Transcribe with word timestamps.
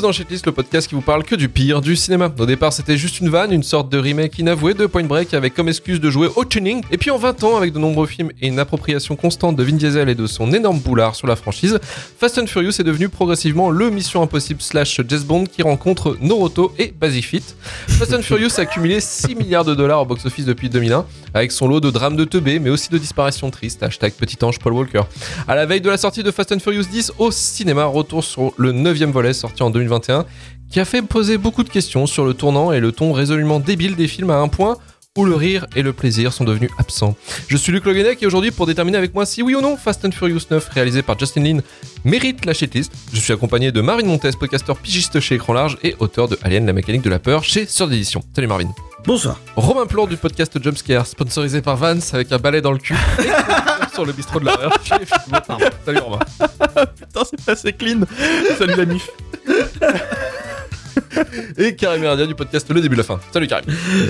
Tous 0.00 0.06
dans 0.06 0.12
Shitlist, 0.12 0.46
le 0.46 0.52
podcast 0.52 0.88
qui 0.88 0.94
vous 0.94 1.02
parle 1.02 1.24
que 1.24 1.34
du 1.34 1.50
pire 1.50 1.82
du 1.82 1.94
cinéma. 1.94 2.32
Au 2.38 2.46
départ, 2.46 2.72
c'était 2.72 2.96
juste 2.96 3.20
une 3.20 3.28
vanne, 3.28 3.52
une 3.52 3.62
sorte 3.62 3.90
de 3.90 3.98
remake 3.98 4.38
inavoué 4.38 4.72
de 4.72 4.86
Point 4.86 5.04
Break 5.04 5.34
avec 5.34 5.52
comme 5.52 5.68
excuse 5.68 6.00
de 6.00 6.08
jouer 6.08 6.28
au 6.36 6.46
tuning. 6.46 6.82
Et 6.90 6.96
puis 6.96 7.10
en 7.10 7.18
20 7.18 7.44
ans, 7.44 7.56
avec 7.58 7.74
de 7.74 7.78
nombreux 7.78 8.06
films 8.06 8.30
et 8.40 8.48
une 8.48 8.58
appropriation 8.58 9.14
constante 9.14 9.56
de 9.56 9.62
Vin 9.62 9.74
Diesel 9.74 10.08
et 10.08 10.14
de 10.14 10.26
son 10.26 10.54
énorme 10.54 10.78
boulard 10.78 11.16
sur 11.16 11.26
la 11.26 11.36
franchise, 11.36 11.78
Fast 12.18 12.38
and 12.38 12.46
Furious 12.46 12.80
est 12.80 12.84
devenu 12.84 13.10
progressivement 13.10 13.68
le 13.68 13.90
Mission 13.90 14.22
Impossible 14.22 14.62
slash 14.62 15.02
Jess 15.06 15.24
Bond 15.24 15.44
qui 15.44 15.62
rencontre 15.62 16.16
Noroto 16.22 16.72
et 16.78 16.94
Basifit. 16.98 17.42
Fast 17.88 18.14
and 18.14 18.22
Furious 18.22 18.58
a 18.58 18.62
accumulé 18.62 19.00
6 19.00 19.34
milliards 19.34 19.66
de 19.66 19.74
dollars 19.74 20.00
au 20.00 20.06
box-office 20.06 20.46
depuis 20.46 20.70
2001, 20.70 21.04
avec 21.34 21.52
son 21.52 21.68
lot 21.68 21.80
de 21.80 21.90
drames 21.90 22.16
de 22.16 22.24
teubé, 22.24 22.58
mais 22.58 22.70
aussi 22.70 22.88
de 22.90 22.98
disparitions 22.98 23.50
tristes. 23.50 23.82
Hashtag 23.82 24.12
petit 24.12 24.42
ange 24.42 24.58
Paul 24.58 24.72
Walker. 24.72 25.02
À 25.46 25.54
la 25.54 25.66
veille 25.66 25.80
de 25.80 25.90
la 25.90 25.96
sortie 25.96 26.22
de 26.22 26.30
Fast 26.30 26.52
and 26.52 26.60
Furious 26.60 26.84
10 26.90 27.12
au 27.18 27.30
cinéma, 27.30 27.84
retour 27.84 28.24
sur 28.24 28.52
le 28.56 28.72
9 28.72 28.96
volet 29.10 29.32
sorti 29.32 29.62
en 29.62 29.70
2021, 29.70 30.24
qui 30.70 30.80
a 30.80 30.84
fait 30.84 31.02
poser 31.02 31.38
beaucoup 31.38 31.64
de 31.64 31.68
questions 31.68 32.06
sur 32.06 32.24
le 32.24 32.34
tournant 32.34 32.72
et 32.72 32.80
le 32.80 32.92
ton 32.92 33.12
résolument 33.12 33.60
débile 33.60 33.96
des 33.96 34.08
films 34.08 34.30
à 34.30 34.36
un 34.36 34.48
point 34.48 34.76
où 35.18 35.24
le 35.24 35.34
rire 35.34 35.66
et 35.74 35.82
le 35.82 35.92
plaisir 35.92 36.32
sont 36.32 36.44
devenus 36.44 36.70
absents. 36.78 37.16
Je 37.48 37.56
suis 37.56 37.72
Luc 37.72 37.84
Loguenec 37.84 38.22
et 38.22 38.26
aujourd'hui 38.26 38.52
pour 38.52 38.66
déterminer 38.66 38.96
avec 38.96 39.12
moi 39.12 39.26
si 39.26 39.42
oui 39.42 39.56
ou 39.56 39.60
non 39.60 39.76
Fast 39.76 40.04
and 40.04 40.12
Furious 40.12 40.42
9 40.48 40.68
réalisé 40.68 41.02
par 41.02 41.18
Justin 41.18 41.42
Lin 41.42 41.58
mérite 42.04 42.44
la 42.44 42.54
shitlist, 42.54 42.92
je 43.12 43.18
suis 43.18 43.32
accompagné 43.32 43.72
de 43.72 43.80
Marvin 43.80 44.04
Montes, 44.04 44.38
podcasteur 44.38 44.76
pigiste 44.76 45.18
chez 45.18 45.34
Écran 45.34 45.52
Large 45.52 45.78
et 45.82 45.96
auteur 45.98 46.28
de 46.28 46.38
Alien 46.42 46.64
la 46.64 46.72
mécanique 46.72 47.02
de 47.02 47.10
la 47.10 47.18
peur 47.18 47.42
chez 47.42 47.66
Sœur 47.66 47.88
d'édition. 47.88 48.22
Salut 48.36 48.46
Marvin. 48.46 48.72
Bonsoir. 49.04 49.40
Romain 49.56 49.86
Plon 49.86 50.06
du 50.06 50.16
podcast 50.16 50.62
Jumpscare, 50.62 51.04
sponsorisé 51.04 51.60
par 51.60 51.76
Vance 51.76 52.14
avec 52.14 52.30
un 52.30 52.38
balai 52.38 52.60
dans 52.60 52.70
le 52.70 52.78
cul 52.78 52.94
et 53.18 53.92
sur 53.92 54.04
le 54.04 54.12
bistrot 54.12 54.38
de 54.38 54.44
l'horreur 54.44 54.78
chez 54.84 54.94
Pardon. 55.30 55.64
Salut 55.84 55.98
Romain. 55.98 56.20
Putain, 56.96 57.22
c'est 57.28 57.44
passé 57.44 57.72
clean. 57.72 58.02
Salut 58.56 58.76
la 58.76 58.84
mif. 58.84 59.10
Et 61.58 61.74
Karim 61.74 62.00
Meradia 62.02 62.26
du 62.26 62.34
podcast 62.34 62.70
Le 62.72 62.80
Début 62.80 62.94
de 62.94 63.00
la 63.00 63.04
Fin. 63.04 63.20
Salut 63.32 63.46
Karim. 63.46 63.64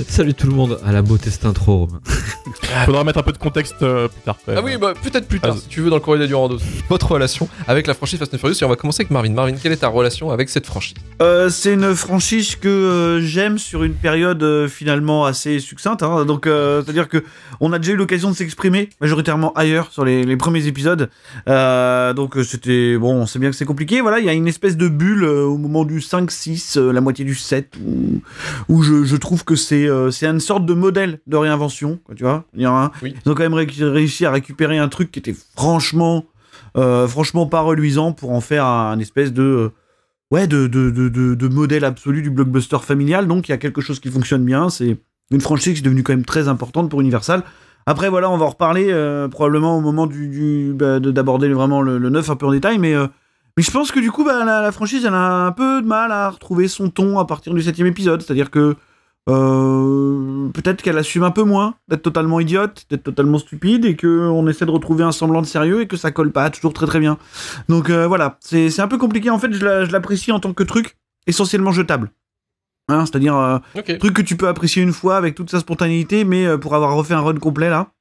Salut 0.09 0.34
tout 0.34 0.47
le 0.47 0.53
monde. 0.55 0.79
À 0.84 0.93
la 0.93 1.03
beauté, 1.03 1.31
cette 1.31 1.45
intro, 1.45 1.87
Romain. 1.87 2.01
Faudra 2.84 3.05
mettre 3.05 3.19
un 3.19 3.23
peu 3.23 3.33
de 3.33 3.39
contexte 3.39 3.83
euh, 3.83 4.09
plus 4.09 4.20
tard. 4.23 4.37
Ah 4.48 4.61
oui, 4.62 4.77
bah 4.77 4.93
peut-être 5.03 5.27
plus 5.27 5.41
tard 5.41 5.56
si 5.56 5.67
tu 5.69 5.81
veux 5.81 5.91
dans 5.91 5.97
le 5.97 6.01
courrier 6.03 6.27
du 6.27 6.34
rando. 6.34 6.59
Votre 6.89 7.12
relation 7.12 7.48
avec 7.67 7.87
la 7.87 7.95
franchise 7.95 8.19
Fast 8.19 8.34
and 8.34 8.39
Furious 8.39 8.56
et 8.61 8.65
on 8.65 8.69
va 8.69 8.77
commencer 8.77 9.01
avec 9.03 9.11
Marvin. 9.11 9.31
Marvin, 9.33 9.55
quelle 9.61 9.73
est 9.73 9.77
ta 9.78 9.89
relation 9.89 10.31
avec 10.31 10.48
cette 10.48 10.67
franchise? 10.67 10.95
Euh, 11.23 11.48
c'est 11.48 11.73
une 11.75 11.95
franchise 11.95 12.56
que 12.56 12.69
euh, 12.69 13.21
j'aime 13.21 13.59
sur 13.59 13.83
une 13.83 13.95
période 13.95 14.43
euh, 14.43 14.69
finalement 14.69 15.25
assez 15.25 15.59
succincte. 15.59 16.03
hein. 16.03 16.25
Donc, 16.27 16.47
euh, 16.47 16.83
c'est-à-dire 16.84 17.09
que 17.09 17.25
on 17.61 17.73
a 17.73 17.78
déjà 17.78 17.93
eu 17.93 17.97
l'occasion 17.97 18.31
de 18.31 18.37
s'exprimer 18.37 18.91
majoritairement 19.00 19.53
ailleurs 19.55 19.88
sur 19.93 20.05
les, 20.05 20.25
les 20.25 20.37
premiers 20.37 20.67
épisodes. 20.67 21.09
Euh, 21.49 22.12
donc, 22.12 22.37
euh, 22.37 22.44
c'était 22.44 22.97
bon. 22.99 23.15
On 23.22 23.27
sait 23.27 23.38
bien 23.38 23.50
que 23.50 23.56
c'est 23.56 23.65
compliqué. 23.65 24.00
Voilà, 24.00 24.19
il 24.21 24.25
y 24.25 24.28
a 24.28 24.32
une 24.32 24.49
espèce 24.49 24.77
de 24.77 24.88
bulle 24.88 25.25
euh, 25.25 25.44
au 25.44 25.56
moment 25.59 25.84
du 25.84 25.99
5-6, 26.00 26.78
euh, 26.78 26.90
la 26.93 27.01
moitié 27.01 27.25
du 27.25 27.34
7, 27.34 27.75
où, 27.84 28.21
où 28.69 28.83
je, 28.83 29.05
je 29.05 29.17
trouve 29.17 29.45
que 29.45 29.55
c'est 29.56 29.87
euh, 29.89 30.11
c'est 30.11 30.27
une 30.27 30.41
sorte 30.41 30.67
de 30.67 30.75
modèle 30.75 31.21
de 31.27 31.37
réinvention. 31.37 31.99
quoi, 32.05 32.15
tu 32.15 32.23
vois, 32.25 32.45
il 32.55 32.62
y 32.62 32.65
a 32.67 32.71
un- 32.71 32.91
Oui. 33.03 33.15
ils 33.25 33.31
ont 33.31 33.34
quand 33.34 33.43
même 33.43 33.55
ré- 33.55 33.67
réussi 33.81 34.25
à 34.27 34.31
récupérer 34.31 34.78
un 34.78 34.89
truc 34.89 35.11
qui 35.12 35.19
était 35.19 35.34
franchement, 35.56 36.25
euh, 36.77 37.06
franchement 37.09 37.47
pas 37.47 37.61
reluisant 37.61 38.12
pour 38.12 38.31
en 38.33 38.41
faire 38.41 38.65
un, 38.65 38.99
espèce 38.99 39.33
de 39.33 39.43
euh, 39.43 39.69
ouais, 40.31 40.47
de, 40.47 40.67
de, 40.67 40.91
de, 40.91 41.09
de, 41.09 41.49
modèle 41.49 41.84
absolu 41.84 42.23
du 42.23 42.31
blockbuster 42.31 42.79
familial. 42.81 43.27
Donc 43.27 43.49
il 43.49 43.53
y 43.53 43.55
a 43.55 43.59
quelque 43.59 43.81
chose 43.81 43.99
qui 44.00 44.11
fonctionne 44.11 44.45
bien. 44.45 44.69
C'est 44.71 44.97
une 45.33 45.41
franchise 45.41 45.75
qui 45.75 45.81
est 45.81 45.83
devenue 45.84 46.03
quand 46.03 46.12
même 46.12 46.25
très 46.25 46.49
importante 46.49 46.91
pour 46.91 47.00
Universal. 47.00 47.43
Après, 47.87 48.09
voilà, 48.11 48.31
on 48.31 48.37
va 48.37 48.45
en 48.47 48.50
reparler 48.50 48.89
euh, 48.91 49.27
probablement 49.29 49.77
au 49.79 49.81
moment 49.81 50.06
du, 50.06 50.29
du- 50.29 50.73
bah, 50.75 51.00
de- 51.00 51.11
d'aborder 51.11 51.49
vraiment 51.49 51.83
le, 51.83 51.99
le 51.99 52.11
9 52.11 52.29
un 52.31 52.37
peu 52.37 52.47
en 52.47 52.53
détail. 52.53 52.79
Mais, 52.79 52.95
euh, 52.95 53.06
mais 53.56 53.62
je 53.62 53.71
pense 53.71 53.91
que 53.93 54.00
du 54.00 54.11
coup, 54.11 54.25
bah, 54.25 54.44
la, 54.44 54.62
la 54.62 54.72
franchise, 54.72 55.05
elle 55.05 55.15
a 55.15 55.47
un 55.47 55.53
peu 55.53 55.83
de 55.83 55.87
mal 55.87 56.12
à 56.12 56.31
retrouver 56.31 56.69
son 56.69 56.88
ton 56.91 57.19
à 57.19 57.25
partir 57.27 57.53
du 57.55 57.62
septième 57.62 57.87
épisode. 57.88 58.22
C'est-à-dire 58.22 58.50
que 58.50 58.77
euh, 59.28 60.49
peut-être 60.50 60.83
qu'elle 60.83 60.99
assume 60.99 61.22
un 61.25 61.31
peu 61.31 61.43
moins 61.43 61.75
d'être 61.88 62.03
totalement 62.03 62.41
idiote, 62.41 62.87
d'être 62.91 63.03
totalement 63.05 63.38
stupide, 63.38 63.84
et 63.84 63.97
qu'on 63.97 64.47
essaie 64.49 64.66
de 64.66 64.71
retrouver 64.71 65.05
un 65.05 65.12
semblant 65.12 65.41
de 65.43 65.47
sérieux 65.47 65.83
et 65.83 65.87
que 65.87 65.97
ça 65.97 66.11
colle 66.11 66.33
pas 66.33 66.50
toujours 66.50 66.72
très 66.72 66.87
très 66.87 67.00
bien. 67.00 67.19
Donc 67.69 67.91
euh, 67.91 68.06
voilà, 68.06 68.38
c'est 68.41 68.81
un 68.81 68.88
peu 68.88 68.99
compliqué. 68.99 69.31
En 69.31 69.38
fait, 69.38 69.53
je 69.53 69.65
la- 69.65 69.84
je 69.84 69.93
l'apprécie 69.93 70.32
en 70.32 70.41
tant 70.41 70.53
que 70.53 70.62
truc 70.62 70.97
essentiellement 71.27 71.72
jetable. 71.72 72.11
Hein, 72.88 73.05
C'est-à-dire 73.06 73.37
euh, 73.37 73.59
truc 73.99 74.15
que 74.15 74.22
tu 74.22 74.37
peux 74.37 74.49
apprécier 74.49 74.82
une 74.82 74.93
fois 74.93 75.17
avec 75.17 75.34
toute 75.34 75.50
sa 75.50 75.61
spontanéité, 75.61 76.25
mais 76.25 76.59
pour 76.59 76.75
avoir 76.75 76.94
refait 76.97 77.15
un 77.15 77.21
run 77.21 77.34
complet 77.37 77.71
là, 77.71 77.93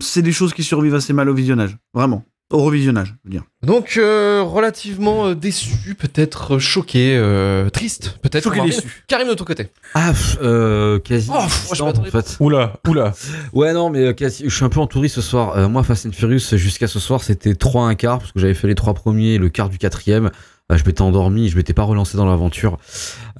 c'est 0.00 0.22
des 0.22 0.32
choses 0.32 0.54
qui 0.54 0.62
survivent 0.62 0.94
assez 0.94 1.12
mal 1.12 1.28
au 1.28 1.34
visionnage. 1.34 1.76
Vraiment. 1.92 2.24
Au 2.50 2.62
revisionnage, 2.62 3.08
je 3.08 3.12
veux 3.24 3.30
dire. 3.30 3.42
Donc 3.62 3.96
euh, 3.98 4.42
relativement 4.42 5.26
euh, 5.26 5.34
déçu, 5.34 5.94
peut-être 5.94 6.54
euh, 6.54 6.58
choqué, 6.58 7.14
euh, 7.14 7.68
triste, 7.68 8.18
peut-être. 8.22 8.44
Choqué, 8.44 8.62
déçu. 8.62 9.04
Karim 9.06 9.28
de 9.28 9.34
ton 9.34 9.44
côté. 9.44 9.68
Ah, 9.92 10.12
pff, 10.12 10.38
euh, 10.40 10.98
quasi. 10.98 11.28
Oh, 11.30 11.74
je 11.74 11.82
en 11.82 11.92
fait. 12.04 12.36
Oula, 12.40 12.72
oula. 12.86 13.12
Ouais, 13.52 13.74
non, 13.74 13.90
mais 13.90 14.14
quasi. 14.14 14.44
Je 14.48 14.54
suis 14.54 14.64
un 14.64 14.70
peu 14.70 14.80
entouré 14.80 15.08
ce 15.08 15.20
soir. 15.20 15.58
Euh, 15.58 15.68
moi, 15.68 15.82
Fast 15.82 16.06
and 16.06 16.12
Furious, 16.12 16.56
jusqu'à 16.56 16.86
ce 16.86 16.98
soir, 16.98 17.22
c'était 17.22 17.54
3 17.54 17.84
un 17.86 17.94
quart, 17.94 18.18
parce 18.18 18.32
que 18.32 18.40
j'avais 18.40 18.54
fait 18.54 18.66
les 18.68 18.74
trois 18.74 18.94
premiers, 18.94 19.36
le 19.36 19.50
quart 19.50 19.68
du 19.68 19.76
quatrième. 19.76 20.30
Je 20.70 20.84
m'étais 20.84 21.00
endormi, 21.02 21.48
je 21.48 21.56
m'étais 21.56 21.72
pas 21.74 21.82
relancé 21.82 22.16
dans 22.18 22.26
l'aventure. 22.26 22.78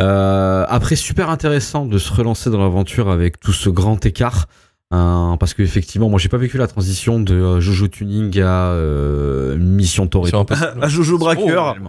Euh, 0.00 0.64
après, 0.68 0.96
super 0.96 1.30
intéressant 1.30 1.84
de 1.86 1.98
se 1.98 2.12
relancer 2.12 2.50
dans 2.50 2.58
l'aventure 2.58 3.10
avec 3.10 3.40
tout 3.40 3.52
ce 3.52 3.68
grand 3.70 4.04
écart. 4.06 4.48
Hein, 4.90 5.36
parce 5.38 5.54
que 5.54 5.62
effectivement, 5.62 6.08
moi 6.08 6.18
j'ai 6.18 6.28
pas 6.28 6.36
vécu 6.38 6.56
la 6.58 6.66
transition 6.66 7.20
de 7.20 7.34
euh, 7.34 7.60
Jojo 7.60 7.88
Tuning 7.88 8.40
à 8.40 8.70
euh, 8.72 9.56
Mission 9.58 10.06
peu- 10.06 10.18
À 10.82 10.88
Jojo 10.88 11.18
Braqueur. 11.18 11.76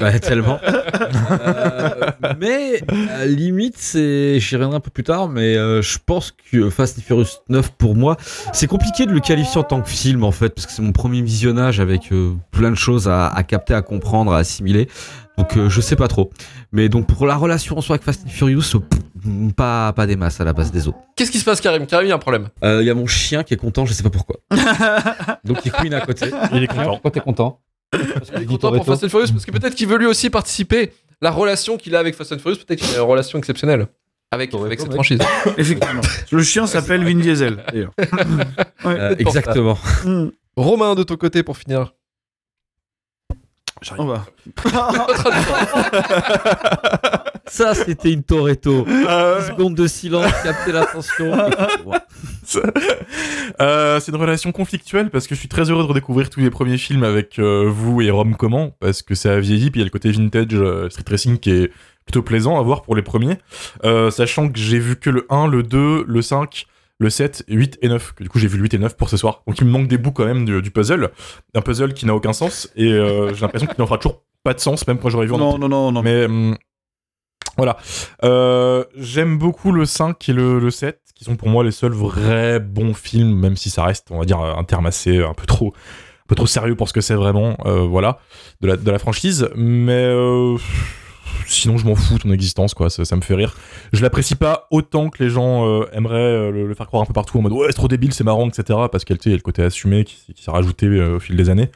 Ouais, 0.00 0.18
tellement. 0.20 0.58
Euh, 1.30 2.00
mais 2.40 2.82
euh, 2.92 3.26
limite, 3.26 3.74
c'est, 3.78 4.38
j'y 4.40 4.54
reviendrai 4.56 4.76
un 4.76 4.80
peu 4.80 4.90
plus 4.90 5.04
tard, 5.04 5.28
mais 5.28 5.56
euh, 5.56 5.82
je 5.82 5.98
pense 6.04 6.32
que 6.50 6.68
Fast 6.70 6.98
and 6.98 7.02
Furious 7.02 7.26
9 7.48 7.70
pour 7.78 7.96
moi, 7.96 8.16
c'est 8.52 8.66
compliqué 8.66 9.06
de 9.06 9.12
le 9.12 9.20
qualifier 9.20 9.60
en 9.60 9.64
tant 9.64 9.80
que 9.80 9.88
film 9.88 10.24
en 10.24 10.32
fait, 10.32 10.50
parce 10.50 10.66
que 10.66 10.72
c'est 10.72 10.82
mon 10.82 10.92
premier 10.92 11.22
visionnage 11.22 11.80
avec 11.80 12.12
euh, 12.12 12.32
plein 12.50 12.70
de 12.70 12.76
choses 12.76 13.08
à, 13.08 13.28
à 13.28 13.42
capter, 13.42 13.74
à 13.74 13.82
comprendre, 13.82 14.32
à 14.32 14.38
assimiler. 14.38 14.88
Donc 15.38 15.56
euh, 15.56 15.68
je 15.68 15.80
sais 15.80 15.96
pas 15.96 16.08
trop. 16.08 16.30
Mais 16.72 16.88
donc 16.88 17.06
pour 17.06 17.26
la 17.26 17.36
relation 17.36 17.78
en 17.78 17.80
soi 17.80 17.94
avec 17.94 18.04
Fast 18.04 18.22
and 18.26 18.30
Furious, 18.30 18.62
pff, 18.80 19.00
pas 19.56 19.92
pas 19.92 20.06
des 20.06 20.16
masses 20.16 20.40
à 20.40 20.44
la 20.44 20.52
base 20.52 20.70
des 20.72 20.88
os. 20.88 20.94
Qu'est-ce 21.16 21.30
qui 21.30 21.38
se 21.38 21.44
passe 21.44 21.60
Karim? 21.60 21.86
Karim, 21.86 22.06
il 22.06 22.08
y 22.10 22.12
a 22.12 22.16
un 22.16 22.18
problème. 22.18 22.48
Euh, 22.62 22.82
Il 22.82 22.86
y 22.86 22.90
a 22.90 22.94
mon 22.94 23.06
chien 23.06 23.42
qui 23.42 23.54
est 23.54 23.58
content, 23.58 23.86
je 23.86 23.92
sais 23.92 24.02
pas 24.02 24.10
pourquoi. 24.10 24.36
donc 25.44 25.58
il 25.64 25.72
couine 25.72 25.94
à 25.94 26.00
côté. 26.00 26.30
Il 26.52 26.62
est 26.62 26.66
content. 26.66 26.90
Pourquoi 26.92 27.10
t'es 27.10 27.20
content? 27.20 27.60
Parce 27.90 28.30
que 28.30 28.36
Il 28.36 28.42
est 28.42 28.46
content 28.46 28.72
pour 28.72 28.84
Fast 28.84 29.04
and 29.04 29.08
Furious 29.08 29.28
parce 29.32 29.44
que 29.46 29.50
peut-être 29.52 29.74
qu'il 29.74 29.86
veut 29.88 29.98
lui 29.98 30.06
aussi 30.06 30.30
participer. 30.30 30.92
La 31.22 31.30
relation 31.30 31.76
qu'il 31.76 31.94
a 31.96 32.00
avec 32.00 32.14
Fast 32.16 32.32
and 32.32 32.38
Furious, 32.38 32.58
peut-être 32.58 32.80
qu'il 32.80 32.94
a 32.94 32.98
une 32.98 33.08
relation 33.08 33.38
exceptionnelle 33.38 33.86
avec, 34.30 34.52
avec 34.52 34.80
cette 34.80 34.88
mec. 34.88 34.94
franchise. 34.96 35.20
Effectivement. 35.56 36.00
Le 36.32 36.42
chien 36.42 36.66
s'appelle 36.66 37.04
Vin 37.04 37.14
Diesel, 37.20 37.64
d'ailleurs. 37.70 37.92
Euh, 38.84 39.14
exactement. 39.18 39.78
Hmm. 40.04 40.28
Romain, 40.56 40.94
de 40.94 41.02
ton 41.04 41.16
côté, 41.16 41.42
pour 41.42 41.56
finir. 41.56 41.94
On 43.96 44.04
va. 44.04 44.26
Ça, 47.46 47.74
c'était 47.74 48.12
une 48.12 48.22
Toretto. 48.22 48.86
Euh, 48.88 49.40
10 49.40 49.46
secondes 49.48 49.74
de 49.74 49.86
silence, 49.86 50.32
capter 50.42 50.72
l'attention. 50.72 51.32
euh, 53.60 54.00
c'est 54.00 54.12
une 54.12 54.18
relation 54.18 54.52
conflictuelle 54.52 55.10
parce 55.10 55.26
que 55.26 55.34
je 55.34 55.40
suis 55.40 55.48
très 55.48 55.70
heureux 55.70 55.82
de 55.82 55.88
redécouvrir 55.88 56.30
tous 56.30 56.40
les 56.40 56.50
premiers 56.50 56.78
films 56.78 57.04
avec 57.04 57.38
euh, 57.38 57.68
vous 57.68 58.00
et 58.00 58.10
Rome 58.10 58.36
comment 58.36 58.70
parce 58.80 59.02
que 59.02 59.14
ça 59.14 59.34
a 59.34 59.40
vieilli 59.40 59.70
puis 59.70 59.80
il 59.80 59.82
y 59.82 59.84
a 59.84 59.86
le 59.86 59.90
côté 59.90 60.10
vintage 60.10 60.46
euh, 60.52 60.88
street 60.90 61.04
racing 61.10 61.38
qui 61.38 61.50
est 61.50 61.70
plutôt 62.04 62.22
plaisant 62.22 62.58
à 62.58 62.62
voir 62.62 62.82
pour 62.82 62.96
les 62.96 63.02
premiers 63.02 63.38
Euh, 63.84 64.10
sachant 64.10 64.48
que 64.48 64.58
j'ai 64.58 64.78
vu 64.78 64.96
que 64.96 65.10
le 65.10 65.26
1, 65.30 65.48
le 65.48 65.62
2, 65.62 66.04
le 66.06 66.22
5 66.22 66.66
le 67.00 67.10
7, 67.10 67.44
8 67.48 67.78
et 67.82 67.88
9, 67.88 68.12
que 68.14 68.22
du 68.22 68.28
coup 68.28 68.38
j'ai 68.38 68.46
vu 68.46 68.56
le 68.56 68.62
8 68.62 68.74
et 68.74 68.76
le 68.76 68.82
9 68.84 68.96
pour 68.96 69.08
ce 69.10 69.16
soir. 69.16 69.42
Donc 69.48 69.58
il 69.58 69.66
me 69.66 69.70
manque 69.72 69.88
des 69.88 69.98
bouts 69.98 70.12
quand 70.12 70.24
même 70.24 70.44
du, 70.44 70.62
du 70.62 70.70
puzzle. 70.70 71.10
Un 71.54 71.60
puzzle 71.60 71.92
qui 71.92 72.06
n'a 72.06 72.14
aucun 72.14 72.32
sens 72.32 72.70
et 72.76 72.92
euh, 72.92 73.34
j'ai 73.34 73.40
l'impression 73.40 73.66
qu'il 73.66 73.76
n'en 73.80 73.86
fera 73.86 73.98
toujours 73.98 74.22
pas 74.44 74.54
de 74.54 74.60
sens, 74.60 74.86
même 74.86 74.98
quand 74.98 75.08
j'aurais 75.08 75.26
vu 75.26 75.32
en 75.32 75.38
Non, 75.38 75.58
non, 75.58 75.68
non, 75.68 75.90
non. 75.90 76.02
mais 76.02 76.26
hum, 76.26 76.54
voilà. 77.56 77.76
Euh, 78.24 78.84
J'aime 78.96 79.38
beaucoup 79.38 79.72
le 79.72 79.84
5 79.84 80.28
et 80.28 80.32
le, 80.32 80.58
le 80.58 80.70
7, 80.70 80.98
qui 81.14 81.24
sont 81.24 81.36
pour 81.36 81.48
moi 81.48 81.64
les 81.64 81.70
seuls 81.70 81.92
vrais 81.92 82.60
bons 82.60 82.94
films, 82.94 83.38
même 83.38 83.56
si 83.56 83.70
ça 83.70 83.84
reste, 83.84 84.08
on 84.10 84.18
va 84.18 84.24
dire, 84.24 84.40
un 84.40 84.64
terme 84.64 84.86
assez 84.86 85.22
un 85.22 85.34
peu 85.34 85.46
trop, 85.46 85.68
un 85.68 86.28
peu 86.28 86.34
trop 86.34 86.46
sérieux 86.46 86.74
pour 86.74 86.88
ce 86.88 86.92
que 86.92 87.00
c'est 87.00 87.14
vraiment, 87.14 87.56
euh, 87.66 87.80
voilà, 87.80 88.18
de 88.60 88.90
la, 88.90 88.98
franchise. 88.98 89.48
Mais 89.54 89.92
euh, 89.92 90.56
sinon, 91.46 91.76
je 91.76 91.86
m'en 91.86 91.94
fous 91.94 92.14
de 92.14 92.22
ton 92.22 92.32
existence, 92.32 92.74
quoi. 92.74 92.90
Ça, 92.90 93.04
ça 93.04 93.16
me 93.16 93.20
fait 93.20 93.34
rire. 93.34 93.54
Je 93.92 94.02
l'apprécie 94.02 94.34
pas 94.34 94.66
autant 94.70 95.10
que 95.10 95.22
les 95.22 95.30
gens 95.30 95.84
aimeraient 95.92 96.50
le, 96.50 96.74
faire 96.74 96.86
croire 96.86 97.02
un 97.02 97.06
peu 97.06 97.12
partout 97.12 97.38
en 97.38 97.42
mode 97.42 97.52
ouais, 97.52 97.66
c'est 97.68 97.74
trop 97.74 97.88
débile, 97.88 98.12
c'est 98.12 98.24
marrant, 98.24 98.48
etc. 98.48 98.78
Parce 98.90 99.04
qu'elle, 99.04 99.18
a 99.24 99.30
le 99.30 99.38
côté 99.38 99.62
assumé 99.62 100.04
qui, 100.04 100.34
qui 100.34 100.42
s'est 100.42 100.50
rajouté 100.50 100.88
au 100.88 101.20
fil 101.20 101.36
des 101.36 101.50
années. 101.50 101.70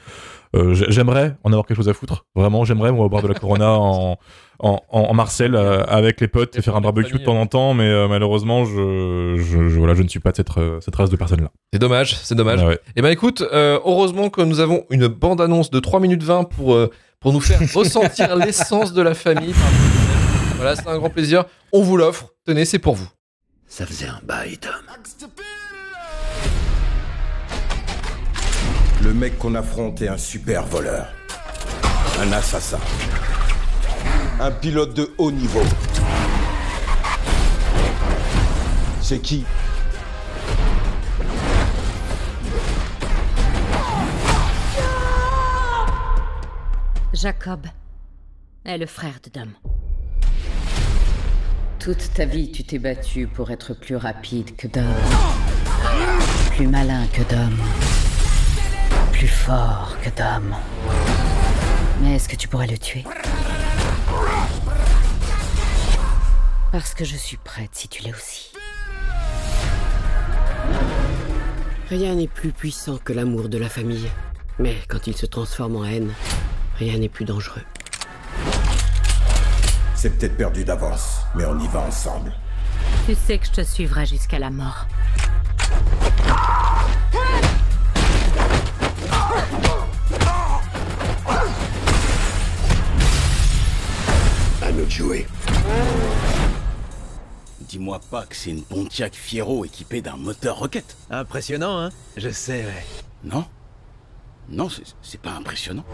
Euh, 0.59 0.75
j'ai- 0.75 0.91
j'aimerais 0.91 1.37
en 1.45 1.51
avoir 1.53 1.67
quelque 1.67 1.77
chose 1.77 1.89
à 1.89 1.95
foutre. 1.95 2.27
Vraiment, 2.35 2.65
j'aimerais 2.65 2.93
moi 2.93 3.09
boire 3.09 3.23
de 3.23 3.29
la 3.29 3.35
Corona 3.35 3.73
en, 3.73 4.19
en, 4.61 4.81
en, 4.91 5.17
euh, 5.55 5.85
avec 5.89 6.21
les 6.21 6.29
potes 6.29 6.57
et 6.57 6.63
faire 6.63 6.75
un 6.77 6.81
barbecue 6.81 7.19
de 7.19 7.25
temps 7.25 7.41
en 7.41 7.47
temps, 7.47 7.75
mais 7.75 7.85
euh, 7.89 8.09
malheureusement, 8.09 8.65
je, 8.65 9.37
je, 9.39 9.69
je- 9.69 9.79
voilà, 9.79 9.95
je 9.95 10.03
ne 10.03 10.09
suis 10.09 10.21
pas 10.21 10.33
de 10.33 10.37
cette, 10.37 10.49
cette 10.81 10.97
race 10.97 11.11
de 11.11 11.17
personnes-là. 11.17 11.51
C'est 11.73 11.79
dommage, 11.79 12.15
c'est 12.17 12.35
dommage. 12.35 12.61
Ah 12.63 12.67
ouais. 12.69 12.79
Eh 12.97 13.03
ben 13.03 13.11
écoute, 13.11 13.43
euh, 13.53 13.79
heureusement 13.85 14.31
que 14.31 14.43
nous 14.43 14.61
avons 14.61 14.85
une 14.91 15.07
bande-annonce 15.07 15.71
de 15.71 15.79
3 15.81 16.01
minutes 16.01 16.23
20 16.23 16.45
pour, 16.45 16.75
euh, 16.75 16.91
pour 17.21 17.33
nous 17.33 17.41
faire 17.41 17.61
ressentir 17.75 18.35
l'essence 18.37 18.93
de 18.93 19.03
la 19.03 19.15
famille. 19.15 19.55
Voilà, 20.57 20.75
c'est 20.75 20.89
un 20.89 20.99
grand 20.99 21.11
plaisir. 21.11 21.45
On 21.73 21.83
vous 21.83 21.97
l'offre. 21.97 22.29
Tenez, 22.45 22.65
c'est 22.65 22.79
pour 22.81 22.95
vous. 22.97 23.09
Ça 23.67 23.87
faisait 23.87 24.07
un 24.07 24.19
bail, 24.25 24.57
Tom. 24.59 24.73
Le 29.09 29.15
mec 29.15 29.39
qu'on 29.39 29.55
affronte 29.55 30.03
est 30.03 30.09
un 30.09 30.19
super 30.19 30.67
voleur. 30.67 31.07
Un 32.21 32.31
assassin. 32.31 32.79
Un 34.39 34.51
pilote 34.51 34.93
de 34.93 35.11
haut 35.17 35.31
niveau. 35.31 35.63
C'est 39.01 39.21
qui 39.21 39.47
Jacob 47.15 47.65
est 48.67 48.77
le 48.77 48.85
frère 48.85 49.21
de 49.25 49.31
Dom. 49.31 49.53
Toute 51.79 52.13
ta 52.13 52.27
vie, 52.27 52.53
tu 52.53 52.63
t'es 52.63 52.79
battu 52.79 53.27
pour 53.27 53.51
être 53.51 53.73
plus 53.73 53.97
rapide 53.97 54.55
que 54.55 54.67
Dom. 54.67 54.85
Plus 56.55 56.67
malin 56.67 57.07
que 57.07 57.23
Dom. 57.23 57.57
Fort 59.49 59.97
que 60.03 60.11
Dom. 60.11 60.55
Mais 62.03 62.17
est-ce 62.17 62.29
que 62.29 62.37
tu 62.37 62.49
pourrais 62.49 62.67
le 62.67 62.77
tuer? 62.77 63.03
Parce 66.71 66.93
que 66.93 67.07
je 67.07 67.17
suis 67.17 67.39
prête 67.39 67.71
si 67.73 67.89
tu 67.89 68.03
l'es 68.03 68.13
aussi. 68.13 68.53
Rien 71.89 72.17
n'est 72.17 72.29
plus 72.29 72.53
puissant 72.53 72.99
que 73.03 73.15
l'amour 73.15 73.49
de 73.49 73.57
la 73.57 73.71
famille. 73.71 74.11
Mais 74.59 74.77
quand 74.87 75.07
il 75.07 75.17
se 75.17 75.25
transforme 75.25 75.77
en 75.77 75.87
haine, 75.87 76.13
rien 76.79 76.99
n'est 76.99 77.09
plus 77.09 77.25
dangereux. 77.25 77.65
C'est 79.95 80.11
peut-être 80.19 80.37
perdu 80.37 80.63
d'avance, 80.63 81.23
mais 81.35 81.47
on 81.47 81.59
y 81.59 81.69
va 81.69 81.81
ensemble. 81.81 82.35
Tu 83.07 83.15
sais 83.15 83.39
que 83.39 83.47
je 83.47 83.53
te 83.53 83.65
suivrai 83.65 84.05
jusqu'à 84.05 84.39
la 84.39 84.51
mort. 84.51 84.87
De 94.89 94.93
jouer. 94.93 95.27
Dis-moi 97.61 98.01
pas 98.11 98.25
que 98.25 98.35
c'est 98.35 98.51
une 98.51 98.63
Pontiac 98.63 99.15
Fiero 99.15 99.65
équipée 99.65 100.01
d'un 100.01 100.17
moteur 100.17 100.57
roquette. 100.59 100.97
Impressionnant, 101.11 101.79
hein? 101.79 101.91
Je 102.17 102.31
sais, 102.31 102.65
ouais. 102.65 102.85
Non? 103.25 103.45
Non, 104.49 104.69
c'est- 104.71 104.95
c'est 105.03 105.21
pas 105.21 105.33
impressionnant. 105.33 105.85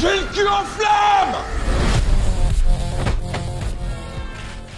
J'ai 0.00 0.16
le 0.20 0.26
cul 0.32 0.46
en 0.46 0.64
flamme 0.64 1.34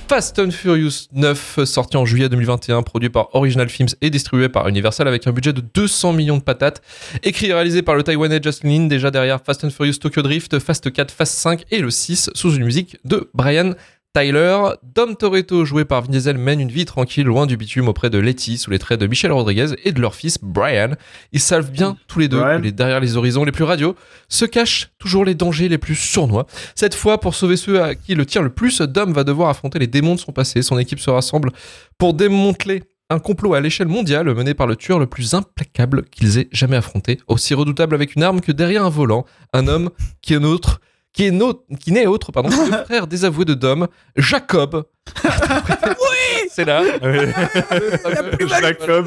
Fast 0.08 0.38
and 0.38 0.50
Furious 0.50 1.08
9, 1.12 1.64
sorti 1.64 1.96
en 1.96 2.04
juillet 2.04 2.28
2021, 2.28 2.82
produit 2.82 3.08
par 3.08 3.34
Original 3.34 3.68
Films 3.68 3.88
et 4.00 4.10
distribué 4.10 4.48
par 4.48 4.68
Universal 4.68 5.08
avec 5.08 5.26
un 5.26 5.32
budget 5.32 5.52
de 5.52 5.62
200 5.62 6.12
millions 6.12 6.36
de 6.36 6.42
patates. 6.42 6.82
Écrit 7.22 7.46
et 7.46 7.54
réalisé 7.54 7.82
par 7.82 7.94
le 7.94 8.02
Taïwanais 8.02 8.40
Justin 8.42 8.68
Lin, 8.68 8.86
déjà 8.86 9.10
derrière 9.10 9.40
Fast 9.42 9.64
and 9.64 9.70
Furious 9.70 9.94
Tokyo 9.94 10.22
Drift, 10.22 10.58
Fast 10.58 10.92
4, 10.92 11.10
Fast 11.10 11.34
5 11.34 11.64
et 11.70 11.78
le 11.78 11.90
6, 11.90 12.30
sous 12.34 12.54
une 12.54 12.64
musique 12.64 12.98
de 13.04 13.30
Brian 13.34 13.72
Tyler. 14.14 14.58
Dom 14.94 15.16
Toretto, 15.16 15.64
joué 15.64 15.84
par 15.86 16.02
Vin 16.02 16.08
Diesel, 16.10 16.36
mène 16.36 16.60
une 16.60 16.68
vie 16.70 16.84
tranquille 16.84 17.24
loin 17.24 17.46
du 17.46 17.56
bitume 17.56 17.88
auprès 17.88 18.10
de 18.10 18.18
Letty, 18.18 18.58
sous 18.58 18.70
les 18.70 18.78
traits 18.78 19.00
de 19.00 19.06
Michel 19.06 19.32
Rodriguez 19.32 19.68
et 19.84 19.92
de 19.92 20.00
leur 20.00 20.14
fils 20.14 20.38
Brian. 20.42 20.90
Ils 21.32 21.40
savent 21.40 21.70
bien 21.70 21.96
tous 22.08 22.18
les 22.18 22.28
deux 22.28 22.38
Brian. 22.40 22.58
que 22.58 22.62
les- 22.64 22.72
derrière 22.72 23.00
les 23.00 23.16
horizons 23.16 23.44
les 23.44 23.52
plus 23.52 23.64
radiaux 23.64 23.96
se 24.28 24.44
cachent 24.44 24.90
toujours 24.98 25.24
les 25.24 25.34
dangers 25.34 25.68
les 25.68 25.78
plus 25.78 25.94
sournois. 25.94 26.46
Cette 26.74 26.94
fois, 26.94 27.20
pour 27.20 27.34
sauver 27.34 27.56
ceux 27.56 27.82
à 27.82 27.94
qui 27.94 28.14
le 28.14 28.26
tient 28.26 28.42
le 28.42 28.50
plus, 28.50 28.82
Dom 28.82 29.12
va 29.12 29.24
devoir 29.24 29.48
affronter 29.48 29.78
les 29.78 29.86
démons 29.86 30.14
de 30.14 30.20
son 30.20 30.32
passé. 30.32 30.60
Son 30.62 30.78
équipe 30.78 31.00
se 31.00 31.08
rassemble 31.10 31.50
pour 31.96 32.12
démanteler 32.12 32.82
un 33.08 33.18
complot 33.18 33.54
à 33.54 33.60
l'échelle 33.60 33.88
mondiale 33.88 34.32
mené 34.34 34.54
par 34.54 34.66
le 34.66 34.76
tueur 34.76 34.98
le 34.98 35.06
plus 35.06 35.34
implacable 35.34 36.04
qu'ils 36.10 36.38
aient 36.38 36.48
jamais 36.52 36.76
affronté, 36.76 37.18
aussi 37.28 37.52
redoutable 37.54 37.94
avec 37.94 38.14
une 38.14 38.22
arme 38.22 38.40
que 38.40 38.52
derrière 38.52 38.84
un 38.84 38.88
volant, 38.90 39.26
un 39.52 39.68
homme 39.68 39.90
qui 40.22 40.32
est 40.34 40.38
nôtre, 40.38 40.80
qui 41.12 41.26
est 41.26 41.30
no- 41.30 41.64
qui 41.80 41.92
n'est 41.92 42.06
autre 42.06 42.32
pardon, 42.32 42.48
que 42.48 42.70
le 42.70 42.84
frère 42.84 43.06
désavoué 43.06 43.44
de 43.44 43.54
Dom, 43.54 43.88
Jacob. 44.16 44.84
oui, 45.24 46.48
c'est 46.50 46.64
là. 46.64 46.82
Jacob. 48.60 49.06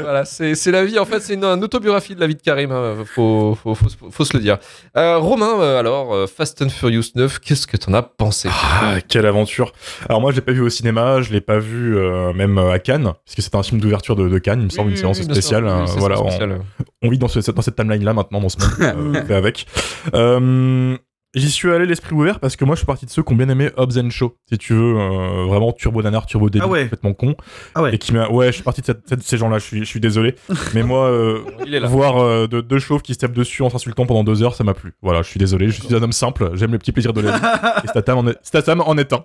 Voilà, 0.00 0.24
c'est 0.24 0.54
c'est 0.54 0.70
la 0.70 0.84
vie. 0.84 0.98
En 0.98 1.04
fait, 1.04 1.20
c'est 1.20 1.34
une, 1.34 1.44
une 1.44 1.62
autobiographie 1.64 2.14
de 2.14 2.20
la 2.20 2.26
vie 2.26 2.34
de 2.34 2.42
Karim. 2.42 2.72
hein, 2.72 2.96
Faut, 3.04 3.56
faut, 3.60 3.74
faut, 3.74 3.88
se- 3.88 3.96
faut 4.10 4.24
se 4.24 4.36
le 4.36 4.42
dire. 4.42 4.58
Euh, 4.96 5.18
Romain, 5.18 5.60
euh, 5.60 5.78
alors, 5.78 6.14
euh, 6.14 6.26
Fast 6.26 6.60
and 6.62 6.68
Furious 6.68 7.04
9, 7.14 7.38
qu'est-ce 7.38 7.66
que 7.66 7.76
t'en 7.76 7.94
as 7.94 8.02
pensé? 8.02 8.48
Ah, 8.52 8.96
quelle 9.06 9.26
aventure 9.26 9.72
Alors 10.08 10.20
moi 10.20 10.30
je 10.30 10.36
l'ai 10.36 10.42
pas 10.42 10.52
vu 10.52 10.60
au 10.62 10.68
cinéma, 10.68 11.20
je 11.22 11.32
l'ai 11.32 11.40
pas 11.40 11.58
vu 11.58 11.96
euh, 11.96 12.32
même 12.32 12.58
à 12.58 12.78
Cannes, 12.78 13.12
puisque 13.24 13.42
c'est 13.42 13.54
un 13.54 13.62
film 13.62 13.80
d'ouverture 13.80 14.16
de, 14.16 14.28
de 14.28 14.38
Cannes, 14.38 14.60
il 14.60 14.64
me 14.66 14.70
semble, 14.70 14.90
une 14.90 14.96
séance 14.96 15.18
Oui, 15.18 15.24
sûr. 15.24 15.32
spéciale. 15.34 15.64
Oui, 15.64 15.70
hein, 15.70 15.84
c'est 15.86 15.98
voilà, 15.98 16.20
on- 16.20 16.28
spécial. 16.28 16.60
on 17.02 17.08
vit 17.10 17.18
dans, 17.18 17.28
ce- 17.28 17.50
dans 17.50 17.62
cette 17.62 17.76
timeline 17.76 18.04
là 18.04 18.12
maintenant 18.12 18.40
dans 18.40 18.48
ce 18.48 18.56
monde 18.58 18.70
euh, 19.14 19.20
on 19.22 19.26
fait 19.26 19.34
avec 19.34 19.66
Euh, 20.14 20.96
j'y 21.36 21.50
suis 21.50 21.70
allé 21.70 21.86
l'esprit 21.86 22.14
ouvert 22.14 22.40
parce 22.40 22.56
que 22.56 22.64
moi 22.64 22.74
je 22.74 22.78
suis 22.78 22.86
parti 22.86 23.06
de 23.06 23.10
ceux 23.10 23.22
qui 23.22 23.32
ont 23.32 23.36
bien 23.36 23.48
aimé 23.48 23.70
Hobbs 23.76 23.98
and 23.98 24.10
Shaw 24.10 24.34
si 24.50 24.58
tu 24.58 24.72
veux 24.74 24.96
euh, 24.98 25.44
vraiment 25.46 25.72
turbo 25.72 26.02
nanar 26.02 26.26
turbo 26.26 26.50
débile 26.50 26.62
Ah 26.66 26.70
ouais. 26.70 26.82
complètement 26.84 27.12
con 27.14 27.36
Ah 27.74 27.82
ouais. 27.82 27.94
et 27.94 27.98
qui 27.98 28.12
m'a 28.12 28.28
ouais 28.28 28.46
je 28.48 28.52
suis 28.52 28.62
parti 28.62 28.80
de, 28.80 28.86
cette- 28.86 29.14
de 29.14 29.22
ces 29.22 29.36
gens 29.38 29.48
là 29.48 29.58
je 29.58 29.64
suis, 29.64 29.78
je 29.80 29.84
suis 29.84 30.00
désolé 30.00 30.34
mais 30.74 30.82
moi 30.82 31.06
euh, 31.06 31.40
Il 31.66 31.74
est 31.74 31.80
là. 31.80 31.86
voir 31.88 32.18
euh, 32.18 32.46
de- 32.46 32.60
deux 32.60 32.78
chauves 32.78 33.02
qui 33.02 33.14
se 33.14 33.18
tapent 33.20 33.32
dessus 33.32 33.62
en 33.62 33.70
s'insultant 33.70 34.06
pendant 34.06 34.24
deux 34.24 34.42
heures 34.42 34.54
ça 34.54 34.64
m'a 34.64 34.74
plu 34.74 34.94
voilà 35.02 35.22
je 35.22 35.28
suis 35.28 35.38
désolé 35.38 35.68
je 35.68 35.80
suis 35.82 35.94
un 35.94 36.02
homme 36.02 36.12
simple 36.12 36.50
j'aime 36.54 36.72
les 36.72 36.78
petits 36.78 36.92
plaisirs 36.92 37.12
de 37.12 37.20
la 37.20 37.32
vie 37.38 37.44
et 37.84 37.88
Statham 37.88 38.18
en 38.18 38.26
est, 38.28 38.38
Statham 38.42 38.80
en 38.80 38.96
est 38.98 39.12
un 39.12 39.24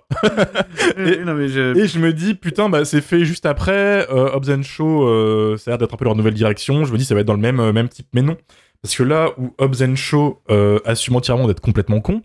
Oui, 0.98 1.18
non, 1.24 1.34
mais 1.34 1.48
je- 1.48 1.76
et 1.78 1.86
je 1.86 1.98
me 1.98 2.12
dis, 2.12 2.34
putain, 2.34 2.68
bah, 2.68 2.84
c'est 2.84 3.00
fait 3.00 3.24
juste 3.24 3.46
après. 3.46 4.06
Euh, 4.10 4.30
Hobbs 4.34 4.50
and 4.50 4.62
Shaw, 4.62 5.04
euh, 5.08 5.56
ça 5.56 5.70
a 5.70 5.72
l'air 5.72 5.78
d'être 5.78 5.94
un 5.94 5.96
peu 5.96 6.04
leur 6.04 6.14
nouvelle 6.14 6.34
direction. 6.34 6.84
Je 6.84 6.92
me 6.92 6.98
dis, 6.98 7.04
ça 7.04 7.14
va 7.14 7.20
être 7.22 7.26
dans 7.26 7.32
le 7.34 7.40
même, 7.40 7.60
euh, 7.60 7.72
même 7.72 7.88
type. 7.88 8.06
Mais 8.12 8.22
non. 8.22 8.36
Parce 8.82 8.96
que 8.96 9.04
là 9.04 9.30
où 9.38 9.54
Hobbs 9.58 9.82
and 9.82 9.94
Shaw 9.94 10.42
euh, 10.50 10.80
assume 10.84 11.16
entièrement 11.16 11.46
d'être 11.46 11.60
complètement 11.60 12.00
con, 12.00 12.20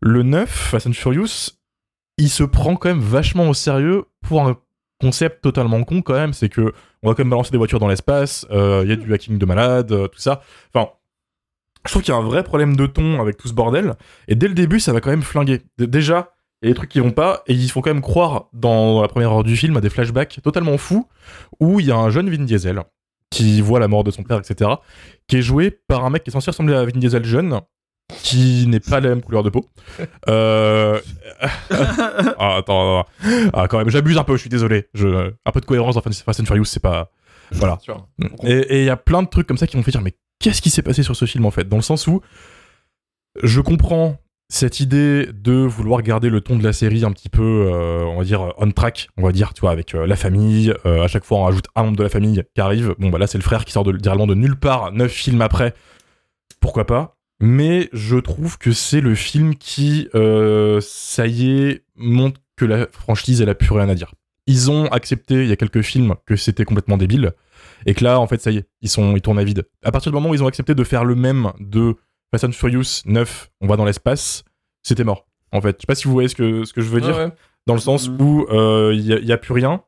le 0.00 0.22
9, 0.22 0.48
Fast 0.48 0.86
and 0.86 0.92
Furious, 0.92 1.52
il 2.18 2.28
se 2.28 2.44
prend 2.44 2.76
quand 2.76 2.90
même 2.90 3.00
vachement 3.00 3.48
au 3.48 3.54
sérieux 3.54 4.04
pour 4.22 4.46
un 4.46 4.58
concept 5.00 5.42
totalement 5.42 5.82
con 5.84 6.02
quand 6.02 6.14
même. 6.14 6.34
C'est 6.34 6.50
que 6.50 6.72
on 7.02 7.08
va 7.08 7.14
quand 7.14 7.22
même 7.22 7.30
balancer 7.30 7.50
des 7.50 7.58
voitures 7.58 7.78
dans 7.78 7.88
l'espace, 7.88 8.46
euh, 8.50 8.82
il 8.84 8.90
y 8.90 8.92
a 8.92 8.96
du 8.96 9.12
hacking 9.12 9.38
de 9.38 9.46
malade, 9.46 9.90
euh, 9.92 10.08
tout 10.08 10.18
ça. 10.18 10.42
Enfin, 10.74 10.90
je 11.86 11.92
trouve 11.92 12.02
qu'il 12.02 12.12
y 12.12 12.16
a 12.16 12.20
un 12.20 12.24
vrai 12.24 12.42
problème 12.42 12.76
de 12.76 12.86
ton 12.86 13.20
avec 13.20 13.38
tout 13.38 13.48
ce 13.48 13.54
bordel. 13.54 13.94
Et 14.28 14.34
dès 14.34 14.48
le 14.48 14.54
début, 14.54 14.80
ça 14.80 14.92
va 14.92 15.00
quand 15.00 15.10
même 15.10 15.22
flinguer. 15.22 15.62
Déjà, 15.78 16.32
il 16.60 16.66
y 16.66 16.70
a 16.70 16.72
des 16.72 16.76
trucs 16.76 16.90
qui 16.90 17.00
vont 17.00 17.10
pas, 17.10 17.42
et 17.46 17.54
ils 17.54 17.70
font 17.70 17.80
quand 17.80 17.92
même 17.92 18.02
croire 18.02 18.48
dans 18.52 19.00
la 19.00 19.08
première 19.08 19.32
heure 19.32 19.44
du 19.44 19.56
film 19.56 19.76
à 19.76 19.80
des 19.80 19.90
flashbacks 19.90 20.40
totalement 20.42 20.76
fous, 20.78 21.08
où 21.60 21.80
il 21.80 21.86
y 21.86 21.92
a 21.92 21.96
un 21.96 22.10
jeune 22.10 22.28
Vin 22.28 22.44
Diesel 22.44 22.82
qui 23.30 23.60
voit 23.60 23.80
la 23.80 23.88
mort 23.88 24.04
de 24.04 24.10
son 24.10 24.22
père, 24.22 24.38
etc., 24.38 24.70
qui 25.26 25.36
est 25.36 25.42
joué 25.42 25.70
par 25.70 26.04
un 26.04 26.10
mec 26.10 26.22
qui 26.22 26.30
est 26.30 26.32
censé 26.32 26.50
ressembler 26.50 26.74
à 26.74 26.84
Vin 26.84 26.92
Diesel 26.92 27.24
jeune, 27.24 27.60
qui 28.22 28.66
n'est 28.68 28.80
pas 28.80 29.00
la 29.00 29.10
même 29.10 29.22
couleur 29.22 29.42
de 29.42 29.50
peau. 29.50 29.68
Euh... 30.28 31.00
ah, 31.70 32.56
attends, 32.56 33.00
attends. 33.00 33.08
Ah, 33.52 33.66
quand 33.68 33.78
même, 33.78 33.90
j'abuse 33.90 34.16
un 34.18 34.24
peu, 34.24 34.34
je 34.34 34.42
suis 34.42 34.50
désolé. 34.50 34.88
Je... 34.94 35.32
Un 35.44 35.52
peu 35.52 35.60
de 35.60 35.66
cohérence 35.66 35.96
dans 35.96 36.00
Fast 36.00 36.40
and 36.40 36.44
Furious, 36.44 36.64
c'est 36.64 36.80
pas... 36.80 37.10
Voilà. 37.52 37.78
Et 38.42 38.52
et 38.52 38.78
il 38.80 38.84
y 38.86 38.90
a 38.90 38.96
plein 38.96 39.22
de 39.22 39.28
trucs 39.28 39.46
comme 39.46 39.58
ça 39.58 39.68
qui 39.68 39.76
m'ont 39.76 39.84
fait 39.84 39.92
dire 39.92 40.02
mais 40.02 40.16
qu'est-ce 40.40 40.60
qui 40.60 40.70
s'est 40.70 40.82
passé 40.82 41.04
sur 41.04 41.14
ce 41.14 41.26
film 41.26 41.46
en 41.46 41.52
fait? 41.52 41.68
Dans 41.68 41.76
le 41.76 41.82
sens 41.82 42.08
où 42.08 42.20
je 43.42 43.60
comprends 43.60 44.16
cette 44.48 44.78
idée 44.80 45.28
de 45.32 45.52
vouloir 45.52 46.02
garder 46.02 46.28
le 46.28 46.40
ton 46.40 46.56
de 46.56 46.62
la 46.62 46.72
série 46.72 47.04
un 47.04 47.10
petit 47.10 47.28
peu, 47.28 47.42
euh, 47.42 48.04
on 48.04 48.18
va 48.18 48.24
dire, 48.24 48.52
on 48.58 48.70
track, 48.70 49.08
on 49.16 49.22
va 49.22 49.32
dire, 49.32 49.52
tu 49.54 49.62
vois, 49.62 49.72
avec 49.72 49.94
euh, 49.94 50.06
la 50.06 50.16
famille. 50.16 50.72
euh, 50.84 51.02
à 51.02 51.08
chaque 51.08 51.24
fois, 51.24 51.38
on 51.38 51.44
rajoute 51.44 51.66
un 51.74 51.82
membre 51.82 51.96
de 51.96 52.02
la 52.04 52.08
famille 52.08 52.44
qui 52.54 52.60
arrive. 52.60 52.94
Bon, 52.98 53.10
bah 53.10 53.18
là, 53.18 53.26
c'est 53.26 53.38
le 53.38 53.42
frère 53.44 53.64
qui 53.64 53.72
sort 53.72 53.84
de, 53.84 53.90
littéralement 53.90 54.26
de 54.26 54.34
nulle 54.34 54.56
part, 54.56 54.92
neuf 54.92 55.10
films 55.10 55.42
après. 55.42 55.74
Pourquoi 56.60 56.86
pas? 56.86 57.16
Mais 57.40 57.88
je 57.92 58.16
trouve 58.16 58.56
que 58.56 58.72
c'est 58.72 59.00
le 59.00 59.14
film 59.14 59.56
qui, 59.56 60.08
ça 60.80 61.26
y 61.26 61.50
est, 61.50 61.84
montre 61.96 62.40
que 62.56 62.64
la 62.64 62.86
franchise, 62.92 63.42
elle 63.42 63.50
a 63.50 63.54
plus 63.54 63.72
rien 63.72 63.88
à 63.88 63.94
dire. 63.94 64.14
Ils 64.46 64.70
ont 64.70 64.86
accepté, 64.86 65.42
il 65.42 65.48
y 65.48 65.52
a 65.52 65.56
quelques 65.56 65.82
films, 65.82 66.14
que 66.24 66.36
c'était 66.36 66.64
complètement 66.64 66.96
débile. 66.96 67.32
Et 67.84 67.94
que 67.94 68.04
là, 68.04 68.20
en 68.20 68.26
fait, 68.26 68.40
ça 68.40 68.50
y 68.52 68.58
est, 68.58 68.68
ils, 68.80 68.88
sont, 68.88 69.14
ils 69.16 69.20
tournent 69.20 69.38
à 69.38 69.44
vide. 69.44 69.64
À 69.84 69.92
partir 69.92 70.10
du 70.10 70.14
moment 70.14 70.30
où 70.30 70.34
ils 70.34 70.42
ont 70.42 70.46
accepté 70.46 70.74
de 70.74 70.84
faire 70.84 71.04
le 71.04 71.14
même 71.14 71.52
de 71.60 71.96
Fast 72.32 72.44
and 72.44 72.52
Furious 72.52 73.02
9, 73.04 73.50
on 73.60 73.66
va 73.66 73.76
dans 73.76 73.84
l'espace, 73.84 74.44
c'était 74.82 75.04
mort. 75.04 75.26
En 75.52 75.60
fait, 75.60 75.76
je 75.78 75.82
sais 75.82 75.86
pas 75.86 75.94
si 75.94 76.04
vous 76.08 76.12
voyez 76.12 76.28
ce 76.28 76.34
que, 76.34 76.64
ce 76.64 76.72
que 76.72 76.80
je 76.80 76.88
veux 76.88 77.00
dire, 77.00 77.16
ouais. 77.16 77.28
dans 77.66 77.74
le 77.74 77.80
sens 77.80 78.08
Mhm. 78.08 78.20
où 78.20 78.46
il 78.92 79.00
n'y 79.02 79.12
a, 79.12 79.18
y 79.20 79.32
a 79.32 79.38
plus 79.38 79.52
rien. 79.54 79.82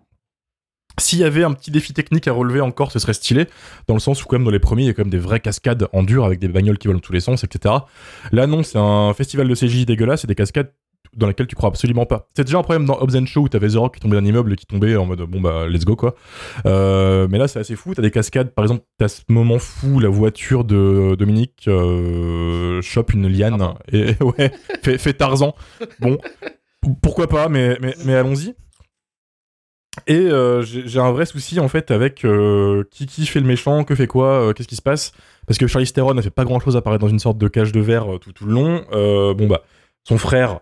S'il 1.00 1.18
y 1.20 1.24
avait 1.24 1.44
un 1.44 1.52
petit 1.52 1.70
défi 1.70 1.92
technique 1.94 2.26
à 2.26 2.32
relever 2.32 2.60
encore, 2.60 2.90
ce 2.90 2.98
serait 2.98 3.12
stylé, 3.12 3.46
dans 3.86 3.94
le 3.94 4.00
sens 4.00 4.22
où 4.24 4.26
quand 4.26 4.36
même 4.36 4.44
dans 4.44 4.50
les 4.50 4.58
premiers, 4.58 4.82
il 4.82 4.86
y 4.86 4.90
a 4.90 4.94
quand 4.94 5.02
même 5.02 5.10
des 5.10 5.18
vraies 5.18 5.38
cascades 5.40 5.86
en 5.92 6.02
dur 6.02 6.24
avec 6.24 6.40
des 6.40 6.48
bagnoles 6.48 6.78
qui 6.78 6.88
volent 6.88 6.98
dans 6.98 7.04
tous 7.04 7.12
les 7.12 7.20
sens, 7.20 7.44
etc. 7.44 7.74
Là 8.32 8.46
non, 8.48 8.62
c'est 8.64 8.78
un 8.78 9.12
festival 9.14 9.46
de 9.48 9.54
CGI 9.54 9.86
dégueulasse 9.86 10.24
et 10.24 10.26
des 10.26 10.34
cascades 10.34 10.72
dans 11.18 11.26
lesquelles 11.26 11.46
tu 11.46 11.56
crois 11.56 11.68
absolument 11.68 12.06
pas. 12.06 12.28
C'est 12.34 12.44
déjà 12.44 12.58
un 12.58 12.62
problème 12.62 12.86
dans 12.86 12.98
Hobbs 13.00 13.16
and 13.16 13.26
Show 13.26 13.42
où 13.42 13.48
t'avais 13.48 13.68
The 13.68 13.74
Rock 13.76 13.94
qui 13.94 14.00
tombait 14.00 14.16
d'un 14.16 14.24
immeuble 14.24 14.52
et 14.52 14.56
qui 14.56 14.66
tombait 14.66 14.96
en 14.96 15.06
mode 15.06 15.20
bon 15.22 15.40
bah 15.40 15.66
let's 15.68 15.84
go 15.84 15.96
quoi. 15.96 16.14
Euh, 16.66 17.28
mais 17.30 17.38
là 17.38 17.48
c'est 17.48 17.58
assez 17.58 17.76
fou, 17.76 17.94
t'as 17.94 18.02
des 18.02 18.10
cascades, 18.10 18.50
par 18.50 18.64
exemple 18.64 18.84
t'as 18.98 19.08
ce 19.08 19.22
moment 19.28 19.58
fou, 19.58 20.00
la 20.00 20.08
voiture 20.08 20.64
de 20.64 21.14
Dominique 21.18 21.66
euh, 21.68 22.80
chope 22.82 23.12
une 23.12 23.28
liane 23.28 23.58
et 23.92 24.14
ouais, 24.22 24.52
fait, 24.82 24.98
fait 24.98 25.12
Tarzan. 25.14 25.54
Bon, 26.00 26.18
pourquoi 27.02 27.26
pas, 27.26 27.48
mais, 27.48 27.76
mais, 27.80 27.94
mais 28.04 28.14
allons-y. 28.14 28.54
Et 30.06 30.16
euh, 30.16 30.62
j'ai 30.62 31.00
un 31.00 31.10
vrai 31.10 31.26
souci 31.26 31.58
en 31.58 31.68
fait 31.68 31.90
avec 31.90 32.24
euh, 32.24 32.84
qui 32.90 33.06
qui 33.06 33.26
fait 33.26 33.40
le 33.40 33.46
méchant, 33.46 33.84
que 33.84 33.94
fait 33.94 34.06
quoi, 34.06 34.26
euh, 34.26 34.52
qu'est-ce 34.52 34.68
qui 34.68 34.76
se 34.76 34.82
passe? 34.82 35.12
Parce 35.46 35.58
que 35.58 35.66
Charlize 35.66 35.92
Theron 35.92 36.14
ne 36.14 36.22
fait 36.22 36.30
pas 36.30 36.44
grand 36.44 36.60
chose 36.60 36.76
à 36.76 36.78
apparaître 36.80 37.02
dans 37.02 37.10
une 37.10 37.18
sorte 37.18 37.38
de 37.38 37.48
cage 37.48 37.72
de 37.72 37.80
verre 37.80 38.18
tout, 38.20 38.32
tout 38.32 38.46
le 38.46 38.52
long. 38.52 38.84
Bon 38.92 39.46
bah, 39.46 39.62
son 40.04 40.18
frère, 40.18 40.60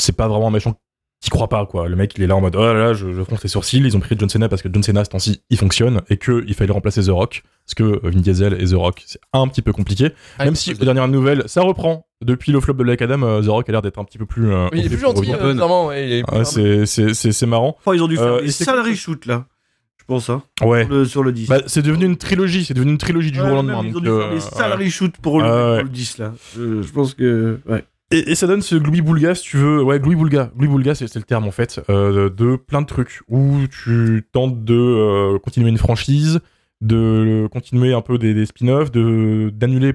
c'est 0.00 0.16
pas 0.16 0.28
vraiment 0.28 0.48
un 0.48 0.50
méchant 0.50 0.74
qui 1.22 1.28
croit 1.28 1.48
pas 1.48 1.66
quoi. 1.66 1.86
Le 1.88 1.96
mec 1.96 2.14
il 2.16 2.22
est 2.22 2.26
là 2.26 2.34
en 2.34 2.40
mode 2.40 2.56
oh 2.56 2.62
là 2.62 2.72
là, 2.72 2.92
je, 2.94 3.12
je 3.12 3.22
fronce 3.22 3.42
les 3.42 3.48
sourcils. 3.50 3.78
Ils 3.78 3.96
ont 3.96 4.00
pris 4.00 4.16
John 4.18 4.28
Cena 4.30 4.48
parce 4.48 4.62
que 4.62 4.68
John 4.72 4.82
Cena 4.82 5.04
ce 5.04 5.10
temps-ci 5.10 5.42
il 5.50 5.58
fonctionne 5.58 6.00
et 6.08 6.16
que 6.16 6.42
il 6.48 6.54
fallait 6.54 6.72
remplacer 6.72 7.02
The 7.04 7.08
Rock. 7.10 7.42
Parce 7.66 7.74
que 7.74 7.82
euh, 7.82 8.00
Vin 8.10 8.20
Diesel 8.20 8.54
et 8.60 8.64
The 8.66 8.74
Rock 8.74 9.02
c'est 9.06 9.20
un 9.34 9.46
petit 9.48 9.60
peu 9.62 9.72
compliqué. 9.72 10.10
Ah, 10.38 10.46
Même 10.46 10.56
si 10.56 10.72
aux 10.72 10.84
dernières 10.84 11.08
nouvelles 11.08 11.42
ça 11.46 11.60
reprend. 11.62 12.06
Depuis 12.22 12.52
le 12.52 12.60
flop 12.60 12.74
de 12.74 12.82
Black 12.84 13.00
Adam, 13.00 13.22
euh, 13.22 13.40
The 13.42 13.46
Rock 13.48 13.68
a 13.70 13.72
l'air 13.72 13.80
d'être 13.82 13.98
un 13.98 14.04
petit 14.04 14.18
peu 14.18 14.26
plus. 14.26 14.52
euh, 14.52 14.68
Oui, 14.72 14.80
il 14.80 14.86
est 14.86 14.88
plus 14.90 14.98
gentil, 14.98 15.32
euh, 15.32 15.54
clairement. 15.54 15.86
ouais, 15.86 16.22
Ouais, 16.32 16.44
c'est 16.44 16.84
c'est 16.84 17.14
c'est 17.14 17.32
c'est 17.32 17.46
marrant. 17.46 17.76
Ils 17.94 18.02
ont 18.02 18.08
dû 18.08 18.16
faire 18.16 18.26
Euh, 18.34 18.40
des 18.42 18.50
sales 18.50 18.80
reshoots 18.80 19.24
là. 19.26 19.46
Je 19.98 20.04
pense, 20.06 20.28
hein, 20.28 20.42
Ouais. 20.62 20.84
sur 20.86 20.92
le, 20.94 21.04
sur 21.04 21.22
le 21.22 21.32
10. 21.32 21.48
Bah, 21.48 21.58
c'est 21.66 21.82
devenu 21.82 22.04
une 22.06 22.16
trilogie, 22.16 22.64
c'est 22.64 22.74
devenu 22.74 22.90
une 22.92 22.98
trilogie 22.98 23.30
du 23.30 23.38
jour 23.38 23.46
au 23.48 23.54
lendemain. 23.54 23.82
ils 23.84 23.96
ont 23.96 24.00
dû 24.00 24.08
faire 24.08 24.30
des 24.32 24.40
sales 24.40 24.78
ouais. 24.78 24.84
reshoots 24.86 25.16
pour 25.18 25.40
le, 25.40 25.46
Ah 25.46 25.70
ouais. 25.70 25.74
pour 25.76 25.84
le 25.84 25.90
10 25.90 26.18
là. 26.18 26.32
Je, 26.56 26.82
je 26.82 26.92
pense 26.92 27.14
que. 27.14 27.58
Ouais. 27.68 27.84
Et, 28.12 28.32
et 28.32 28.34
ça 28.34 28.46
donne 28.46 28.60
ce 28.62 28.74
Glooby 28.74 29.02
Boulga, 29.02 29.34
si 29.34 29.42
tu 29.44 29.56
veux. 29.56 29.82
Ouais, 29.82 30.00
Glooby 30.00 30.16
Boulga. 30.16 30.50
Glooby 30.56 30.68
Boulga, 30.72 30.94
c'est 30.94 31.14
le 31.14 31.22
terme 31.22 31.46
en 31.46 31.50
fait, 31.52 31.80
euh, 31.90 32.28
de 32.28 32.56
plein 32.56 32.80
de 32.82 32.86
trucs 32.86 33.20
où 33.28 33.58
tu 33.70 34.26
tentes 34.32 34.64
de 34.64 34.74
euh, 34.74 35.38
continuer 35.38 35.68
une 35.70 35.78
franchise, 35.78 36.40
de 36.80 37.48
continuer 37.52 37.92
un 37.92 38.00
peu 38.00 38.18
des, 38.18 38.34
des 38.34 38.46
spin-offs, 38.46 38.90
de 38.90 39.50
d'annuler 39.54 39.92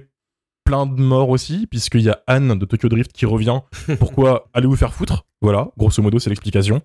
plein 0.63 0.85
de 0.87 0.99
morts 0.99 1.29
aussi, 1.29 1.67
puisqu'il 1.67 2.01
y 2.01 2.09
a 2.09 2.21
Anne 2.25 2.57
de 2.57 2.65
Tokyo 2.65 2.89
Drift 2.89 3.11
qui 3.11 3.25
revient. 3.25 3.59
Pourquoi 3.99 4.47
allez 4.53 4.65
vous 4.67 4.75
faire 4.75 4.93
foutre? 4.93 5.25
Voilà, 5.41 5.69
grosso 5.77 6.01
modo, 6.01 6.17
c'est 6.17 6.29
l'explication. 6.29 6.81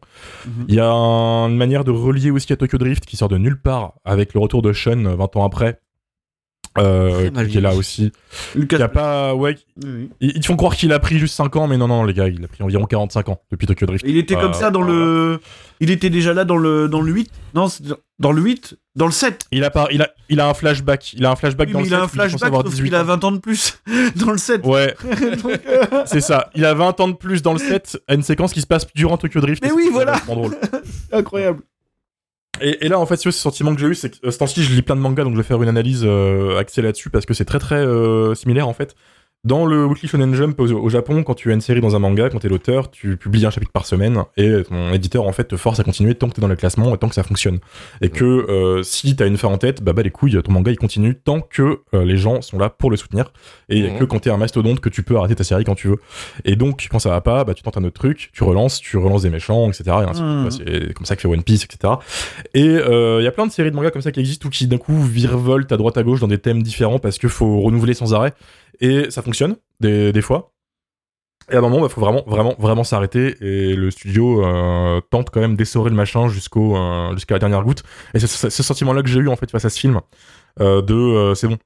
Mhm. 0.46 0.64
Il 0.68 0.75
y 0.75 0.80
a 0.80 0.90
un- 0.90 1.49
une 1.49 1.56
manière 1.56 1.84
de 1.84 1.90
relier 1.90 2.30
aussi 2.30 2.52
à 2.52 2.56
Tokyo 2.56 2.76
Drift 2.76 3.06
qui 3.06 3.16
sort 3.16 3.28
de 3.28 3.38
nulle 3.38 3.58
part 3.60 3.94
avec 4.04 4.34
le 4.34 4.40
retour 4.40 4.60
de 4.62 4.72
Sean 4.72 5.04
euh, 5.06 5.14
20 5.14 5.37
ans 5.37 5.44
après. 5.46 5.80
Euh, 6.79 7.31
qui 7.49 7.59
est 7.59 7.61
là 7.61 7.75
aussi. 7.75 8.12
Lucas. 8.55 8.77
Qui 8.77 8.83
a 8.83 8.89
pas, 8.89 9.35
ouais, 9.35 9.57
Oui, 9.85 10.11
ils, 10.21 10.33
ils 10.37 10.41
te 10.41 10.47
font 10.47 10.57
croire 10.57 10.77
qu'il 10.77 10.93
a 10.93 10.99
pris 11.00 11.19
juste 11.19 11.35
5 11.35 11.57
ans, 11.57 11.67
mais 11.67 11.77
non, 11.77 11.89
non, 11.89 12.05
les 12.05 12.15
gars, 12.15 12.29
il 12.29 12.45
a 12.45 12.49
pris 12.49 12.62
environ 12.62 12.85
45 12.85 13.29
ans 13.29 13.41
depuis 13.50 13.67
Tokyo 13.67 13.87
Drift. 13.87 14.05
Il 14.07 14.17
était 14.17 14.35
comme 14.37 14.53
Euh, 14.53 14.55
ça 14.55 14.71
dans 14.71 14.83
le. 14.83 15.41
Il 15.81 15.91
était 15.91 16.11
déjà 16.11 16.33
là 16.33 16.45
dans 16.45 16.57
le, 16.59 16.89
dans 16.89 17.00
le 17.00 17.11
8. 17.11 17.29
Non, 17.55 17.69
c'est 17.69 17.83
dans 18.19 18.33
le 18.33 18.41
8 18.43 18.77
Dans 18.97 19.07
le 19.07 19.12
7 19.12 19.47
Il 19.50 19.65
a, 19.65 19.71
pas, 19.71 19.89
il, 19.91 20.03
a, 20.03 20.11
il 20.29 20.39
a 20.41 20.49
un 20.49 20.55
flashback. 20.55 21.15
Il 21.15 21.25
a 21.25 21.31
un 21.31 21.37
flashback 21.37 21.69
Oui, 21.69 21.73
dans 21.73 21.81
le 21.81 21.87
il 21.87 21.95
a 21.95 21.97
set 21.97 22.05
un 22.05 22.09
flashback, 22.09 22.53
sauf 22.53 22.65
18 22.69 22.85
qu'il 22.85 22.95
a 22.95 23.00
ans. 23.03 23.05
20 23.05 23.25
ans 23.25 23.33
de 23.33 23.39
plus 23.39 23.79
dans 24.17 24.31
le 24.31 24.39
7. 24.39 24.65
Ouais, 24.65 24.95
euh, 25.05 25.87
c'est 26.07 26.21
ça. 26.21 26.50
Il 26.55 26.65
a 26.65 26.75
20 26.75 27.00
ans 27.00 27.09
de 27.09 27.15
plus 27.15 27.43
dans 27.43 27.53
le 27.55 27.59
set 27.59 27.99
à 28.07 28.15
une 28.15 28.23
séquence 28.23 28.53
qui 28.53 28.61
se 28.61 28.67
passe 28.67 28.87
durant 28.95 29.17
Tokyo 29.17 29.41
Drift. 29.41 29.65
Mais 29.65 29.73
oui, 29.73 29.85
c'est 29.87 29.91
voilà. 29.93 30.12
vachement 30.12 30.37
drôle. 30.37 30.57
incroyable. 31.12 31.62
Et, 32.61 32.88
là, 32.88 32.99
en 32.99 33.07
fait, 33.07 33.17
ce 33.17 33.31
sentiment 33.31 33.75
que 33.75 33.81
j'ai 33.81 33.87
eu, 33.87 33.95
c'est 33.95 34.11
que 34.11 34.26
euh, 34.26 34.31
ce 34.31 34.38
temps-ci, 34.38 34.62
je 34.62 34.75
lis 34.75 34.83
plein 34.83 34.97
de 34.97 35.00
mangas, 35.00 35.25
donc 35.25 35.33
je 35.35 35.38
vais 35.38 35.47
faire 35.47 35.62
une 35.62 35.69
analyse 35.69 36.02
euh, 36.05 36.59
axée 36.59 36.83
là-dessus 36.83 37.11
parce 37.11 37.26
que 37.26 37.35
c'est 37.35 37.45
très 37.45 37.59
très 37.59 37.76
euh, 37.76 38.35
similaire 38.35 38.69
en 38.69 38.75
fait. 38.75 38.95
Dans 39.42 39.64
le 39.64 39.87
Weekly 39.87 40.06
Shonen 40.06 40.35
Jump 40.35 40.61
au, 40.61 40.88
Japon, 40.90 41.23
quand 41.23 41.32
tu 41.32 41.50
as 41.50 41.54
une 41.54 41.62
série 41.62 41.80
dans 41.80 41.97
un 41.97 41.99
manga, 41.99 42.28
quand 42.28 42.40
t'es 42.40 42.50
l'auteur, 42.50 42.90
tu 42.90 43.16
publies 43.16 43.47
un 43.47 43.50
chapitre 43.50 43.73
par 43.73 43.87
semaine 43.87 44.23
et 44.37 44.64
ton 44.68 44.92
éditeur 44.92 45.26
en 45.26 45.32
fait 45.32 45.44
te 45.44 45.56
force 45.56 45.80
à 45.80 45.82
continuer 45.82 46.14
tant 46.14 46.28
que 46.28 46.35
t'es 46.35 46.42
dans 46.42 46.49
le 46.49 46.56
classement 46.56 46.94
et 46.94 46.99
tant 46.99 47.09
que 47.09 47.14
ça 47.14 47.23
fonctionne. 47.23 47.59
Et 48.02 48.11
que 48.11 48.25
euh, 48.26 48.82
si 48.82 49.16
t'as 49.16 49.26
une 49.26 49.38
fin 49.38 49.49
en 49.49 49.56
tête, 49.56 49.82
bah 49.82 49.94
bah 49.94 50.02
les 50.02 50.11
couilles, 50.11 50.38
ton 50.42 50.52
manga 50.52 50.70
il 50.70 50.76
continue 50.76 51.14
tant 51.14 51.40
que 51.40 51.80
euh, 51.94 52.04
les 52.04 52.18
gens 52.18 52.42
sont 52.42 52.59
là 52.59 52.68
pour 52.68 52.90
le 52.90 52.99
soutenir 52.99 53.32
et 53.70 53.78
il 53.78 53.85
y 53.87 53.88
a 53.88 53.99
que 53.99 54.04
quand 54.04 54.18
t'es 54.18 54.28
un 54.28 54.37
mastodonte 54.37 54.80
que 54.80 54.90
tu 54.90 55.02
peux 55.02 55.16
arrêter 55.16 55.37
ta 55.37 55.44
série 55.44 55.64
quand 55.64 55.75
tu 55.75 55.88
veux. 55.88 56.00
Et 56.44 56.54
donc 56.54 56.87
quand 56.90 56.99
ça 56.99 57.09
va 57.09 57.23
pas, 57.23 57.44
bah 57.44 57.54
tu 57.54 57.62
tentes 57.62 57.78
un 57.78 57.85
autre 57.85 57.99
truc, 57.99 58.28
tu 58.35 58.44
relances, 58.44 58.78
tu 58.78 58.99
relances 58.99 59.23
des 59.23 59.30
méchants, 59.30 59.70
etc. 59.70 59.85
Et 59.87 60.11
ainsi. 60.11 60.23
Mhm. 60.23 60.44
Bah, 60.44 60.50
c'est 60.50 60.92
comme 60.92 61.06
ça 61.06 61.16
que 61.16 61.23
fait 61.23 61.28
One 61.28 61.44
Piece, 61.44 61.64
etc. 61.64 61.94
Et 62.52 62.68
euh, 62.68 63.23
il 63.23 63.25
y 63.25 63.28
a 63.28 63.32
plein 63.32 63.47
de 63.47 63.52
séries 63.52 63.70
de 63.70 63.76
mangas 63.76 63.90
comme 63.90 64.02
ça 64.02 64.12
qui 64.12 64.20
existent 64.20 64.49
ou 64.49 64.50
qui 64.50 64.66
d'un 64.66 64.76
coup 64.76 65.00
virevoltent 65.00 65.73
à 65.73 65.78
droite 65.78 65.97
à 65.97 66.02
gauche 66.02 66.20
dans 66.20 66.28
des 66.28 66.38
thèmes 66.38 66.62
différents 66.62 66.99
parce 66.99 67.16
qu'il 67.16 67.30
faut 67.30 67.62
renouveler 67.62 67.94
sans 67.94 68.12
arrêt. 68.12 68.35
Et 68.80 69.10
ça 69.10 69.22
fonctionne 69.22 69.56
des, 69.80 70.12
des 70.12 70.22
fois. 70.22 70.52
Et 71.50 71.54
à 71.54 71.58
un 71.58 71.62
moment, 71.62 71.84
il 71.84 71.90
faut 71.90 72.00
vraiment, 72.00 72.22
vraiment, 72.26 72.54
vraiment 72.58 72.84
s'arrêter. 72.84 73.37
Et 73.40 73.75
le 73.75 73.90
studio 73.90 74.44
euh, 74.44 75.00
tente 75.10 75.30
quand 75.30 75.40
même 75.40 75.56
d'essorer 75.56 75.90
le 75.90 75.96
machin 75.96 76.28
jusqu'au, 76.28 76.76
euh, 76.76 77.12
jusqu'à 77.14 77.34
la 77.34 77.38
dernière 77.40 77.62
goutte. 77.64 77.82
Et 78.14 78.20
c'est 78.20 78.26
ce, 78.28 78.50
ce 78.50 78.62
sentiment-là 78.62 79.02
que 79.02 79.08
j'ai 79.08 79.18
eu 79.20 79.28
en 79.28 79.37
fait 79.37 79.50
face 79.50 79.64
à 79.64 79.70
ce 79.70 79.78
film 79.78 80.00
euh, 80.60 80.82
de 80.82 80.94
euh, 80.94 81.34
c'est 81.34 81.49
bon, 81.49 81.58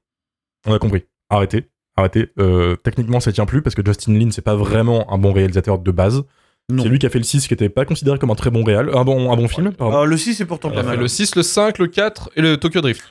on 0.67 0.73
a 0.73 0.79
compris, 0.79 1.05
arrêtez, 1.29 1.69
arrêtez. 1.95 2.31
Euh, 2.39 2.75
techniquement, 2.75 3.19
ça 3.19 3.31
tient 3.31 3.45
plus 3.45 3.61
parce 3.61 3.75
que 3.75 3.81
Justin 3.85 4.13
Lin, 4.13 4.31
c'est 4.31 4.41
pas 4.41 4.55
vraiment 4.55 5.11
un 5.13 5.17
bon 5.17 5.33
réalisateur 5.33 5.79
de 5.79 5.91
base. 5.91 6.23
Non. 6.69 6.81
C'est 6.81 6.89
lui 6.89 6.97
qui 6.97 7.05
a 7.05 7.09
fait 7.09 7.19
le 7.19 7.25
6 7.25 7.47
qui 7.47 7.53
était 7.53 7.69
pas 7.69 7.85
considéré 7.85 8.17
comme 8.17 8.31
un 8.31 8.35
très 8.35 8.49
bon 8.49 8.63
réal, 8.63 8.89
un 8.95 9.03
bon, 9.03 9.31
un 9.31 9.35
bon 9.35 9.47
film. 9.47 9.71
Pardon. 9.71 9.93
Alors, 9.93 10.05
le 10.07 10.17
6 10.17 10.35
c'est 10.35 10.45
pourtant 10.45 10.71
pas 10.71 10.81
mal. 10.81 10.99
le 10.99 11.07
6, 11.07 11.35
le 11.35 11.43
5, 11.43 11.77
le 11.77 11.87
4 11.87 12.31
et 12.35 12.41
le 12.41 12.57
Tokyo 12.57 12.81
Drift. 12.81 13.03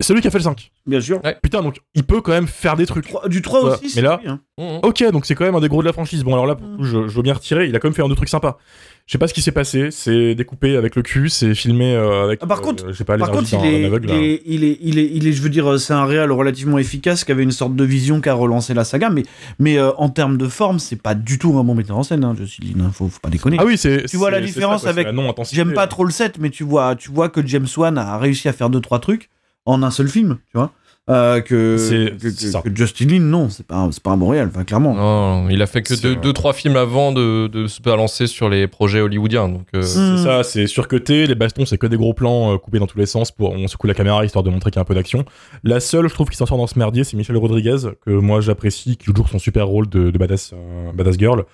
C'est 0.00 0.12
lui 0.12 0.20
qui 0.20 0.28
a 0.28 0.30
fait 0.30 0.38
le 0.38 0.44
5. 0.44 0.70
Bien 0.86 1.00
sûr. 1.00 1.22
Putain, 1.42 1.62
donc 1.62 1.78
il 1.94 2.04
peut 2.04 2.20
quand 2.20 2.32
même 2.32 2.46
faire 2.46 2.76
des 2.76 2.84
trucs. 2.84 3.06
Trois- 3.08 3.26
Du 3.28 3.40
3 3.40 3.60
Voilà. 3.60 3.76
au 3.76 3.78
6. 3.78 3.96
Mais 3.96 4.02
là- 4.02 4.20
hein. 4.26 4.40
Mhm. 4.58 4.80
Ok, 4.82 5.02
donc 5.10 5.24
c'est 5.24 5.34
quand 5.34 5.44
même 5.46 5.54
un 5.54 5.60
des 5.60 5.68
gros 5.68 5.80
de 5.80 5.86
la 5.86 5.94
franchise. 5.94 6.22
Bon, 6.22 6.34
alors 6.34 6.46
là, 6.46 6.54
coup, 6.54 6.84
je, 6.84 7.08
je 7.08 7.16
veux 7.16 7.22
bien 7.22 7.32
retirer. 7.32 7.66
Il 7.66 7.74
a 7.74 7.78
quand 7.78 7.88
même 7.88 7.94
fait 7.94 8.02
un 8.02 8.08
deux 8.08 8.14
trucs 8.14 8.28
sympas. 8.28 8.58
Je 9.06 9.12
sais 9.12 9.18
pas 9.18 9.26
ce 9.26 9.32
qui 9.34 9.40
s'est 9.40 9.52
passé. 9.52 9.90
C'est 9.90 10.34
découpé 10.34 10.76
avec 10.76 10.94
le 10.96 11.02
cul, 11.02 11.30
c'est 11.30 11.54
filmé 11.54 11.94
euh, 11.94 12.24
avec. 12.24 12.40
Ah, 12.42 12.46
par 12.46 12.58
euh, 12.58 12.62
contre- 12.62 12.84
je 12.88 12.92
sais 12.92 13.04
pas, 13.04 13.16
les 13.16 13.20
Par 13.20 13.30
contre, 13.30 13.48
il 13.54 13.64
est, 13.66 13.84
aveugle. 13.86 14.10
il, 14.10 14.14
est, 14.22 14.42
il, 14.44 14.64
est, 14.64 14.78
il, 14.82 14.98
est, 14.98 15.10
il 15.14 15.26
est- 15.26 15.32
je 15.32 15.40
veux 15.42 15.48
dire, 15.48 15.72
euh, 15.72 15.78
c'est 15.78 15.94
un 15.94 16.04
réal 16.04 16.30
relativement 16.30 16.76
efficace 16.78 17.24
qui 17.24 17.32
avait 17.32 17.42
une 17.42 17.50
sorte 17.50 17.74
de 17.74 17.84
vision 17.84 18.20
qui 18.20 18.28
a 18.28 18.34
relancé 18.34 18.74
la 18.74 18.84
saga, 18.84 19.08
mais, 19.08 19.22
mais 19.58 19.78
euh, 19.78 19.92
en 19.96 20.10
termes 20.10 20.36
de 20.36 20.46
forme, 20.46 20.78
c'est 20.78 21.00
pas 21.00 21.14
du 21.14 21.38
tout 21.38 21.58
un 21.58 21.64
bon 21.64 21.74
metteur 21.74 21.96
en 21.96 22.02
scène, 22.02 22.22
hein, 22.24 22.34
je 22.38 22.44
suis 22.44 22.74
hein, 22.78 22.90
faut, 22.92 23.08
faut 23.08 23.20
pas 23.20 23.30
déconner. 23.30 23.56
Ah 23.60 23.64
oui, 23.64 23.78
c'est. 23.78 24.04
Tu 24.06 24.18
vois 24.18 24.30
la 24.30 24.40
différence 24.42 24.82
ça, 24.82 24.92
quoi, 24.92 25.02
avec-. 25.02 25.14
J'aime 25.52 25.72
pas 25.72 25.86
trop 25.86 26.04
le 26.04 26.10
7, 26.12 26.38
mais 26.38 26.50
tu 26.50 26.64
vois, 26.64 26.96
tu 26.96 27.10
vois 27.10 27.30
que 27.30 27.44
James 27.46 27.66
Wan 27.78 27.96
a 27.96 28.18
réussi 28.18 28.48
à 28.48 28.52
faire 28.52 28.68
deux 28.68 28.80
trois 28.80 28.98
trucs 29.00 29.30
en 29.66 29.82
un 29.82 29.90
seul 29.90 30.08
film, 30.08 30.38
tu 30.50 30.56
vois. 30.58 30.72
Euh, 31.10 31.42
que, 31.42 31.76
C'est- 31.76 32.16
que, 32.18 32.30
c'est 32.30 32.62
que- 32.62 32.74
Justin 32.74 33.04
Lin, 33.08 33.20
non, 33.20 33.50
c'est 33.50 33.66
pas, 33.66 33.86
c'est 33.92 34.02
pas 34.02 34.12
un 34.12 34.16
bon 34.16 34.28
réal, 34.28 34.48
enfin, 34.48 34.64
clairement. 34.64 34.94
Non, 34.94 35.50
il 35.50 35.60
a 35.60 35.66
fait 35.66 35.82
que 35.82 35.94
C'est 35.94 36.00
deux, 36.02 36.16
deux, 36.16 36.32
trois 36.32 36.54
films 36.54 36.76
avant 36.76 37.12
de, 37.12 37.46
de 37.46 37.66
se 37.66 37.82
balancer 37.82 38.26
sur 38.26 38.48
les 38.48 38.68
projets 38.68 39.02
hollywoodiens. 39.02 39.50
Donc, 39.50 39.66
euh, 39.74 39.82
C'est 39.82 39.98
Hmm. 39.98 40.16
ça, 40.16 40.42
c'est 40.44 40.66
surcoté, 40.66 41.26
les 41.26 41.34
bastons 41.34 41.66
c'est 41.66 41.76
que 41.76 41.86
des 41.86 41.98
gros 41.98 42.14
plans 42.14 42.54
euh, 42.54 42.56
coupés 42.56 42.78
dans 42.78 42.86
tous 42.86 42.96
les 42.96 43.04
sens 43.04 43.32
pour 43.32 43.50
on 43.52 43.68
secoue 43.68 43.86
la 43.86 43.92
caméra 43.92 44.24
histoire 44.24 44.42
de 44.44 44.48
montrer 44.48 44.70
qu'il 44.70 44.78
y 44.78 44.80
a 44.80 44.82
un 44.82 44.86
peu 44.86 44.94
d'action. 44.94 45.26
La 45.62 45.78
seule 45.78 46.08
je 46.08 46.14
trouve 46.14 46.30
qui 46.30 46.38
s'en 46.38 46.46
sort 46.46 46.56
dans 46.56 46.66
ce 46.66 46.78
merdier 46.78 47.04
c'est 47.04 47.18
Michelle 47.18 47.36
Rodriguez 47.36 47.76
que 48.00 48.10
moi 48.10 48.40
j'apprécie 48.40 48.96
qui 48.96 49.04
joue 49.04 49.12
toujours 49.12 49.28
son 49.28 49.38
super 49.38 49.66
rôle 49.66 49.86
de, 49.90 50.10
de 50.10 50.16
badass 50.18 50.52
euh, 50.54 50.90
badass 50.94 51.18
girl 51.18 51.44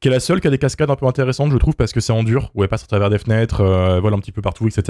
qui 0.00 0.08
est 0.08 0.10
la 0.10 0.20
seule 0.20 0.40
qui 0.40 0.46
a 0.46 0.50
des 0.50 0.58
cascades 0.58 0.90
un 0.90 0.96
peu 0.96 1.06
intéressantes 1.06 1.50
je 1.52 1.56
trouve 1.56 1.74
parce 1.74 1.92
que 1.92 2.00
c'est 2.00 2.12
en 2.12 2.22
dur 2.22 2.50
où 2.54 2.62
elle 2.62 2.68
passe 2.68 2.84
à 2.84 2.86
travers 2.86 3.10
des 3.10 3.18
fenêtres, 3.18 3.60
euh, 3.62 3.96
elle 3.96 4.02
vole 4.02 4.14
un 4.14 4.18
petit 4.18 4.32
peu 4.32 4.42
partout 4.42 4.66
etc. 4.66 4.82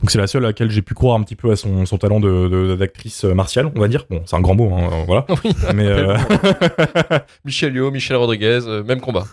Donc 0.00 0.10
c'est 0.10 0.18
la 0.18 0.26
seule 0.26 0.44
à 0.44 0.48
laquelle 0.48 0.70
j'ai 0.70 0.82
pu 0.82 0.94
croire 0.94 1.16
un 1.16 1.22
petit 1.22 1.36
peu 1.36 1.50
à 1.50 1.56
son, 1.56 1.84
son 1.86 1.98
talent 1.98 2.20
de- 2.20 2.48
de- 2.48 2.76
d'actrice 2.76 3.24
euh, 3.24 3.34
martiale 3.34 3.70
on 3.74 3.80
va 3.80 3.88
dire. 3.88 4.04
Bon 4.10 4.22
c'est 4.26 4.36
un 4.36 4.40
grand 4.40 4.54
mot 4.54 4.72
hein, 4.74 4.88
euh, 4.92 5.04
voilà. 5.06 5.26
oui. 5.44 5.52
Mais 5.74 5.86
euh, 5.86 6.16
Michel 7.44 7.74
Yeoh, 7.74 7.90
Michel 7.90 8.16
Rodriguez, 8.16 8.60
euh, 8.66 8.82
même 8.84 9.00
combat. 9.00 9.24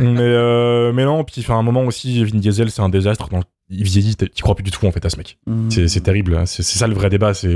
mais, 0.00 0.20
euh, 0.20 0.92
mais 0.92 1.04
non, 1.04 1.24
puis 1.24 1.40
enfin, 1.40 1.54
à 1.54 1.58
un 1.58 1.62
moment 1.62 1.82
aussi, 1.84 2.24
Vin 2.24 2.38
Diesel, 2.38 2.70
c'est 2.70 2.82
un 2.82 2.88
désastre. 2.88 3.28
Dans... 3.28 3.40
Il 3.70 3.82
vieillit, 3.84 4.14
t'y 4.16 4.42
crois 4.42 4.54
plus 4.54 4.62
du 4.62 4.70
tout 4.70 4.86
en 4.86 4.92
fait 4.92 5.04
à 5.06 5.10
ce 5.10 5.16
mec. 5.16 5.38
Hmm. 5.46 5.70
C'est 5.70 5.88
c'est 5.88 6.00
terrible. 6.02 6.36
hein. 6.36 6.44
C'est 6.46 6.62
ça 6.62 6.86
le 6.86 6.94
vrai 6.94 7.08
débat. 7.08 7.32
C'est 7.34 7.48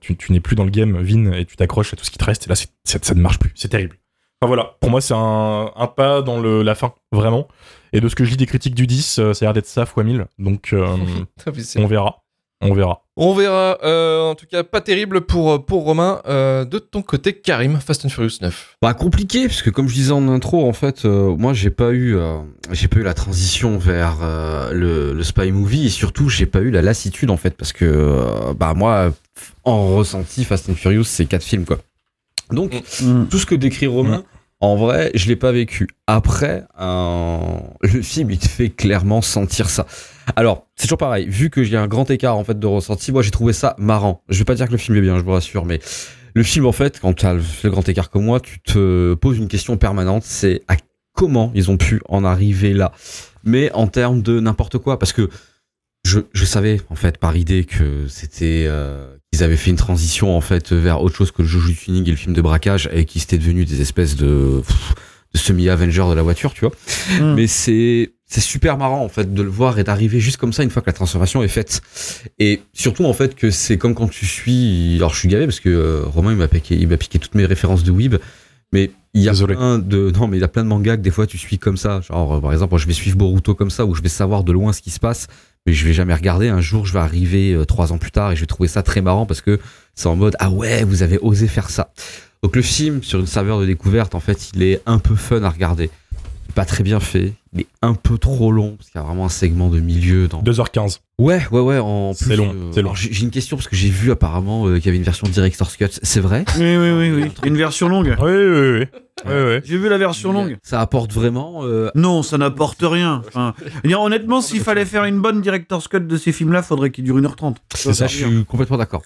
tu, 0.00 0.16
tu 0.16 0.32
n'es 0.32 0.40
plus 0.40 0.56
dans 0.56 0.64
le 0.64 0.70
game, 0.70 1.00
Vin, 1.02 1.32
et 1.32 1.44
tu 1.44 1.56
t'accroches 1.56 1.92
à 1.94 1.96
tout 1.96 2.04
ce 2.04 2.10
qui 2.10 2.18
te 2.18 2.24
reste. 2.24 2.46
Et 2.46 2.48
là, 2.48 2.54
c'est- 2.56 2.68
ça, 2.84 2.98
ça 3.00 3.14
ne 3.14 3.20
marche 3.20 3.38
plus. 3.38 3.52
C'est 3.54 3.68
terrible. 3.68 3.96
Enfin 4.40 4.48
voilà. 4.48 4.76
Pour 4.80 4.90
moi, 4.90 5.00
c'est 5.00 5.14
un, 5.14 5.70
un 5.76 5.86
pas 5.86 6.22
dans 6.22 6.40
le, 6.40 6.62
la 6.62 6.74
fin, 6.74 6.92
vraiment. 7.12 7.46
Et 7.92 8.00
de 8.00 8.08
ce 8.08 8.14
que 8.14 8.24
je 8.24 8.30
lis 8.30 8.36
des 8.36 8.46
critiques 8.46 8.74
du 8.74 8.86
10, 8.86 9.18
euh, 9.18 9.32
ça 9.34 9.44
a 9.44 9.46
l'air 9.46 9.52
d'être 9.54 9.66
ça 9.66 9.84
fois 9.84 10.02
1000. 10.04 10.26
Donc 10.38 10.70
euh, 10.72 10.86
on 11.76 11.86
verra. 11.86 12.22
On 12.62 12.74
verra. 12.74 13.02
On 13.16 13.34
verra. 13.34 13.78
Euh, 13.84 14.22
en 14.30 14.34
tout 14.34 14.44
cas, 14.46 14.62
pas 14.62 14.80
terrible 14.82 15.22
pour, 15.22 15.64
pour 15.64 15.84
Romain. 15.84 16.20
Euh, 16.26 16.64
de 16.66 16.78
ton 16.78 17.00
côté, 17.02 17.32
Karim, 17.32 17.78
Fast 17.80 18.04
and 18.04 18.10
Furious 18.10 18.36
9. 18.42 18.76
Bah 18.82 18.92
compliqué 18.94 19.46
parce 19.46 19.62
que 19.62 19.70
comme 19.70 19.88
je 19.88 19.94
disais 19.94 20.12
en 20.12 20.28
intro 20.28 20.66
en 20.68 20.72
fait 20.74 21.04
euh, 21.06 21.34
moi 21.36 21.52
j'ai 21.54 21.70
pas 21.70 21.90
eu 21.90 22.16
euh, 22.16 22.38
j'ai 22.70 22.86
pas 22.88 23.00
eu 23.00 23.02
la 23.02 23.14
transition 23.14 23.78
vers 23.78 24.18
euh, 24.22 24.72
le, 24.72 25.12
le 25.14 25.22
spy 25.22 25.52
movie 25.52 25.86
et 25.86 25.90
surtout 25.90 26.28
j'ai 26.28 26.44
pas 26.46 26.60
eu 26.60 26.70
la 26.70 26.82
lassitude 26.82 27.30
en 27.30 27.36
fait 27.38 27.56
parce 27.56 27.72
que 27.72 27.84
euh, 27.86 28.52
bah 28.54 28.74
moi 28.74 29.10
en 29.64 29.96
ressenti 29.96 30.44
Fast 30.44 30.68
and 30.68 30.74
Furious 30.74 31.04
c'est 31.04 31.24
quatre 31.26 31.42
films 31.44 31.64
quoi 31.64 31.78
donc 32.50 32.72
Hmm. 33.02 33.24
tout 33.30 33.38
ce 33.38 33.46
que 33.46 33.54
décrit 33.54 33.86
Romain 33.86 34.24
En 34.60 34.76
vrai, 34.76 35.10
je 35.14 35.26
l'ai 35.28 35.36
pas 35.36 35.52
vécu. 35.52 35.88
Après, 36.06 36.64
euh, 36.78 37.38
le 37.80 38.02
film, 38.02 38.30
il 38.30 38.38
te 38.38 38.46
fait 38.46 38.68
clairement 38.68 39.22
sentir 39.22 39.70
ça. 39.70 39.86
Alors, 40.36 40.66
c'est 40.76 40.86
toujours 40.86 40.98
pareil. 40.98 41.26
Vu 41.28 41.48
que 41.48 41.64
j'ai 41.64 41.78
un 41.78 41.86
grand 41.86 42.10
écart 42.10 42.36
en 42.36 42.44
fait 42.44 42.58
de 42.58 42.66
ressenti, 42.66 43.10
moi 43.10 43.22
j'ai 43.22 43.30
trouvé 43.30 43.54
ça 43.54 43.74
marrant. 43.78 44.22
Je 44.28 44.38
vais 44.38 44.44
pas 44.44 44.54
dire 44.54 44.66
que 44.66 44.72
le 44.72 44.78
film 44.78 44.98
est 44.98 45.00
bien, 45.00 45.16
je 45.18 45.22
vous 45.22 45.32
rassure, 45.32 45.64
mais 45.64 45.80
le 46.34 46.42
film 46.42 46.66
en 46.66 46.72
fait, 46.72 47.00
quand 47.00 47.14
tu 47.14 47.24
as 47.24 47.34
le, 47.34 47.70
grand 47.70 47.88
écart 47.88 48.10
comme 48.10 48.24
moi, 48.24 48.38
tu 48.38 48.60
te 48.60 49.14
poses 49.14 49.38
une 49.38 49.48
question 49.48 49.78
permanente. 49.78 50.24
C'est 50.24 50.62
à 50.68 50.76
comment 51.14 51.52
ils 51.54 51.70
ont 51.70 51.78
pu 51.78 52.02
en 52.08 52.24
arriver 52.24 52.74
là. 52.74 52.92
Mais 53.44 53.72
en 53.72 53.86
termes 53.86 54.20
de 54.20 54.40
n'importe 54.40 54.76
quoi, 54.76 54.98
parce 54.98 55.14
que 55.14 55.30
je, 56.04 56.20
je 56.32 56.44
savais 56.44 56.82
en 56.90 56.94
fait 56.94 57.16
par 57.16 57.34
idée 57.34 57.64
que 57.64 58.06
c'était 58.08 58.66
euh, 58.68 59.16
qu'ils 59.32 59.44
avaient 59.44 59.56
fait 59.56 59.70
une 59.70 59.76
transition 59.76 60.36
en 60.36 60.40
fait 60.40 60.72
vers 60.72 61.02
autre 61.02 61.16
chose 61.16 61.30
que 61.30 61.42
le 61.42 61.48
Jojo 61.48 61.72
Tuning 61.72 62.06
et 62.06 62.10
le 62.10 62.16
film 62.16 62.34
de 62.34 62.42
braquage 62.42 62.88
et 62.92 63.04
qu'ils 63.04 63.22
étaient 63.22 63.38
devenus 63.38 63.68
des 63.68 63.80
espèces 63.80 64.16
de, 64.16 64.62
pff, 64.66 64.94
de 65.32 65.38
semi-Avengers 65.38 66.06
de 66.10 66.14
la 66.14 66.22
voiture, 66.22 66.52
tu 66.52 66.66
vois. 66.66 66.74
Mm. 67.20 67.34
Mais 67.34 67.46
c'est 67.46 68.12
c'est 68.26 68.40
super 68.40 68.78
marrant 68.78 69.04
en 69.04 69.08
fait 69.08 69.34
de 69.34 69.42
le 69.42 69.48
voir 69.48 69.78
et 69.80 69.84
d'arriver 69.84 70.20
juste 70.20 70.36
comme 70.36 70.52
ça 70.52 70.62
une 70.62 70.70
fois 70.70 70.82
que 70.82 70.86
la 70.86 70.92
transformation 70.92 71.42
est 71.42 71.48
faite. 71.48 71.82
Et 72.38 72.62
surtout 72.72 73.04
en 73.04 73.12
fait 73.12 73.34
que 73.34 73.50
c'est 73.50 73.76
comme 73.76 73.94
quand 73.94 74.08
tu 74.08 74.24
suis. 74.24 74.94
Alors 74.96 75.12
je 75.12 75.18
suis 75.18 75.28
gavé 75.28 75.46
parce 75.46 75.60
que 75.60 75.68
euh, 75.68 76.02
Romain 76.06 76.32
il 76.32 76.38
m'a 76.38 76.48
piqué, 76.48 76.76
il 76.76 76.88
m'a 76.88 76.96
piqué 76.96 77.18
toutes 77.18 77.34
mes 77.34 77.44
références 77.44 77.82
de 77.82 77.90
Weeb. 77.90 78.16
Mais 78.72 78.92
il 79.14 79.22
y 79.22 79.28
a 79.28 79.32
Désolé. 79.32 79.54
plein 79.54 79.78
de 79.78 80.10
non 80.12 80.28
mais 80.28 80.36
il 80.36 80.40
y 80.40 80.44
a 80.44 80.48
plein 80.48 80.62
de 80.62 80.68
mangas 80.68 80.96
que 80.96 81.02
des 81.02 81.10
fois 81.10 81.26
tu 81.26 81.38
suis 81.38 81.58
comme 81.58 81.76
ça. 81.76 82.00
Genre 82.00 82.34
euh, 82.36 82.40
par 82.40 82.52
exemple 82.52 82.76
je 82.76 82.86
vais 82.86 82.92
suivre 82.92 83.16
Boruto 83.16 83.54
comme 83.54 83.70
ça 83.70 83.84
où 83.86 83.94
je 83.94 84.02
vais 84.02 84.08
savoir 84.08 84.44
de 84.44 84.52
loin 84.52 84.72
ce 84.72 84.80
qui 84.80 84.90
se 84.90 85.00
passe 85.00 85.26
mais 85.66 85.72
je 85.72 85.84
vais 85.86 85.92
jamais 85.92 86.14
regarder. 86.14 86.48
Un 86.48 86.60
jour, 86.60 86.86
je 86.86 86.92
vais 86.92 87.00
arriver 87.00 87.52
euh, 87.52 87.64
trois 87.66 87.92
ans 87.92 87.98
plus 87.98 88.10
tard 88.10 88.32
et 88.32 88.36
je 88.36 88.40
vais 88.40 88.46
trouver 88.46 88.68
ça 88.68 88.82
très 88.82 89.02
marrant 89.02 89.26
parce 89.26 89.40
que 89.40 89.60
c'est 89.94 90.06
en 90.06 90.16
mode 90.16 90.36
ah 90.38 90.50
ouais, 90.50 90.84
vous 90.84 91.02
avez 91.02 91.18
osé 91.20 91.48
faire 91.48 91.68
ça. 91.70 91.92
Donc 92.42 92.56
le 92.56 92.62
film 92.62 93.02
sur 93.02 93.18
une 93.20 93.26
saveur 93.26 93.60
de 93.60 93.66
découverte, 93.66 94.14
en 94.14 94.20
fait, 94.20 94.50
il 94.54 94.62
est 94.62 94.80
un 94.86 94.98
peu 94.98 95.14
fun 95.14 95.42
à 95.42 95.50
regarder. 95.50 95.90
Pas 96.54 96.64
très 96.64 96.82
bien 96.82 97.00
fait, 97.00 97.34
il 97.52 97.60
est 97.62 97.66
un 97.82 97.94
peu 97.94 98.18
trop 98.18 98.50
long 98.52 98.76
parce 98.76 98.90
qu'il 98.90 99.00
y 99.00 99.04
a 99.04 99.06
vraiment 99.06 99.26
un 99.26 99.30
segment 99.30 99.68
de 99.68 99.80
milieu 99.80 100.28
dans. 100.28 100.42
2h15. 100.42 100.98
Ouais, 101.18 101.40
ouais, 101.52 101.60
ouais. 101.60 101.78
En 101.78 102.12
C'est 102.14 102.26
plus, 102.26 102.36
long, 102.36 102.48
euh, 102.54 102.70
c'est 102.72 102.82
long. 102.82 102.88
alors, 102.90 102.96
J'ai 102.96 103.12
j'ai 103.12 103.24
une 103.24 103.30
question 103.30 103.56
parce 103.56 103.68
que 103.68 103.76
j'ai 103.76 103.88
vu 103.90 104.10
apparemment 104.10 104.66
euh, 104.66 104.76
qu'il 104.76 104.86
y 104.86 104.88
avait 104.88 104.96
une 104.98 105.04
version 105.04 105.26
Director's 105.28 105.76
Cut. 105.76 105.86
C'est 106.02 106.20
vrai? 106.20 106.44
Oui, 106.58 106.76
oui, 106.76 106.90
oui, 106.90 107.10
oui. 107.12 107.30
Une 107.44 107.56
version 107.56 107.88
longue. 107.88 108.16
Oui, 108.20 108.30
oui, 108.32 108.78
oui. 108.80 108.86
J'ai 109.26 109.76
vu 109.78 109.88
la 109.88 109.98
version 109.98 110.32
longue. 110.32 110.56
Ça 110.62 110.80
apporte 110.80 111.12
vraiment. 111.12 111.60
euh, 111.64 111.90
Non, 111.94 112.22
ça 112.22 112.38
n'apporte 112.38 112.82
rien. 112.82 113.22
Enfin, 113.28 113.54
je 113.58 113.64
veux 113.74 113.80
dire, 113.88 114.00
honnêtement, 114.00 114.40
s'il 114.40 114.60
fallait 114.60 114.84
faire 114.84 115.04
une 115.04 115.20
bonne 115.20 115.40
director's 115.40 115.88
cut 115.88 116.00
de 116.00 116.16
ces 116.16 116.32
films-là, 116.32 116.62
faudrait 116.62 116.90
qu'il 116.90 117.04
dure 117.04 117.16
1h30. 117.18 117.56
C'est 117.74 117.92
ça. 117.92 118.06
Je 118.06 118.16
suis 118.26 118.44
complètement 118.44 118.76
d'accord. 118.78 119.02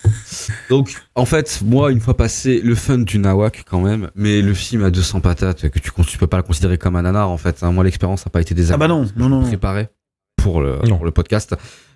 Donc, 0.70 0.94
en 1.14 1.24
fait, 1.24 1.60
moi, 1.64 1.90
une 1.92 2.00
fois 2.00 2.16
passé 2.16 2.60
le 2.62 2.74
fun 2.74 2.98
du 2.98 3.18
Nawak, 3.18 3.64
quand 3.68 3.80
même, 3.80 4.10
mais 4.14 4.40
le 4.42 4.54
film 4.54 4.84
à 4.84 4.90
200 4.90 5.20
patates, 5.20 5.68
que 5.68 5.78
tu, 5.78 5.90
cons- 5.90 6.04
tu 6.04 6.18
peux 6.18 6.26
pas 6.26 6.36
le 6.36 6.42
considérer 6.42 6.78
comme 6.78 6.96
un 6.96 7.02
nanar, 7.02 7.28
en 7.30 7.36
fait. 7.38 7.62
hein. 7.62 7.72
Moi, 7.72 7.84
l'expérience 7.84 8.24
n'a 8.26 8.30
pas 8.30 8.40
été 8.40 8.54
Ah 8.54 8.56
désagréable. 8.56 8.80
bah 8.92 9.00
non, 9.16 9.28
non, 9.28 9.28
non. 9.28 9.40
non. 9.42 9.46
préparé 9.48 9.88
pour 10.36 10.60
le, 10.60 10.78
Non. 10.86 10.96
pour 10.96 11.04
le 11.04 11.10
podcast. 11.10 11.54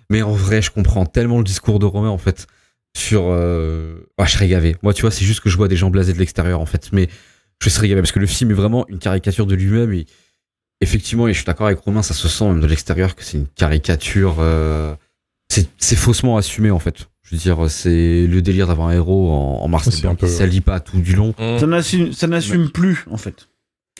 Mais 0.09 0.21
en 0.21 0.31
vrai, 0.33 0.61
je 0.61 0.71
comprends 0.71 1.05
tellement 1.05 1.37
le 1.37 1.43
discours 1.43 1.79
de 1.79 1.85
Romain, 1.85 2.09
en 2.09 2.17
fait, 2.17 2.47
sur... 2.97 3.23
Euh... 3.27 4.07
ah, 4.17 4.25
je 4.25 4.31
serais 4.31 4.47
gavé. 4.47 4.75
Moi, 4.81 4.93
tu 4.93 5.01
vois, 5.01 5.11
c'est 5.11 5.25
juste 5.25 5.41
que 5.41 5.49
je 5.49 5.57
vois 5.57 5.67
des 5.67 5.75
gens 5.75 5.89
blasés 5.91 6.13
de 6.13 6.17
l'extérieur, 6.19 6.59
en 6.59 6.65
fait. 6.65 6.89
Mais 6.91 7.07
je 7.61 7.69
serais 7.69 7.87
gavé, 7.87 8.01
parce 8.01 8.11
que 8.11 8.19
le 8.19 8.27
film 8.27 8.51
est 8.51 8.55
vraiment 8.55 8.87
une 8.87 8.99
caricature 8.99 9.45
de 9.45 9.55
lui-même. 9.55 9.93
Et 9.93 10.05
effectivement, 10.81 11.27
et 11.27 11.33
je 11.33 11.37
suis 11.39 11.45
d'accord 11.45 11.67
avec 11.67 11.79
Romain, 11.79 12.01
ça 12.01 12.13
se 12.13 12.27
sent 12.27 12.45
même 12.45 12.61
de 12.61 12.67
l'extérieur 12.67 13.15
que 13.15 13.23
c'est 13.23 13.37
une 13.37 13.47
caricature... 13.47 14.37
euh, 14.39 14.95
C'est 15.77 15.95
faussement 15.95 16.37
assumé, 16.37 16.71
en 16.71 16.79
fait. 16.79 17.09
Je 17.23 17.35
veux 17.35 17.41
dire, 17.41 17.69
c'est 17.69 18.25
le 18.27 18.41
délire 18.41 18.67
d'avoir 18.67 18.87
un 18.87 18.93
héros 18.93 19.29
en, 19.31 19.61
en 19.63 19.67
Marseille 19.67 20.01
qui 20.01 20.15
peu- 20.15 20.27
s'allie 20.27 20.61
pas 20.61 20.79
tout 20.79 20.99
du 20.99 21.15
long. 21.15 21.35
Mmh. 21.37 22.11
Ça 22.13 22.27
n'assume, 22.27 22.71
plus, 22.71 23.05
en 23.11 23.17
fait. 23.17 23.49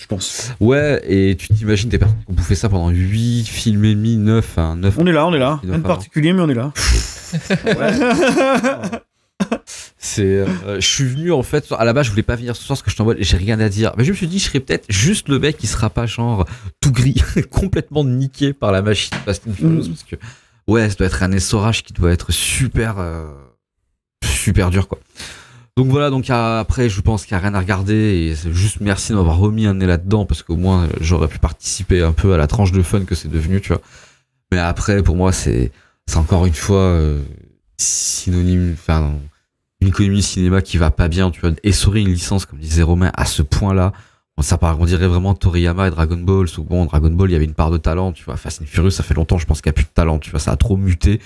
Je 0.02 0.06
pense. 0.08 0.52
Ouais, 0.62 1.02
et 1.06 1.36
tu 1.36 1.50
t'imagines 1.50 1.90
des 1.90 2.00
personnes 2.00 2.18
qui 2.26 2.32
ont 2.32 2.34
bouffé 2.34 2.56
ça 2.56 2.70
pendant 2.70 2.90
8 2.90 3.44
films 3.44 3.84
et 3.84 3.94
demi, 3.94 4.16
9, 4.16 4.58
hein, 4.58 4.78
9 4.78 4.96
On 4.98 5.06
est 5.06 5.12
là, 5.12 5.28
on 5.28 5.34
est 5.34 5.40
là. 5.40 5.60
Rien 5.62 5.78
de 5.78 5.84
particulier, 5.84 6.32
mais 6.32 6.42
on 6.42 6.50
est 6.50 6.54
là. 6.56 6.72
C'est, 10.02 10.24
euh, 10.24 10.80
je 10.80 10.88
suis 10.88 11.04
venu 11.04 11.34
en 11.34 11.44
fait 11.44 11.66
à 11.78 11.84
la 11.84 11.92
base 11.92 12.06
je 12.06 12.12
voulais 12.12 12.24
pas 12.24 12.38
venir 12.38 12.56
ce 12.56 12.64
soir 12.64 12.78
parce 12.78 12.84
que 12.84 12.90
je 12.90 12.96
t'envoie 12.96 13.16
j'ai 13.20 13.36
rien 13.36 13.60
à 13.60 13.68
dire. 13.68 13.92
Mais 13.98 14.06
je 14.06 14.12
me 14.12 14.16
suis 14.16 14.28
dit 14.28 14.40
je 14.40 14.46
serais 14.46 14.62
peut-être 14.62 14.86
juste 14.88 15.28
le 15.28 15.40
mec 15.40 15.58
qui 15.58 15.68
sera 15.68 15.90
pas 15.90 16.06
genre 16.06 16.46
tout 16.80 16.94
gris 16.94 17.22
complètement 17.52 18.06
niqué 18.06 18.54
par 18.54 18.72
la 18.72 18.82
machine. 18.82 19.18
Fast 19.26 19.44
and 19.48 19.54
Furious, 19.54 19.84
Mm. 19.84 19.90
parce 19.90 20.04
que 20.04 20.16
ouais 20.68 20.90
ça 20.90 20.96
doit 20.96 21.08
être 21.08 21.22
un 21.22 21.34
essorage 21.34 21.84
qui 21.84 21.92
doit 21.92 22.12
être 22.12 22.32
super 22.32 22.96
euh, 23.00 23.26
super 24.24 24.70
dur 24.70 24.88
quoi. 24.88 25.00
Donc 25.76 25.88
voilà 25.88 26.10
donc 26.10 26.30
après 26.30 26.88
je 26.90 27.02
pense 27.02 27.26
qu'il 27.26 27.34
y 27.34 27.36
a 27.36 27.40
rien 27.42 27.54
à 27.54 27.60
regarder 27.60 27.94
et 27.94 28.36
c'est 28.36 28.54
juste 28.54 28.80
merci 28.80 29.12
de 29.12 29.18
m'avoir 29.18 29.38
remis 29.38 29.66
un 29.66 29.74
nez 29.74 29.86
là-dedans 29.86 30.26
parce 30.26 30.44
qu'au 30.44 30.56
moins 30.56 30.88
j'aurais 31.02 31.28
pu 31.28 31.40
participer 31.40 32.02
un 32.04 32.14
peu 32.14 32.34
à 32.34 32.38
la 32.38 32.48
tranche 32.48 32.72
de 32.72 32.82
fun 32.82 33.04
que 33.04 33.16
c'est 33.16 33.30
devenu 33.30 33.60
tu 33.60 33.70
vois. 33.74 33.82
Mais 34.54 34.60
après 34.60 35.04
pour 35.04 35.18
moi 35.18 35.34
c'est 35.34 35.72
c'est 36.08 36.18
encore 36.18 36.46
une 36.46 36.54
fois 36.54 36.80
euh, 36.84 37.22
synonyme 37.78 38.76
enfin 38.80 39.14
une 39.82 39.88
économie 39.88 40.22
cinéma 40.22 40.62
qui 40.62 40.78
va 40.78 40.92
pas 40.92 41.08
bien, 41.08 41.32
tu 41.32 41.42
vois, 41.42 41.52
essorer 41.64 42.02
une 42.02 42.10
licence, 42.10 42.46
comme 42.46 42.60
disait 42.60 42.84
Romain, 42.84 43.12
à 43.16 43.26
ce 43.26 43.42
point-là. 43.42 43.94
Bon, 44.36 44.44
ça 44.44 44.58
on 44.62 44.86
dirait 44.86 45.08
vraiment 45.08 45.34
Toriyama 45.34 45.88
et 45.88 45.92
Dragon 45.92 46.18
Ball. 46.18 46.48
Sauf 46.48 46.66
bon, 46.66 46.86
Dragon 46.86 47.12
Ball, 47.12 47.30
il 47.30 47.34
y 47.34 47.36
avait 47.36 47.46
une 47.46 47.54
part 47.54 47.72
de 47.72 47.78
talent, 47.78 48.12
tu 48.12 48.24
vois. 48.24 48.38
Fast 48.38 48.62
and 48.62 48.66
Furious, 48.66 48.92
ça 48.92 49.04
fait 49.04 49.14
longtemps, 49.14 49.38
je 49.38 49.46
pense 49.46 49.62
qu'il 49.62 49.70
n'y 49.70 49.74
a 49.74 49.78
plus 49.78 49.86
de 49.86 49.90
talent, 49.90 50.20
tu 50.20 50.32
vois, 50.32 50.40
ça 50.40 50.52
a 50.52 50.58
trop 50.58 50.78
muté. 50.78 51.20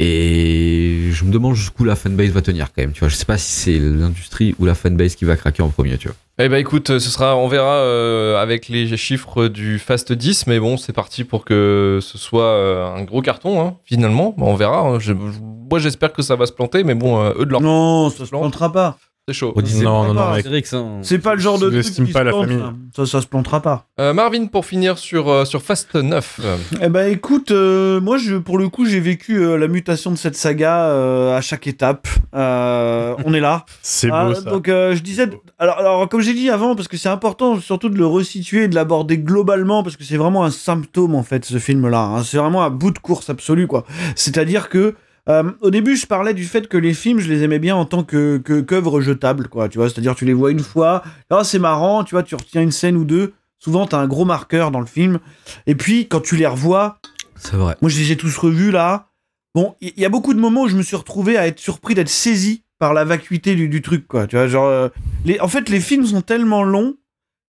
Et 0.00 1.10
je 1.10 1.24
me 1.24 1.30
demande 1.32 1.54
jusqu'où 1.54 1.84
la 1.84 1.96
fanbase 1.96 2.30
va 2.30 2.40
tenir 2.40 2.66
quand 2.66 2.82
même, 2.82 2.92
tu 2.92 3.00
vois. 3.00 3.08
Je 3.08 3.16
sais 3.16 3.24
pas 3.24 3.36
si 3.38 3.50
c'est 3.52 3.78
l'industrie 3.78 4.54
ou 4.58 4.64
la 4.64 4.74
fanbase 4.74 5.16
qui 5.16 5.24
va 5.24 5.36
craquer 5.36 5.62
en 5.62 5.70
premier, 5.70 5.98
tu 5.98 6.08
vois. 6.08 6.16
Eh 6.40 6.48
ben 6.48 6.58
écoute, 6.58 6.86
ce 7.00 7.10
sera, 7.10 7.36
on 7.36 7.48
verra 7.48 7.78
euh, 7.78 8.40
avec 8.40 8.68
les 8.68 8.96
chiffres 8.96 9.48
du 9.48 9.80
Fast 9.80 10.12
10, 10.12 10.46
mais 10.46 10.60
bon, 10.60 10.76
c'est 10.76 10.92
parti 10.92 11.24
pour 11.24 11.44
que 11.44 11.98
ce 12.00 12.16
soit 12.16 12.44
euh, 12.44 12.86
un 12.94 13.02
gros 13.02 13.22
carton, 13.22 13.60
hein, 13.60 13.76
finalement. 13.84 14.34
Bon, 14.38 14.46
on 14.46 14.54
verra. 14.54 14.78
hein. 14.82 14.98
Je- 15.00 15.12
moi, 15.14 15.80
j'espère 15.80 16.12
que 16.12 16.22
ça 16.22 16.36
va 16.36 16.46
se 16.46 16.52
planter, 16.52 16.84
mais 16.84 16.94
bon, 16.94 17.20
euh, 17.20 17.32
eux 17.40 17.44
de 17.44 17.50
leur 17.50 17.60
Non, 17.60 18.08
ça 18.08 18.24
se 18.24 18.30
plantera 18.30 18.70
pas. 18.72 18.96
C'est 19.28 19.34
chaud. 19.34 19.52
Non, 19.82 20.04
non, 20.04 20.14
non, 20.14 20.14
pas, 20.14 20.36
mec. 20.50 20.66
C'est 21.02 21.18
pas 21.18 21.34
le 21.34 21.40
genre 21.40 21.58
de 21.58 21.70
truc 21.70 21.84
qui 21.94 22.12
pas 22.12 22.20
se 22.20 22.24
la 22.24 22.30
plante, 22.32 22.46
famille. 22.46 22.62
ça. 22.94 23.04
Ça, 23.04 23.12
ça 23.12 23.20
se 23.20 23.26
plantera 23.26 23.60
pas. 23.60 23.84
Euh, 24.00 24.12
Marvin, 24.14 24.46
pour 24.46 24.64
finir 24.64 24.96
sur, 24.98 25.28
euh, 25.28 25.44
sur 25.44 25.60
Fast 25.62 25.94
9. 25.94 26.40
euh, 26.42 26.56
Eh 26.82 26.88
ben 26.88 27.12
écoute, 27.12 27.50
euh, 27.50 28.00
moi 28.00 28.16
je, 28.18 28.36
pour 28.36 28.56
le 28.58 28.68
coup 28.70 28.86
j'ai 28.86 29.00
vécu 29.00 29.36
euh, 29.38 29.56
la 29.58 29.68
mutation 29.68 30.10
de 30.10 30.16
cette 30.16 30.34
saga 30.36 30.86
euh, 30.86 31.36
à 31.36 31.40
chaque 31.42 31.66
étape. 31.66 32.08
Euh, 32.34 33.14
on 33.24 33.34
est 33.34 33.40
là. 33.40 33.64
C'est 33.82 34.08
Ah, 34.12 34.28
beau 34.28 34.34
ça. 34.34 34.40
Donc 34.50 34.68
euh, 34.68 34.94
je 34.96 35.02
disais, 35.02 35.28
alors, 35.58 35.78
alors 35.78 36.08
comme 36.08 36.20
j'ai 36.22 36.34
dit 36.34 36.48
avant, 36.50 36.74
parce 36.74 36.88
que 36.88 36.96
c'est 36.96 37.08
important 37.08 37.60
surtout 37.60 37.88
de 37.90 37.98
le 37.98 38.06
resituer 38.06 38.64
et 38.64 38.68
de 38.68 38.74
l'aborder 38.74 39.18
globalement, 39.18 39.82
parce 39.82 39.96
que 39.96 40.04
c'est 40.04 40.16
vraiment 40.16 40.44
un 40.44 40.50
symptôme 40.50 41.14
en 41.14 41.22
fait 41.22 41.44
ce 41.44 41.58
film-là. 41.58 42.00
hein. 42.00 42.22
C'est 42.24 42.38
vraiment 42.38 42.64
un 42.64 42.70
bout 42.70 42.90
de 42.92 42.98
course 42.98 43.28
absolu 43.30 43.66
quoi. 43.66 43.84
C'est-à-dire 44.16 44.68
que 44.68 44.94
euh, 45.28 45.50
au 45.60 45.70
début 45.70 45.96
je 45.96 46.06
parlais 46.06 46.34
du 46.34 46.44
fait 46.44 46.68
que 46.68 46.76
les 46.76 46.94
films 46.94 47.18
je 47.20 47.28
les 47.28 47.42
aimais 47.42 47.58
bien 47.58 47.76
en 47.76 47.84
tant 47.84 48.02
que 48.04 48.38
que- 48.38 48.60
qu'œuvre 48.60 49.00
jetable 49.00 49.48
quoi. 49.48 49.68
Tu 49.68 49.78
vois, 49.78 49.88
c'est-à-dire 49.90 50.14
tu 50.14 50.24
les 50.24 50.32
vois 50.32 50.50
une 50.50 50.60
fois, 50.60 51.02
là 51.30 51.44
c'est 51.44 51.58
marrant, 51.58 52.04
tu 52.04 52.14
vois, 52.14 52.22
tu 52.22 52.34
retiens 52.34 52.62
une 52.62 52.72
scène 52.72 52.96
ou 52.96 53.04
deux. 53.04 53.32
Souvent 53.58 53.86
t'as 53.86 53.98
un 53.98 54.06
gros 54.06 54.24
marqueur 54.24 54.70
dans 54.70 54.80
le 54.80 54.86
film, 54.86 55.18
et 55.66 55.74
puis 55.74 56.06
quand 56.08 56.20
tu 56.20 56.36
les 56.36 56.46
revois, 56.46 57.00
C'est 57.36 57.56
vrai. 57.56 57.76
moi, 57.82 57.90
je 57.90 57.98
les 57.98 58.12
ai 58.12 58.16
tous 58.16 58.36
revus 58.38 58.70
là. 58.70 59.08
Bon, 59.54 59.74
il 59.80 59.92
y, 59.96 60.02
y 60.02 60.04
a 60.04 60.08
beaucoup 60.08 60.32
de 60.34 60.38
moments 60.38 60.62
où 60.62 60.68
je 60.68 60.76
me 60.76 60.82
suis 60.82 60.94
retrouvé 60.94 61.36
à 61.36 61.46
être 61.48 61.58
surpris 61.58 61.94
d'être 61.94 62.08
saisi 62.08 62.62
par 62.78 62.94
la 62.94 63.04
vacuité 63.04 63.56
du, 63.56 63.68
du 63.68 63.82
truc, 63.82 64.06
quoi. 64.06 64.28
Tu 64.28 64.36
vois, 64.36 64.46
genre, 64.46 64.66
euh, 64.66 64.88
les, 65.24 65.40
en 65.40 65.48
fait, 65.48 65.68
les 65.68 65.80
films 65.80 66.06
sont 66.06 66.20
tellement 66.22 66.62
longs 66.62 66.94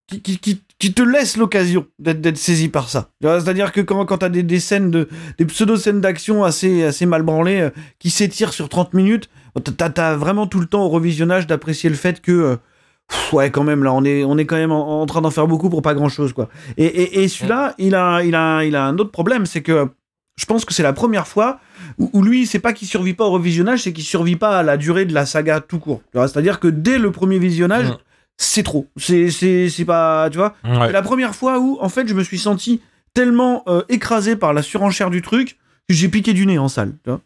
qui, 0.08 0.22
qui, 0.24 0.40
qui, 0.40 0.64
qui 0.80 0.94
te 0.94 1.02
laissent 1.02 1.36
l'occasion 1.38 1.86
d'être 2.00 2.38
saisi 2.38 2.70
par 2.70 2.90
ça. 2.90 3.10
Tu 3.22 3.28
C'est-à-dire 3.28 3.72
que 3.74 3.82
quand, 3.82 4.06
quand 4.06 4.20
t'as 4.20 4.30
des, 4.30 4.44
des 4.44 4.62
scènes 4.62 4.90
de, 4.92 5.10
des 5.38 5.46
pseudo-scènes 5.46 6.00
d'action 6.00 6.44
assez, 6.46 6.86
assez 6.86 7.06
mal 7.06 7.22
branlées 7.24 7.60
euh, 7.60 7.70
qui 8.00 8.10
s'étirent 8.10 8.54
sur 8.54 8.70
30 8.70 8.94
minutes, 8.94 9.30
t'as 9.78 9.90
t'as 9.90 10.16
vraiment 10.16 10.48
tout 10.48 10.60
le 10.62 10.66
temps 10.68 10.86
au 10.86 10.90
revisionnage 10.90 11.48
d'apprécier 11.48 11.90
le 11.90 11.98
fait 11.98 12.22
que. 12.22 12.32
euh, 12.32 12.56
pff, 13.10 13.34
Ouais, 13.34 13.52
quand 13.52 13.64
même, 13.66 13.84
là, 13.84 13.92
on 13.94 14.06
est, 14.06 14.24
on 14.24 14.38
est 14.38 14.46
quand 14.46 14.56
même 14.56 14.72
en, 14.72 15.02
en 15.02 15.06
train 15.06 15.20
d'en 15.22 15.32
faire 15.32 15.48
beaucoup 15.48 15.70
pour 15.70 15.82
pas 15.82 15.94
grand 15.94 16.10
chose, 16.10 16.32
quoi. 16.32 16.48
Et, 16.78 16.86
et, 16.86 17.24
et 17.24 17.28
celui-là, 17.28 17.76
il 17.78 17.94
a, 17.94 18.24
il, 18.24 18.34
a, 18.36 18.64
il 18.64 18.76
a 18.78 18.86
un 18.86 18.98
autre 18.98 19.12
problème, 19.12 19.46
c'est 19.46 19.62
que 19.62 19.90
je 20.40 20.46
pense 20.46 20.64
que 20.64 20.74
c'est 20.74 20.84
la 20.84 20.94
première 20.94 21.28
fois 21.28 21.60
où, 21.98 22.10
où 22.14 22.24
lui, 22.24 22.46
c'est 22.48 22.60
pas 22.60 22.72
qu'il 22.72 22.88
survit 22.88 23.14
pas 23.14 23.26
au 23.26 23.32
revisionnage, 23.32 23.84
c'est 23.84 23.92
qu'il 23.92 24.06
survit 24.06 24.38
pas 24.38 24.60
à 24.60 24.64
la 24.64 24.78
durée 24.78 25.04
de 25.04 25.14
la 25.14 25.26
saga 25.26 25.60
tout 25.60 25.80
court. 25.80 26.02
Tu 26.14 26.20
C'est-à-dire 26.22 26.62
que 26.62 26.70
dès 26.70 26.98
le 26.98 27.12
premier 27.12 27.38
visionnage. 27.38 27.88
C'est 28.42 28.64
trop. 28.64 28.88
C'est, 28.96 29.30
c'est, 29.32 29.70
c'est 29.70 29.86
pas, 29.86 30.30
tu 30.32 30.38
vois. 30.38 30.56
C'est 30.64 30.92
la 30.94 31.02
première 31.02 31.36
fois 31.36 31.60
où, 31.60 31.78
en 31.82 31.90
fait, 31.90 32.08
je 32.08 32.14
me 32.14 32.24
suis 32.24 32.40
senti 32.40 32.82
tellement 33.14 33.64
euh, 33.68 33.84
écrasé 33.90 34.38
par 34.38 34.54
la 34.54 34.62
surenchère 34.62 35.10
du 35.10 35.22
truc 35.22 35.58
que 35.88 35.94
j'ai 35.94 36.08
piqué 36.08 36.34
du 36.34 36.46
nez 36.46 36.58
en 36.58 36.70
salle. 36.70 36.94
Tu 37.04 37.10
vois. 37.10 37.22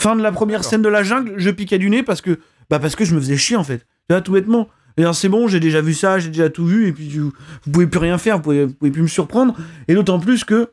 Fin 0.00 0.16
de 0.16 0.22
la 0.22 0.32
première 0.32 0.60
D'accord. 0.60 0.70
scène 0.70 0.82
de 0.82 0.88
la 0.88 1.04
jungle, 1.04 1.34
je 1.36 1.50
piquais 1.50 1.78
du 1.78 1.88
nez 1.88 2.02
parce 2.02 2.20
que, 2.20 2.40
bah, 2.68 2.80
parce 2.80 2.96
que 2.96 3.04
je 3.04 3.14
me 3.14 3.20
faisais 3.20 3.36
chier 3.36 3.56
en 3.56 3.62
fait. 3.62 3.78
Tu 3.78 3.86
vois, 4.10 4.20
tout 4.20 4.32
bêtement. 4.32 4.68
Et 4.96 5.02
alors, 5.02 5.14
c'est 5.14 5.28
bon, 5.28 5.46
j'ai 5.46 5.60
déjà 5.60 5.80
vu 5.80 5.94
ça, 5.94 6.18
j'ai 6.18 6.30
déjà 6.30 6.50
tout 6.50 6.66
vu, 6.66 6.88
et 6.88 6.92
puis 6.92 7.08
vous, 7.10 7.32
vous 7.64 7.70
pouvez 7.70 7.86
plus 7.86 8.00
rien 8.00 8.18
faire, 8.18 8.36
vous 8.38 8.42
pouvez, 8.42 8.64
vous 8.64 8.72
pouvez 8.72 8.90
plus 8.90 9.02
me 9.02 9.06
surprendre. 9.06 9.54
Et 9.88 9.94
d'autant 9.94 10.18
plus 10.18 10.42
que, 10.42 10.70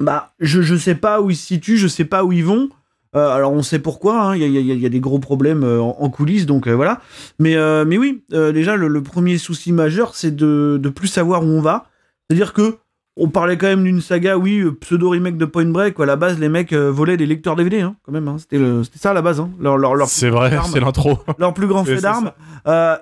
bah, 0.00 0.32
je, 0.40 0.60
je 0.60 0.74
sais 0.74 0.94
pas 0.96 1.20
où 1.20 1.30
ils 1.30 1.36
se 1.36 1.46
situent, 1.46 1.76
je 1.76 1.86
sais 1.86 2.04
pas 2.06 2.24
où 2.24 2.32
ils 2.32 2.44
vont. 2.44 2.68
Euh, 3.16 3.30
alors 3.30 3.52
on 3.52 3.62
sait 3.62 3.78
pourquoi, 3.78 4.20
hein, 4.20 4.36
il 4.36 4.42
y, 4.42 4.50
y 4.52 4.58
a- 4.58 4.74
il 4.74 4.80
y 4.80 4.86
a 4.86 4.88
des 4.90 5.00
gros 5.00 5.18
problèmes 5.18 5.64
euh, 5.64 5.80
en, 5.80 5.96
en 5.98 6.10
coulisses, 6.10 6.44
donc 6.46 6.66
euh, 6.66 6.72
voilà. 6.74 7.00
Mais, 7.38 7.56
mais 7.86 7.96
oui, 7.98 8.22
déjà 8.30 8.76
le, 8.76 8.88
le 8.88 9.02
premier 9.02 9.38
souci 9.38 9.72
majeur, 9.72 10.14
c'est 10.14 10.34
de, 10.34 10.78
de 10.82 10.88
plus 10.88 11.08
savoir 11.08 11.42
où 11.42 11.46
on 11.46 11.60
va. 11.60 11.86
C'est-à-dire 12.28 12.52
que 12.52 12.76
on 13.20 13.28
parlait 13.30 13.56
quand 13.58 13.66
même 13.66 13.82
d'une 13.82 14.00
saga, 14.00 14.38
oui, 14.38 14.62
pseudo 14.80 15.08
remake 15.08 15.36
de 15.38 15.44
Point 15.44 15.64
Break. 15.70 15.98
où 15.98 16.02
à 16.02 16.06
la 16.06 16.14
base, 16.14 16.38
les 16.38 16.48
mecs 16.48 16.72
volaient 16.72 17.16
des 17.16 17.26
lecteurs 17.26 17.56
DVD, 17.56 17.80
hein, 17.80 17.96
quand 18.04 18.12
même. 18.12 18.28
hein. 18.28 18.36
C'était 18.38 18.60
ça 18.96 19.10
à 19.10 19.12
la 19.12 19.22
base, 19.22 19.42
leur, 19.58 19.76
leur, 19.76 19.96
leur, 19.96 20.06
C'est 20.06 20.30
vrai, 20.30 20.56
c'est 20.72 20.78
l'intro. 20.78 21.18
leur 21.38 21.52
plus 21.52 21.66
grand 21.66 21.84
fait 21.84 22.00
d'armes. 22.00 22.30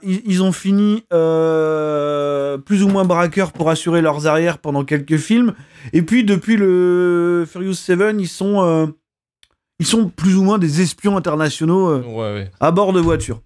Ils, 0.02 0.22
ils 0.24 0.42
ont 0.42 0.52
fini 0.52 1.02
plus 2.64 2.82
ou 2.82 2.88
moins 2.88 3.04
braqueurs 3.04 3.52
pour 3.52 3.68
assurer 3.68 4.00
leurs 4.00 4.26
arrières 4.26 4.56
pendant 4.58 4.84
quelques 4.84 5.16
films. 5.18 5.52
Et 5.92 6.00
puis 6.02 6.24
depuis 6.24 6.56
le 6.56 7.44
Furious 7.46 7.74
7, 7.74 8.00
ils 8.18 8.26
sont, 8.28 8.92
ils 9.78 9.86
sont 9.86 10.08
plus 10.08 10.36
ou 10.36 10.42
moins 10.42 10.58
des 10.58 10.80
espions 10.80 11.16
internationaux 11.16 11.88
euh, 11.88 12.02
Ouais, 12.02 12.34
ouais. 12.34 12.50
à 12.60 12.70
bord 12.70 12.92
de 12.92 13.00
voitures. 13.00 13.40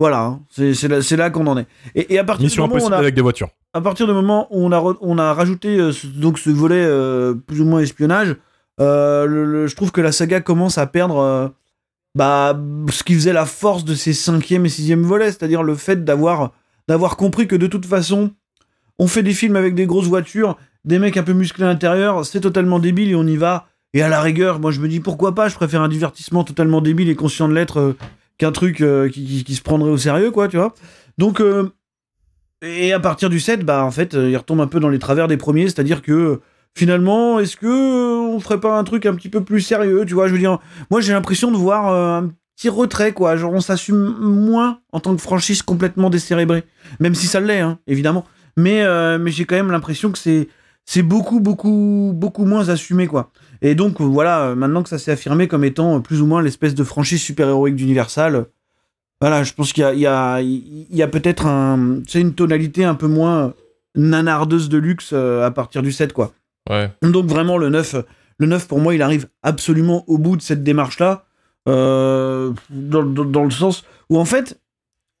Voilà, 0.00 0.20
hein, 0.22 0.40
c'est 0.50 1.16
là, 1.16 1.30
qu'on 1.30 1.46
en 1.46 1.56
est. 1.58 1.66
Et, 1.94 2.14
et 2.14 2.18
à 2.18 2.24
partir 2.24 2.44
Mission 2.44 2.64
du 2.66 2.70
moment 2.74 2.84
où 2.84 2.88
on 2.88 2.92
a, 2.92 2.96
avec 2.96 3.14
des 3.14 3.20
voitures. 3.22 3.50
à 3.72 3.80
partir 3.80 4.06
du 4.08 4.12
moment 4.12 4.48
où 4.50 4.64
on 4.64 4.72
a, 4.72 4.78
re- 4.80 4.96
on 5.00 5.16
a 5.18 5.32
rajouté 5.32 5.78
euh, 5.78 5.92
ce, 5.92 6.06
donc 6.08 6.38
ce 6.40 6.50
volet 6.50 6.82
euh, 6.84 7.34
plus 7.34 7.60
ou 7.60 7.64
moins 7.64 7.80
espionnage, 7.80 8.34
le- 8.78 9.26
le- 9.44 9.66
je 9.68 9.76
trouve 9.76 9.92
que 9.92 10.00
la 10.00 10.10
saga 10.10 10.40
commence 10.40 10.76
à 10.78 10.86
perdre 10.86 11.52
bah, 12.16 12.58
ce 12.90 13.02
qui 13.04 13.14
faisait 13.14 13.32
la 13.32 13.46
force 13.46 13.84
de 13.84 13.94
ces 13.94 14.12
cinquième 14.12 14.66
et 14.66 14.68
sixième 14.68 15.02
volets, 15.02 15.26
c'est-à-dire 15.30 15.62
le 15.62 15.74
fait 15.76 16.04
d'avoir 16.04 16.52
d'avoir 16.88 17.16
compris 17.16 17.46
que 17.46 17.54
de 17.54 17.68
toute 17.68 17.86
façon, 17.86 18.32
on 18.98 19.06
fait 19.06 19.22
des 19.22 19.32
films 19.34 19.54
avec 19.56 19.74
des 19.76 19.86
grosses 19.86 20.08
voitures, 20.08 20.56
des 20.84 20.98
mecs 20.98 21.16
un 21.16 21.22
peu 21.22 21.32
musclés 21.32 21.64
à 21.64 21.68
l'intérieur, 21.68 22.26
c'est 22.26 22.40
totalement 22.40 22.80
débile 22.80 23.10
et 23.10 23.14
on 23.14 23.26
y 23.26 23.36
va. 23.36 23.66
Et 23.94 24.02
à 24.02 24.08
la 24.08 24.20
rigueur, 24.20 24.58
moi 24.58 24.70
je 24.70 24.80
me 24.80 24.88
dis 24.88 25.00
pourquoi 25.00 25.34
pas, 25.34 25.48
je 25.48 25.54
préfère 25.54 25.82
un 25.82 25.88
divertissement 25.88 26.44
totalement 26.44 26.80
débile 26.80 27.10
et 27.10 27.14
conscient 27.14 27.48
de 27.48 27.54
l'être 27.54 27.78
euh, 27.78 27.96
qu'un 28.38 28.52
truc 28.52 28.80
euh, 28.80 29.08
qui, 29.08 29.54
se 29.54 29.62
prendrait 29.62 29.90
au 29.90 29.98
sérieux, 29.98 30.30
quoi, 30.30 30.48
tu 30.48 30.56
vois. 30.56 30.74
Donc, 31.18 31.40
euh, 31.40 31.70
et 32.62 32.92
à 32.92 33.00
partir 33.00 33.28
du 33.28 33.38
7, 33.38 33.64
bah 33.64 33.84
en 33.84 33.90
fait, 33.90 34.14
il 34.14 34.36
retombe 34.36 34.60
un 34.60 34.66
peu 34.66 34.80
dans 34.80 34.88
les 34.88 34.98
travers 34.98 35.28
des 35.28 35.36
premiers, 35.36 35.64
c'est-à-dire 35.64 36.00
que 36.00 36.40
finalement, 36.74 37.38
est-ce 37.38 37.56
que 37.56 38.32
on 38.34 38.40
ferait 38.40 38.60
pas 38.60 38.78
un 38.78 38.84
truc 38.84 39.04
un 39.04 39.14
petit 39.14 39.28
peu 39.28 39.44
plus 39.44 39.60
sérieux, 39.60 40.04
tu 40.06 40.14
vois? 40.14 40.26
Je 40.26 40.32
veux 40.32 40.38
dire, 40.38 40.58
moi 40.90 41.00
j'ai 41.00 41.12
l'impression 41.12 41.50
de 41.50 41.56
voir 41.56 41.92
un 41.92 42.30
petit 42.56 42.70
retrait, 42.70 43.12
quoi. 43.12 43.36
Genre 43.36 43.52
on 43.52 43.60
s'assume 43.60 44.16
moins 44.20 44.80
en 44.92 45.00
tant 45.00 45.14
que 45.14 45.20
franchise 45.20 45.60
complètement 45.60 46.08
décérébrée, 46.08 46.64
même 47.00 47.14
si 47.14 47.26
ça 47.26 47.40
l'est, 47.40 47.60
hein, 47.60 47.78
évidemment. 47.86 48.24
Mais 48.56 48.86
mais 49.18 49.32
j'ai 49.32 49.44
quand 49.44 49.56
même 49.56 49.72
l'impression 49.72 50.12
que 50.12 50.18
c'est 50.18 50.48
c'est 50.84 51.02
beaucoup 51.02 51.40
beaucoup 51.40 52.12
beaucoup 52.14 52.44
moins 52.44 52.68
assumé, 52.68 53.06
quoi. 53.06 53.30
Et 53.60 53.74
donc 53.74 54.00
euh, 54.00 54.04
voilà, 54.04 54.42
euh, 54.48 54.54
maintenant 54.54 54.82
que 54.82 54.88
ça 54.88 54.98
s'est 54.98 55.12
affirmé 55.12 55.46
comme 55.48 55.64
étant 55.64 55.96
euh, 55.96 56.00
plus 56.00 56.20
ou 56.20 56.26
moins 56.26 56.42
l'espèce 56.42 56.74
de 56.74 56.84
franchise 56.84 57.20
super-héroïque 57.22 57.76
d'Universal, 57.76 58.46
voilà, 59.20 59.44
je 59.44 59.52
pense 59.54 59.72
qu'il 59.72 59.82
y 59.84 60.06
a, 60.06 60.40
il 60.40 60.86
y 60.90 61.02
a, 61.02 61.06
peut-être 61.08 61.46
un, 61.46 62.00
une 62.14 62.34
tonalité 62.34 62.84
un 62.84 62.96
peu 62.96 63.06
moins 63.06 63.54
nanardeuse 63.94 64.68
de 64.68 64.78
luxe 64.78 65.12
à 65.12 65.50
partir 65.52 65.82
du 65.82 65.92
7, 65.92 66.12
quoi. 66.12 66.32
Ouais. 66.68 66.90
Donc 67.02 67.26
vraiment, 67.26 67.56
le 67.58 67.68
9, 67.68 67.94
euh, 67.94 68.02
le 68.38 68.46
9 68.48 68.66
pour 68.66 68.80
moi, 68.80 68.94
il 68.94 69.02
arrive 69.02 69.28
absolument 69.44 70.02
au 70.08 70.18
bout 70.18 70.36
de 70.36 70.42
cette 70.42 70.64
démarche-là, 70.64 71.24
euh, 71.68 72.52
dans, 72.70 73.04
dans- 73.04 73.24
dans 73.24 73.44
le 73.44 73.50
sens 73.50 73.84
où 74.10 74.18
en 74.18 74.24
fait, 74.24 74.58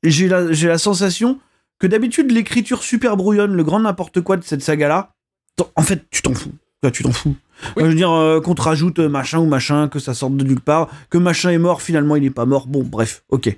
j'ai 0.02 0.26
la, 0.28 0.50
j'ai 0.52 0.66
la 0.68 0.78
sensation 0.78 1.38
que 1.78 1.86
d'habitude, 1.86 2.30
l'écriture 2.32 2.82
super 2.82 3.16
brouillonne, 3.16 3.54
le 3.54 3.62
grand 3.64 3.80
n'importe 3.80 4.20
quoi 4.20 4.36
de 4.36 4.42
cette 4.44 4.62
saga-là, 4.62 5.11
en 5.76 5.82
fait, 5.82 6.04
tu 6.10 6.22
t'en 6.22 6.34
fous. 6.34 6.52
Tu 6.92 7.04
t'en 7.04 7.12
fous. 7.12 7.36
Oui. 7.76 7.84
Je 7.84 7.88
veux 7.90 7.94
dire, 7.94 8.10
euh, 8.10 8.40
qu'on 8.40 8.56
te 8.56 8.62
rajoute 8.62 8.98
euh, 8.98 9.08
machin 9.08 9.38
ou 9.38 9.46
machin, 9.46 9.86
que 9.86 10.00
ça 10.00 10.14
sorte 10.14 10.36
de 10.36 10.42
nulle 10.44 10.60
part, 10.60 10.88
que 11.10 11.18
machin 11.18 11.50
est 11.50 11.58
mort, 11.58 11.80
finalement 11.80 12.16
il 12.16 12.24
est 12.24 12.30
pas 12.30 12.44
mort. 12.44 12.66
Bon, 12.66 12.82
bref, 12.82 13.22
ok. 13.28 13.56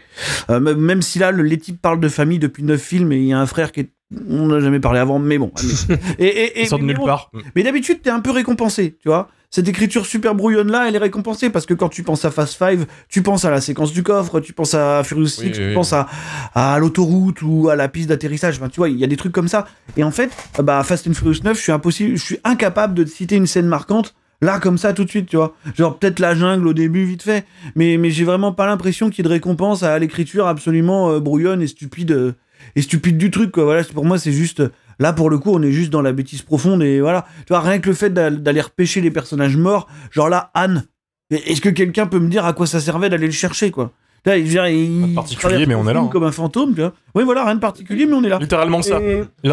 Euh, 0.50 0.60
même- 0.60 1.00
si 1.00 1.18
là, 1.18 1.30
le- 1.30 1.42
les 1.42 1.56
types 1.56 1.80
parlent 1.80 2.00
de 2.00 2.08
famille 2.10 2.38
depuis 2.38 2.62
9 2.64 2.78
films 2.82 3.12
et 3.12 3.16
il 3.16 3.24
y 3.24 3.32
a 3.32 3.40
un 3.40 3.46
frère 3.46 3.72
qui 3.72 3.80
est. 3.80 3.90
On 4.28 4.48
n'a 4.48 4.60
jamais 4.60 4.78
parlé 4.78 5.00
avant, 5.00 5.18
mais 5.18 5.38
bon. 5.38 5.50
allez. 5.56 5.98
Et, 6.18 6.26
et, 6.26 6.62
et- 6.64 6.68
de 6.68 6.74
mais 6.76 6.82
nulle 6.82 6.96
bon, 6.98 7.06
part. 7.06 7.30
mais 7.56 7.62
d'habitude, 7.62 8.02
t'es 8.02 8.10
un 8.10 8.20
peu 8.20 8.30
récompensé, 8.30 8.94
tu 9.00 9.08
vois. 9.08 9.30
Cette 9.54 9.68
écriture 9.68 10.04
super 10.04 10.34
brouillonne-là, 10.34 10.88
elle 10.88 10.96
est 10.96 10.98
récompensée 10.98 11.48
parce 11.48 11.64
que 11.64 11.74
quand 11.74 11.88
tu 11.88 12.02
penses 12.02 12.24
à 12.24 12.32
Fast 12.32 12.56
Five, 12.58 12.86
tu 13.08 13.22
penses 13.22 13.44
à 13.44 13.52
la 13.52 13.60
séquence 13.60 13.92
du 13.92 14.02
coffre, 14.02 14.40
tu 14.40 14.52
penses 14.52 14.74
à 14.74 15.04
Furious 15.04 15.28
6, 15.28 15.40
Oui, 15.42 15.52
tu 15.52 15.60
oui, 15.60 15.66
oui. 15.68 15.74
penses 15.74 15.92
à, 15.92 16.08
à 16.56 16.76
l'autoroute 16.80 17.40
ou 17.40 17.68
à 17.68 17.76
la 17.76 17.86
piste 17.86 18.08
d'atterrissage. 18.08 18.56
Enfin, 18.56 18.68
tu 18.68 18.78
vois, 18.78 18.88
il 18.88 18.98
y 18.98 19.04
a 19.04 19.06
des 19.06 19.16
trucs 19.16 19.30
comme 19.30 19.46
ça. 19.46 19.68
Et 19.96 20.02
en 20.02 20.10
fait, 20.10 20.32
bah, 20.60 20.82
Fast 20.82 21.06
and 21.06 21.12
Furious 21.14 21.44
9, 21.44 21.56
je 21.56 21.62
suis 21.62 21.70
impossible, 21.70 22.16
je 22.16 22.24
suis 22.24 22.38
incapable 22.42 22.94
de 22.94 23.04
te 23.04 23.10
citer 23.10 23.36
une 23.36 23.46
scène 23.46 23.66
marquante. 23.66 24.16
Là, 24.42 24.58
comme 24.58 24.76
ça, 24.76 24.92
tout 24.92 25.04
de 25.04 25.08
suite, 25.10 25.26
tu 25.26 25.36
vois. 25.36 25.54
Genre, 25.78 26.00
peut-être 26.00 26.18
la 26.18 26.34
jungle 26.34 26.66
au 26.66 26.72
début, 26.74 27.04
vite 27.04 27.22
fait. 27.22 27.44
Mais, 27.76 27.96
mais 27.96 28.10
j'ai 28.10 28.24
vraiment 28.24 28.50
pas 28.50 28.66
l'impression 28.66 29.08
qu'il 29.08 29.18
y 29.18 29.20
ait 29.24 29.30
de 29.30 29.34
récompense 29.34 29.84
à 29.84 29.96
l'écriture 30.00 30.48
absolument 30.48 31.12
euh, 31.12 31.20
brouillonne 31.20 31.62
et 31.62 31.68
stupide, 31.68 32.10
euh, 32.10 32.32
et 32.74 32.82
stupide 32.82 33.18
du 33.18 33.30
truc, 33.30 33.52
quoi. 33.52 33.62
Voilà, 33.62 33.84
pour 33.84 34.04
moi, 34.04 34.18
c'est 34.18 34.32
juste. 34.32 34.64
Là, 34.98 35.12
pour 35.12 35.30
le 35.30 35.38
coup, 35.38 35.50
on 35.52 35.62
est 35.62 35.72
juste 35.72 35.90
dans 35.90 36.02
la 36.02 36.12
bêtise 36.12 36.42
profonde 36.42 36.82
et 36.82 37.00
voilà. 37.00 37.24
Tu 37.38 37.46
vois, 37.48 37.60
rien 37.60 37.78
que 37.80 37.88
le 37.88 37.94
fait 37.94 38.10
d'al- 38.10 38.42
d'aller 38.42 38.60
repêcher 38.60 39.00
les 39.00 39.10
personnages 39.10 39.56
morts, 39.56 39.88
genre 40.10 40.28
là, 40.28 40.50
Anne, 40.54 40.84
est-ce 41.30 41.60
que 41.60 41.68
quelqu'un 41.70 42.06
peut 42.06 42.18
me 42.20 42.28
dire 42.28 42.44
à 42.44 42.52
quoi 42.52 42.66
ça 42.66 42.80
servait 42.80 43.08
d'aller 43.10 43.26
le 43.26 43.32
chercher, 43.32 43.70
quoi? 43.70 43.92
Là, 44.26 44.38
il, 44.38 44.48
Rien 44.58 44.70
de 45.02 45.08
il 45.08 45.14
particulier, 45.14 45.66
mais 45.66 45.74
on 45.74 45.86
est 45.86 45.92
là, 45.92 46.00
hein. 46.00 46.08
Comme 46.10 46.24
un 46.24 46.32
fantôme, 46.32 46.74
tu 46.74 46.80
vois. 46.80 46.94
Oui, 47.14 47.24
voilà, 47.24 47.44
rien 47.44 47.56
de 47.56 47.60
particulier, 47.60 48.06
mais 48.06 48.14
on 48.14 48.24
est 48.24 48.28
là. 48.30 48.38
Littéralement 48.38 48.80
ça. 48.82 48.98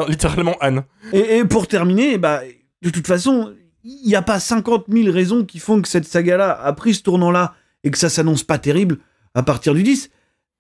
Littéralement 0.07 0.55
Anne. 0.61 0.83
et, 1.11 1.37
et 1.39 1.45
pour 1.45 1.67
terminer, 1.67 2.17
bah, 2.17 2.41
de 2.81 2.89
toute 2.89 3.05
façon, 3.07 3.51
il 3.83 4.07
n'y 4.07 4.15
a 4.15 4.21
pas 4.21 4.39
50 4.39 4.85
000 4.87 5.11
raisons 5.11 5.43
qui 5.43 5.59
font 5.59 5.81
que 5.81 5.87
cette 5.89 6.05
saga-là 6.05 6.51
a 6.63 6.71
pris 6.73 6.93
ce 6.93 7.01
tournant-là 7.03 7.53
et 7.83 7.91
que 7.91 7.97
ça 7.97 8.09
s'annonce 8.09 8.43
pas 8.43 8.59
terrible 8.59 8.97
à 9.33 9.43
partir 9.43 9.73
du 9.73 9.83
10. 9.83 10.09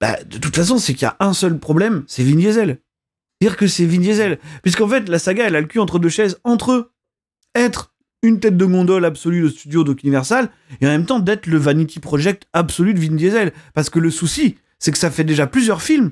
Bah, 0.01 0.17
de 0.27 0.37
toute 0.39 0.55
façon, 0.55 0.77
c'est 0.77 0.93
qu'il 0.93 1.03
y 1.03 1.09
a 1.09 1.15
un 1.19 1.33
seul 1.33 1.57
problème, 1.59 2.03
c'est 2.07 2.23
Vin 2.23 2.35
Diesel. 2.35 2.79
Dire 3.41 3.57
que 3.57 3.67
c'est 3.67 3.85
Vin 3.85 3.99
Diesel. 3.99 4.39
Puisqu'en 4.61 4.87
fait, 4.87 5.09
la 5.09 5.19
saga, 5.19 5.47
elle 5.47 5.55
a 5.55 5.61
le 5.61 5.67
cul 5.67 5.79
entre 5.79 5.99
deux 5.99 6.09
chaises, 6.09 6.39
entre 6.43 6.91
être 7.55 7.93
une 8.23 8.39
tête 8.39 8.55
de 8.55 8.65
gondole 8.65 9.03
absolue 9.03 9.41
de 9.41 9.49
studio 9.49 9.83
donc 9.83 10.03
Universal 10.03 10.51
et 10.79 10.85
en 10.85 10.89
même 10.89 11.07
temps 11.07 11.19
d'être 11.19 11.47
le 11.47 11.57
vanity 11.57 11.99
project 11.99 12.47
absolu 12.53 12.93
de 12.93 12.99
Vin 12.99 13.15
Diesel. 13.15 13.51
Parce 13.73 13.89
que 13.89 13.99
le 13.99 14.11
souci, 14.11 14.57
c'est 14.77 14.91
que 14.91 14.97
ça 14.97 15.11
fait 15.11 15.23
déjà 15.23 15.47
plusieurs 15.47 15.81
films 15.81 16.11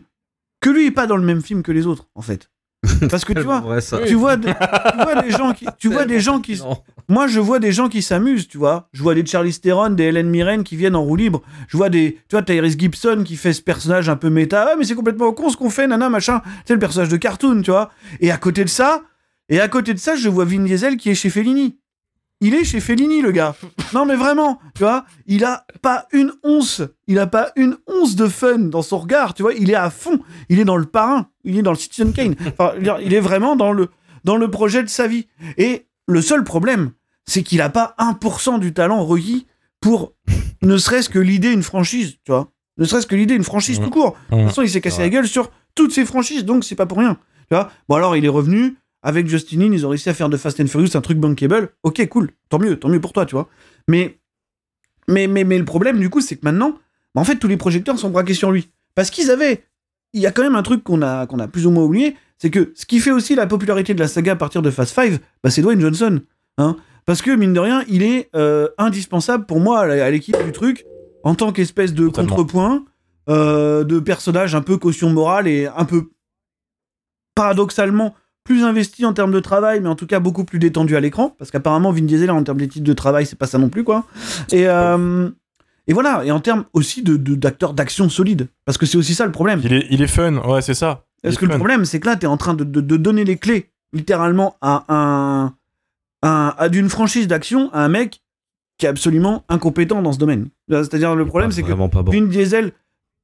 que 0.59 0.69
lui 0.69 0.87
est 0.87 0.91
pas 0.91 1.07
dans 1.07 1.17
le 1.17 1.23
même 1.23 1.41
film 1.41 1.63
que 1.63 1.71
les 1.71 1.85
autres, 1.85 2.07
en 2.15 2.21
fait. 2.21 2.49
Parce 3.09 3.25
que 3.25 3.33
tu 3.33 3.41
vois, 3.41 3.61
tu 4.07 4.15
vois, 4.15 4.37
des- 4.37 4.53
tu 4.91 4.97
vois 5.03 5.21
des 5.21 5.31
gens 5.31 5.53
qui, 5.53 5.65
tu 5.77 5.89
vois 5.89 6.05
des 6.05 6.19
gens 6.19 6.39
qui, 6.39 6.57
Non. 6.59 6.77
moi 7.09 7.27
je 7.27 7.39
vois 7.39 7.59
des 7.59 7.71
gens 7.71 7.89
qui 7.89 8.01
s'amusent, 8.01 8.47
tu 8.47 8.57
vois. 8.57 8.87
Je 8.93 9.03
vois 9.03 9.15
des 9.15 9.25
Charlie 9.25 9.53
Theron, 9.59 9.89
des 9.91 10.05
Helen 10.05 10.29
Mirren 10.29 10.63
qui 10.63 10.75
viennent 10.75 10.95
en 10.95 11.03
roue 11.03 11.15
libre. 11.17 11.41
Je 11.67 11.75
vois 11.77 11.89
des, 11.89 12.13
tu 12.29 12.35
vois, 12.35 12.41
Tyrese 12.43 12.77
Gibson 12.77 13.23
qui 13.25 13.35
fait 13.35 13.53
ce 13.53 13.61
personnage 13.61 14.07
un 14.09 14.15
peu 14.15 14.29
méta. 14.29 14.69
Ah 14.71 14.75
mais 14.77 14.85
c'est 14.85 14.95
complètement 14.95 15.31
con 15.33 15.49
ce 15.49 15.57
qu'on 15.57 15.69
fait, 15.69 15.87
nana 15.87 16.09
machin. 16.09 16.41
C'est 16.65 16.73
le 16.73 16.79
personnage 16.79 17.09
de 17.09 17.17
cartoon, 17.17 17.61
tu 17.61 17.71
vois. 17.71 17.91
Et 18.21 18.31
à 18.31 18.37
côté 18.37 18.63
de 18.63 18.69
ça, 18.69 19.01
et 19.49 19.59
à 19.59 19.67
côté 19.67 19.93
de 19.93 19.99
ça, 19.99 20.15
je 20.15 20.29
vois 20.29 20.45
Vin 20.45 20.59
Diesel 20.63 20.95
qui 20.97 21.09
est 21.09 21.15
chez 21.15 21.29
Fellini. 21.29 21.77
Il 22.41 22.53
est 22.55 22.63
chez 22.63 22.79
Fellini, 22.79 23.21
le 23.21 23.31
gars. 23.31 23.53
Non, 23.93 24.05
mais 24.05 24.15
vraiment, 24.15 24.59
tu 24.75 24.83
vois, 24.83 25.05
il 25.25 25.43
a 25.43 25.65
pas 25.81 26.07
une 26.13 26.31
once, 26.43 26.81
il 27.07 27.19
a 27.19 27.27
pas 27.27 27.51
une 27.57 27.75
once 27.87 28.15
de 28.15 28.27
fun 28.27 28.59
dans 28.59 28.81
son 28.81 28.97
regard, 28.99 29.33
tu 29.33 29.41
vois, 29.43 29.53
il 29.53 29.69
est 29.69 29.75
à 29.75 29.89
fond, 29.89 30.19
il 30.47 30.59
est 30.59 30.63
dans 30.65 30.77
le 30.77 30.85
parrain, 30.85 31.27
il 31.43 31.57
est 31.57 31.61
dans 31.61 31.71
le 31.71 31.77
Citizen 31.77 32.13
Kane. 32.13 32.35
Enfin, 32.57 32.73
il 33.01 33.13
est 33.13 33.19
vraiment 33.19 33.55
dans 33.57 33.73
le, 33.73 33.89
dans 34.23 34.37
le 34.37 34.49
projet 34.49 34.83
de 34.83 34.89
sa 34.89 35.05
vie. 35.07 35.27
Et 35.57 35.87
le 36.07 36.21
seul 36.21 36.43
problème, 36.45 36.91
c'est 37.27 37.43
qu'il 37.43 37.59
a 37.61 37.69
pas 37.69 37.93
1% 37.99 38.59
du 38.59 38.73
talent 38.73 39.03
requis 39.03 39.45
pour 39.81 40.13
ne 40.61 40.77
serait-ce 40.77 41.09
que 41.09 41.19
l'idée 41.19 41.51
une 41.51 41.63
franchise, 41.63 42.15
tu 42.23 42.31
vois. 42.31 42.49
Ne 42.77 42.85
serait-ce 42.85 43.07
que 43.07 43.15
l'idée 43.15 43.35
une 43.35 43.43
franchise 43.43 43.79
Mhm. 43.79 43.85
tout 43.85 43.91
court. 43.91 44.17
De 44.31 44.37
toute 44.37 44.45
façon, 44.47 44.61
il 44.61 44.69
s'est 44.69 44.79
cassé 44.81 45.01
la 45.01 45.09
gueule 45.09 45.27
sur 45.27 45.51
toutes 45.75 45.91
ses 45.91 46.05
franchises, 46.05 46.45
donc 46.45 46.63
c'est 46.63 46.75
pas 46.75 46.85
pour 46.85 46.99
rien. 46.99 47.15
Tu 47.49 47.55
vois 47.55 47.69
bon, 47.89 47.95
alors 47.95 48.15
il 48.15 48.23
est 48.23 48.29
revenu. 48.29 48.77
Avec 49.01 49.27
Justin 49.27 49.59
Lin, 49.59 49.71
ils 49.71 49.85
ont 49.85 49.89
réussi 49.89 50.09
à 50.09 50.13
faire 50.13 50.29
de 50.29 50.37
Fast 50.37 50.59
and 50.59 50.67
Furious 50.67 50.95
un 50.95 51.01
truc 51.01 51.17
bankable. 51.17 51.69
Ok, 51.83 52.05
cool. 52.09 52.31
Tant 52.49 52.59
mieux, 52.59 52.77
tant 52.77 52.89
mieux 52.89 52.99
pour 52.99 53.13
toi, 53.13 53.25
tu 53.25 53.33
vois. 53.35 53.47
Mais, 53.87 54.19
mais, 55.07 55.27
mais, 55.27 55.43
mais 55.43 55.57
le 55.57 55.65
problème, 55.65 55.99
du 55.99 56.09
coup, 56.09 56.19
c'est 56.21 56.35
que 56.35 56.41
maintenant, 56.43 56.77
bah, 57.15 57.21
en 57.21 57.23
fait, 57.23 57.37
tous 57.37 57.47
les 57.47 57.57
projecteurs 57.57 57.97
sont 57.97 58.09
braqués 58.09 58.33
sur 58.33 58.51
lui. 58.51 58.69
Parce 58.95 59.09
qu'ils 59.09 59.31
avaient. 59.31 59.63
Il 60.13 60.21
y 60.21 60.27
a 60.27 60.31
quand 60.31 60.41
même 60.41 60.55
un 60.55 60.63
truc 60.63 60.83
qu'on 60.83 61.01
a, 61.01 61.27
qu'on 61.27 61.39
a 61.39 61.47
plus 61.47 61.67
ou 61.67 61.71
moins 61.71 61.83
oublié, 61.83 62.15
c'est 62.39 62.49
que 62.49 62.71
ce 62.75 62.85
qui 62.87 62.99
fait 62.99 63.11
aussi 63.11 63.35
la 63.35 63.45
popularité 63.45 63.93
de 63.93 63.99
la 63.99 64.07
saga 64.07 64.31
à 64.31 64.35
partir 64.35 64.61
de 64.61 64.71
Fast 64.71 64.93
5, 64.95 65.19
bah, 65.43 65.49
c'est 65.51 65.61
Dwayne 65.61 65.79
Johnson. 65.79 66.19
Hein 66.57 66.75
Parce 67.05 67.21
que, 67.21 67.31
mine 67.31 67.53
de 67.53 67.59
rien, 67.59 67.83
il 67.87 68.01
est 68.03 68.29
euh, 68.35 68.67
indispensable 68.77 69.45
pour 69.45 69.59
moi 69.59 69.81
à 69.81 70.09
l'équipe 70.09 70.35
du 70.43 70.51
truc, 70.51 70.85
en 71.23 71.35
tant 71.35 71.51
qu'espèce 71.51 71.93
de 71.93 72.07
Totalement. 72.07 72.35
contrepoint, 72.35 72.85
euh, 73.29 73.83
de 73.83 73.99
personnage 73.99 74.55
un 74.55 74.61
peu 74.61 74.77
caution 74.77 75.11
morale 75.11 75.47
et 75.47 75.67
un 75.67 75.85
peu 75.85 76.09
paradoxalement 77.35 78.15
plus 78.43 78.63
investi 78.63 79.05
en 79.05 79.13
termes 79.13 79.31
de 79.31 79.39
travail, 79.39 79.79
mais 79.81 79.89
en 79.89 79.95
tout 79.95 80.07
cas 80.07 80.19
beaucoup 80.19 80.43
plus 80.43 80.59
détendu 80.59 80.95
à 80.95 80.99
l'écran, 80.99 81.35
parce 81.37 81.51
qu'apparemment 81.51 81.91
Vin 81.91 82.01
Diesel 82.03 82.31
en 82.31 82.43
termes 82.43 82.57
d'éthique 82.57 82.83
de 82.83 82.93
travail, 82.93 83.25
c'est 83.25 83.37
pas 83.37 83.45
ça 83.47 83.57
non 83.59 83.69
plus 83.69 83.83
quoi. 83.83 84.05
Et 84.51 84.67
euh, 84.67 85.29
et 85.87 85.93
voilà, 85.93 86.23
et 86.25 86.31
en 86.31 86.39
termes 86.39 86.65
aussi 86.73 87.01
de 87.03 87.15
d'acteurs 87.35 87.73
d'action 87.73 88.09
solides, 88.09 88.47
parce 88.65 88.77
que 88.77 88.85
c'est 88.85 88.97
aussi 88.97 89.13
ça 89.15 89.25
le 89.25 89.31
problème. 89.31 89.61
Il 89.63 89.73
est, 89.73 89.87
il 89.89 90.01
est 90.01 90.07
fun, 90.07 90.37
ouais, 90.37 90.61
c'est 90.61 90.73
ça. 90.73 91.05
Parce 91.23 91.35
que 91.37 91.45
le 91.45 91.51
problème, 91.57 91.83
c'est 91.85 91.99
que 91.99 92.07
là, 92.07 92.15
t'es 92.15 92.27
en 92.27 92.37
train 92.37 92.53
de, 92.53 92.63
de- 92.63 92.79
de 92.81 92.95
donner 92.97 93.25
les 93.25 93.37
clés, 93.37 93.69
littéralement, 93.91 94.55
à 94.61 94.85
un, 94.87 95.53
un- 96.23 96.53
à 96.57 96.69
d'une 96.69 96.89
franchise 96.89 97.27
d'action 97.27 97.69
à 97.73 97.83
un 97.83 97.89
mec 97.89 98.21
qui 98.77 98.85
est 98.85 98.89
absolument 98.89 99.43
incompétent 99.49 100.01
dans 100.01 100.13
ce 100.13 100.17
domaine. 100.19 100.47
C'est-à-dire, 100.69 101.15
le 101.15 101.25
problème, 101.25 101.51
c'est 101.51 101.63
que 101.63 101.73
bon. 101.73 102.11
Vin 102.11 102.21
Diesel 102.27 102.71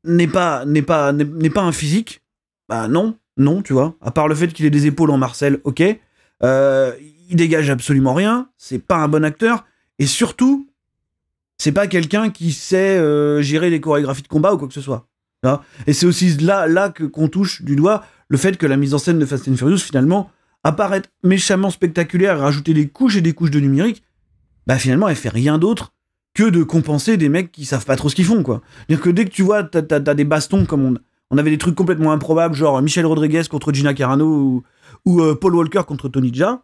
n'est 0.03 0.27
pas, 0.27 0.65
n'est 0.65 0.81
pas, 0.81 1.13
n'est 1.13 1.23
n'est 1.23 1.49
pas 1.49 1.61
un 1.61 1.71
physique. 1.71 2.21
Bah 2.67 2.87
non, 2.89 3.15
non, 3.37 3.61
tu 3.61 3.73
vois. 3.73 3.95
À 4.01 4.11
part 4.11 4.27
le 4.27 4.35
fait 4.35 4.53
qu'il 4.53 4.65
ait 4.65 4.69
des 4.69 4.87
épaules 4.87 5.11
en 5.11 5.17
Marcel, 5.17 5.59
ok. 5.63 5.83
Euh, 6.43 6.93
il 7.29 7.35
dégage 7.35 7.69
absolument 7.69 8.13
rien. 8.13 8.49
C'est 8.57 8.79
pas 8.79 8.97
un 8.97 9.07
bon 9.07 9.23
acteur. 9.23 9.65
Et 9.99 10.05
surtout, 10.05 10.67
c'est 11.57 11.71
pas 11.71 11.87
quelqu'un 11.87 12.29
qui 12.29 12.51
sait 12.51 12.97
euh, 12.97 13.41
gérer 13.41 13.69
les 13.69 13.81
chorégraphies 13.81 14.23
de 14.23 14.27
combat 14.27 14.53
ou 14.53 14.57
quoi 14.57 14.67
que 14.67 14.73
ce 14.73 14.81
soit. 14.81 15.07
Et 15.85 15.93
c'est 15.93 16.05
aussi 16.05 16.29
là, 16.37 16.67
là 16.67 16.89
que 16.89 17.03
qu'on 17.03 17.27
touche 17.27 17.61
du 17.61 17.75
doigt 17.75 18.03
le 18.27 18.37
fait 18.37 18.57
que 18.57 18.65
la 18.65 18.77
mise 18.77 18.93
en 18.93 18.97
scène 18.97 19.19
de 19.19 19.25
Fast 19.25 19.47
and 19.47 19.55
Furious, 19.55 19.77
finalement, 19.77 20.31
apparaît 20.63 21.03
méchamment 21.23 21.69
spectaculaire 21.69 22.39
rajouter 22.39 22.73
des 22.73 22.87
couches 22.87 23.17
et 23.17 23.21
des 23.21 23.33
couches 23.33 23.51
de 23.51 23.59
numérique, 23.59 24.03
bah 24.65 24.79
finalement, 24.79 25.07
elle 25.07 25.15
fait 25.15 25.29
rien 25.29 25.59
d'autre 25.59 25.93
que 26.33 26.49
de 26.49 26.63
compenser 26.63 27.17
des 27.17 27.29
mecs 27.29 27.51
qui 27.51 27.65
savent 27.65 27.85
pas 27.85 27.95
trop 27.95 28.09
ce 28.09 28.15
qu'ils 28.15 28.25
font, 28.25 28.41
quoi. 28.41 28.61
C'est-à-dire 28.87 29.03
que 29.03 29.09
dès 29.11 29.25
que 29.25 29.29
tu 29.29 29.43
vois, 29.43 29.63
t'as 29.63 29.99
des 29.99 30.23
bastons 30.23 30.65
comme 30.65 30.83
on, 30.83 30.95
on 31.31 31.37
avait 31.37 31.49
des 31.49 31.57
trucs 31.57 31.75
complètement 31.75 32.11
improbables, 32.11 32.55
genre 32.55 32.81
Michel 32.81 33.05
Rodriguez 33.05 33.43
contre 33.49 33.73
Gina 33.73 33.93
Carano 33.93 34.63
ou, 35.05 35.21
euh, 35.21 35.35
Paul 35.35 35.55
Walker 35.55 35.81
contre 35.87 36.09
Tony 36.09 36.33
Jaa. 36.33 36.61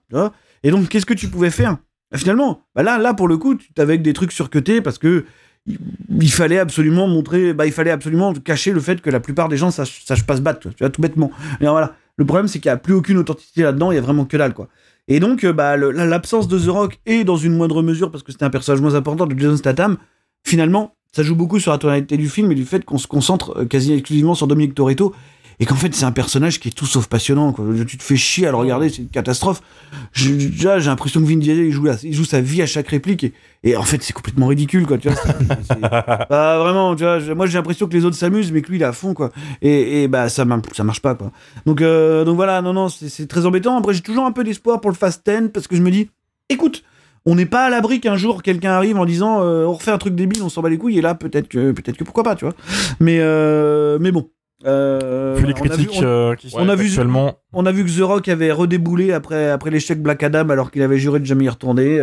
Et 0.63 0.71
donc, 0.71 0.89
qu'est-ce 0.89 1.05
que 1.05 1.13
tu 1.13 1.27
pouvais 1.27 1.49
faire? 1.49 1.77
Bah, 2.11 2.17
Finalement, 2.17 2.61
bah 2.75 2.83
là, 2.83 2.97
là, 2.97 3.13
pour 3.13 3.27
le 3.27 3.37
coup, 3.37 3.55
tu 3.55 3.69
avec 3.77 4.01
des 4.01 4.13
trucs 4.13 4.31
surcutés 4.31 4.81
parce 4.81 4.97
que 4.97 5.25
il, 5.67 6.31
fallait 6.31 6.57
absolument 6.57 7.07
montrer, 7.07 7.53
bah, 7.53 7.65
il 7.65 7.71
fallait 7.71 7.91
absolument 7.91 8.33
cacher 8.33 8.71
le 8.71 8.79
fait 8.79 9.01
que 9.01 9.09
la 9.09 9.19
plupart 9.19 9.47
des 9.47 9.57
gens 9.57 9.69
sachent, 9.69 10.03
sachent 10.05 10.25
pas 10.25 10.37
se 10.37 10.41
battre, 10.41 10.69
tu 10.69 10.75
vois, 10.79 10.89
tout 10.89 11.01
bêtement. 11.01 11.31
Et 11.59 11.67
voilà. 11.67 11.95
Le 12.17 12.25
problème, 12.25 12.47
c'est 12.47 12.59
qu'il 12.59 12.69
n'y 12.69 12.73
a 12.73 12.77
plus 12.77 12.93
aucune 12.93 13.17
authenticité 13.17 13.63
là-dedans, 13.63 13.91
il 13.91 13.95
y 13.95 13.97
a 13.97 14.01
vraiment 14.01 14.25
que 14.25 14.37
dalle, 14.37 14.53
quoi. 14.53 14.67
Et 15.07 15.19
donc, 15.19 15.43
euh, 15.43 15.53
bah, 15.53 15.77
l'absence 15.77 16.47
de 16.47 16.59
The 16.59 16.67
Rock 16.67 16.99
et 17.05 17.23
dans 17.23 17.37
une 17.37 17.55
moindre 17.55 17.81
mesure, 17.81 18.11
parce 18.11 18.23
que 18.23 18.31
c'était 18.31 18.45
un 18.45 18.49
personnage 18.49 18.81
moins 18.81 18.95
important 18.95 19.25
de 19.25 19.37
Jason 19.37 19.57
Statham, 19.57 19.97
finalement, 20.43 20.95
ça 21.11 21.23
joue 21.23 21.35
beaucoup 21.35 21.59
sur 21.59 21.71
la 21.71 21.77
tonalité 21.77 22.17
du 22.17 22.29
film 22.29 22.51
et 22.51 22.55
du 22.55 22.65
fait 22.65 22.85
qu'on 22.85 22.97
se 22.97 23.07
concentre 23.07 23.57
euh, 23.59 23.65
quasi 23.65 23.93
exclusivement 23.93 24.35
sur 24.35 24.47
Dominique 24.47 24.75
Toretto 24.75 25.13
et 25.59 25.65
qu'en 25.65 25.75
fait, 25.75 25.93
c'est 25.93 26.05
un 26.05 26.11
personnage 26.11 26.59
qui 26.59 26.69
est 26.69 26.71
tout 26.71 26.87
sauf 26.87 27.05
passionnant. 27.05 27.51
Quoi. 27.53 27.65
Tu 27.87 27.95
te 27.95 28.01
fais 28.01 28.15
chier 28.15 28.47
à 28.47 28.51
le 28.51 28.57
regarder, 28.57 28.89
c'est 28.89 29.03
une 29.03 29.09
catastrophe. 29.09 29.61
Je- 30.11 30.31
Déjà, 30.33 30.79
j'ai 30.79 30.87
l'impression 30.89 31.21
que 31.21 31.25
Vin 31.27 31.35
Diesel, 31.37 31.59
il 31.65 31.71
joue, 31.71 31.83
la- 31.83 31.97
il 32.01 32.15
joue 32.15 32.23
sa 32.25 32.41
vie 32.41 32.63
à 32.63 32.65
chaque 32.65 32.87
réplique 32.87 33.25
et, 33.25 33.33
et 33.63 33.75
en 33.77 33.83
fait, 33.83 34.01
c'est 34.01 34.13
complètement 34.13 34.47
ridicule, 34.47 34.87
quoi. 34.87 34.97
Tu 34.97 35.07
vois, 35.09 35.17
c'est- 35.21 35.63
c'est- 35.73 35.79
bah, 35.81 36.25
vraiment, 36.63 36.95
tu 36.95 37.03
vois, 37.03 37.19
moi 37.35 37.45
j'ai 37.45 37.59
l'impression 37.59 37.85
que 37.87 37.93
les 37.93 38.05
autres 38.05 38.15
s'amusent, 38.17 38.51
mais 38.51 38.63
que 38.63 38.69
lui 38.69 38.77
il 38.77 38.81
est 38.81 38.85
à 38.85 38.91
fond, 38.93 39.13
quoi. 39.13 39.29
Et, 39.61 40.01
et 40.03 40.07
bah 40.07 40.29
ça 40.29 40.45
marche 40.45 41.01
pas, 41.01 41.13
quoi. 41.13 41.31
Donc, 41.67 41.81
euh, 41.81 42.23
donc 42.25 42.37
voilà, 42.37 42.63
non, 42.63 42.73
non, 42.73 42.89
c'est 42.89 43.09
c'est 43.09 43.27
très 43.27 43.45
embêtant. 43.45 43.77
Après, 43.77 43.93
j'ai 43.93 44.01
toujours 44.01 44.25
un 44.25 44.31
peu 44.31 44.43
d'espoir 44.43 44.81
pour 44.81 44.89
le 44.89 44.95
Fast 44.95 45.23
10 45.29 45.49
parce 45.53 45.67
que 45.67 45.75
je 45.75 45.81
me 45.83 45.91
dis, 45.91 46.09
écoute, 46.49 46.83
on 47.25 47.35
n'est 47.35 47.45
pas 47.45 47.65
à 47.65 47.69
l'abri 47.69 47.99
qu'un 47.99 48.15
jour 48.17 48.41
quelqu'un 48.43 48.71
arrive 48.71 48.97
en 48.97 49.05
disant 49.05 49.41
euh, 49.43 49.65
on 49.65 49.73
refait 49.73 49.91
un 49.91 49.97
truc 49.97 50.15
débile, 50.15 50.41
on 50.43 50.49
s'en 50.49 50.61
bat 50.61 50.69
les 50.69 50.77
couilles, 50.77 50.97
et 50.97 51.01
là 51.01 51.15
peut-être 51.15 51.47
que, 51.47 51.71
peut-être 51.71 51.97
que 51.97 52.03
pourquoi 52.03 52.23
pas, 52.23 52.35
tu 52.35 52.45
vois. 52.45 52.53
Mais, 52.99 53.17
euh, 53.19 53.97
mais 54.01 54.11
bon. 54.11 54.29
Euh, 54.65 55.33
Vu 55.39 55.47
les 55.47 55.53
voilà, 55.53 55.71
on 55.71 55.73
a 55.73 55.77
vu- 55.77 55.85
critiques 55.85 56.01
on- 56.03 56.05
euh, 56.07 56.35
qui 56.35 56.49
sont 56.51 56.59
on 56.59 56.69
a 56.69 56.75
vu- 56.75 56.85
actuellement. 56.87 57.33
on 57.53 57.65
a 57.65 57.71
vu 57.71 57.83
que 57.83 57.89
The 57.89 58.01
Rock 58.03 58.27
avait 58.27 58.51
redéboulé 58.51 59.11
après, 59.11 59.49
après 59.49 59.71
l'échec 59.71 59.99
Black 60.01 60.21
Adam 60.21 60.49
alors 60.49 60.69
qu'il 60.69 60.83
avait 60.83 60.99
juré 60.99 61.19
de 61.19 61.25
jamais 61.25 61.45
y 61.45 61.49
retourner. 61.49 61.99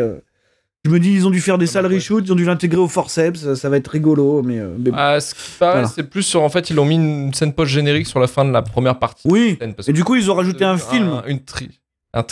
Je 0.85 0.91
me 0.91 0.99
dis, 1.01 1.13
ils 1.13 1.27
ont 1.27 1.31
dû 1.31 1.41
faire 1.41 1.59
des 1.59 1.67
sales 1.67 1.87
reshoots, 1.87 2.25
ils 2.27 2.33
ont 2.33 2.37
dû 2.37 2.45
l'intégrer 2.45 2.81
au 2.81 2.89
forceps, 2.89 3.41
ça, 3.41 3.57
ça 3.57 3.69
va 3.69 3.77
être 3.77 3.89
rigolo, 3.89 4.43
mais. 4.43 4.59
euh, 4.59 4.75
mais 4.79 4.91
bon. 4.91 4.97
Ah, 4.99 5.21
ce 5.21 5.35
qui 5.35 5.41
paraît, 5.59 5.73
Voilà. 5.75 5.89
c'est 5.89 6.05
plus 6.05 6.23
sur. 6.23 6.43
En 6.43 6.49
fait, 6.49 6.71
ils 6.71 6.79
ont 6.81 6.85
mis 6.85 6.95
une 6.97 7.33
scène 7.35 7.53
post-générique 7.53 8.07
sur 8.07 8.19
la 8.21 8.27
fin 8.27 8.45
de 8.45 8.51
la 8.53 8.63
première 8.63 8.99
partie. 8.99 9.29
oui, 9.29 9.57
Parce 9.77 9.89
et 9.89 9.93
que 9.93 9.97
du 9.97 10.03
coup, 10.05 10.15
ils 10.17 10.29
ont 10.31 10.35
rajouté 10.35 10.65
un 10.65 10.79
film. 10.79 11.21
une, 11.29 11.35
un 11.35 11.39
tri- 11.39 11.79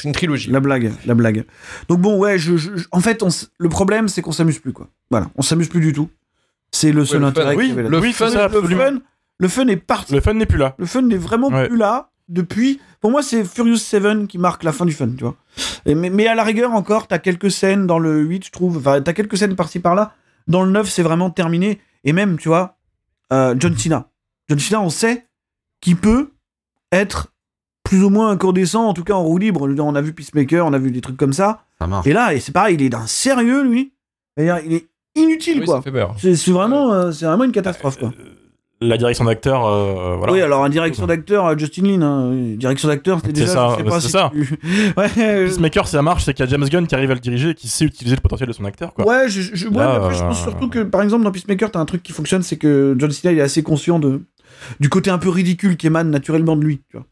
une 0.05 0.12
trilogie. 0.12 0.51
La 0.51 0.61
blague, 0.61 0.93
la 1.07 1.15
blague. 1.15 1.45
Donc 1.89 2.01
bon, 2.01 2.19
ouais, 2.19 2.39
je, 2.39 2.57
je- 2.57 2.77
je- 2.77 2.87
en 2.93 3.01
fait, 3.01 3.23
on 3.23 3.29
le 3.59 3.69
problème, 3.69 4.09
c'est 4.09 4.23
qu'on 4.23 4.33
s'amuse 4.33 4.59
plus, 4.59 4.73
quoi. 4.73 4.89
Voilà, 5.11 5.31
on 5.37 5.43
s'amuse 5.43 5.69
plus 5.69 5.81
du 5.81 5.93
tout. 5.93 6.09
C'est 6.73 6.93
le 6.93 7.05
seul 7.05 7.21
le 7.21 7.27
fun, 7.27 7.31
intérêt 7.31 7.57
oui, 7.57 7.71
avait 7.71 7.83
le 7.89 7.99
oui, 8.01 8.12
fun, 8.12 8.27
le 8.27 8.69
fun, 8.77 8.99
le 9.39 9.49
fun 9.49 9.67
est 9.69 9.77
parti. 9.77 10.15
Le 10.15 10.21
fun 10.21 10.35
n'est 10.35 10.47
plus 10.47 10.59
là. 10.59 10.75
Le 10.79 10.87
fun 10.87 11.03
n'est 11.03 11.17
vraiment 11.17 11.49
Ouais. 11.49 11.69
plus 11.69 11.77
là 11.77 12.11
depuis. 12.29 12.81
Pour 13.01 13.11
moi, 13.11 13.23
c'est 13.23 13.45
Furious 13.45 13.77
7 13.77 14.27
qui 14.27 14.39
marque 14.39 14.65
la 14.65 14.73
fin 14.73 14.85
du 14.85 14.93
fun, 14.93 15.09
tu 15.17 15.23
vois. 15.25 15.37
Et 15.85 15.95
mais, 15.95 16.11
mais 16.11 16.27
à 16.27 16.35
la 16.35 16.43
rigueur, 16.43 16.73
encore, 16.73 17.07
t'as 17.07 17.19
quelques 17.19 17.51
scènes 17.51 17.87
dans 17.87 17.99
le 17.99 18.21
8, 18.23 18.47
je 18.47 18.51
trouve. 18.51 18.79
Enfin, 18.79 19.01
t'as 19.01 19.12
quelques 19.12 19.37
scènes 19.39 19.55
par-ci 19.57 19.79
par-là. 19.79 20.15
Dans 20.49 20.65
le 20.65 20.71
9, 20.71 20.89
c'est 20.91 21.03
vraiment 21.03 21.31
terminé. 21.31 21.81
Et 22.05 22.12
même, 22.12 22.37
tu 22.39 22.49
vois, 22.49 22.77
euh, 23.33 23.55
John 23.59 23.77
Cena. 23.77 24.09
John 24.49 24.59
Cena, 24.59 24.81
on 24.81 24.91
sait 24.91 25.27
qu'il 25.81 25.97
peut 25.97 26.33
être 26.93 27.33
plus 27.87 28.03
ou 28.05 28.11
moins 28.11 28.31
incandescent, 28.31 28.85
en 28.88 28.92
tout 28.94 29.05
cas 29.05 29.14
en 29.14 29.22
roue 29.22 29.38
libre. 29.38 29.68
On 29.81 29.94
a 29.94 30.01
vu 30.01 30.12
Peacemaker, 30.12 30.66
on 30.66 30.72
a 30.72 30.79
vu 30.79 30.90
des 30.90 31.01
trucs 31.01 31.16
comme 31.16 31.33
ça. 31.33 31.62
Ça 31.81 31.87
marche. 31.87 32.07
Et 32.07 32.12
là, 32.12 32.35
et 32.35 32.40
c'est 32.40 32.53
pareil, 32.53 32.75
il 32.75 32.83
est 32.83 32.88
d'un 32.88 33.07
sérieux, 33.07 33.62
lui. 33.62 33.92
C'est-à-dire, 34.37 34.64
Il 34.66 34.72
est 34.75 34.87
inutile, 35.14 35.61
Oui, 35.61 35.64
quoi. 35.66 35.77
ça 35.77 35.83
fait 35.83 35.92
peur. 35.92 36.14
C'est 36.18 36.51
vraiment, 36.51 36.92
euh, 36.92 37.12
c'est 37.12 37.25
vraiment 37.27 37.44
une 37.44 37.53
catastrophe, 37.53 37.99
quoi. 37.99 38.09
Euh, 38.18 38.22
La 38.83 38.99
direction 38.99 39.25
d'acteur, 39.25 39.64
euh, 39.66 40.16
voilà. 40.18 40.33
Oui, 40.35 40.40
alors 40.42 40.61
en 40.61 40.68
direction 40.68 41.07
d'acteur, 41.07 41.59
Justin 41.59 41.83
Lin, 41.85 42.03
hein, 42.03 42.33
direction 42.59 42.88
d'acteur, 42.88 43.18
c'était 43.20 43.29
C'est 43.40 43.46
déjà. 43.46 43.53
ça, 43.55 43.68
je 43.72 43.77
sais 43.77 43.85
pas 43.88 44.01
c'est 44.01 44.07
si 44.09 44.12
ça. 44.12 44.31
tu- 44.35 44.59
ouais, 44.99 45.09
Peacemaker, 45.46 45.88
ça 45.88 46.03
marche, 46.03 46.25
c'est 46.25 46.35
qu'il 46.35 46.44
y 46.44 46.49
a 46.49 46.51
James 46.51 46.68
Gunn 46.68 46.87
qui 46.87 46.94
arrive 46.94 47.11
à 47.11 47.14
le 47.14 47.20
diriger 47.20 47.51
et 47.51 47.55
qui 47.55 47.68
sait 47.68 47.87
utiliser 47.87 48.16
le 48.16 48.20
potentiel 48.20 48.49
de 48.49 48.53
son 48.53 48.64
acteur, 48.66 48.92
quoi. 48.92 49.07
ouais, 49.07 49.29
je, 49.31 49.40
je- 49.55 49.68
ouais, 49.68 49.77
Là, 49.77 49.88
mais 49.92 50.05
après, 50.05 50.14
je 50.14 50.20
pense 50.22 50.42
surtout 50.42 50.68
que, 50.68 50.81
par 50.81 51.01
exemple, 51.03 51.25
dans 51.25 51.31
Peacemaker, 51.33 51.70
t'as 51.70 51.81
un 51.81 51.87
truc 51.87 52.03
qui 52.03 52.12
fonctionne, 52.12 52.42
c'est 52.42 52.59
que 52.59 52.94
John 52.99 53.11
Cena, 53.11 53.33
il 53.33 53.38
est 53.38 53.42
assez 53.42 53.62
conscient 53.62 53.99
de 53.99 54.20
du 54.81 54.88
côté 54.90 55.09
un 55.11 55.18
peu 55.18 55.29
ridicule 55.31 55.77
qui 55.79 55.87
émane 55.87 56.11
naturellement 56.11 56.57
de 56.57 56.64
lui, 56.64 56.83
tu 56.90 56.96
vois. 56.99 57.07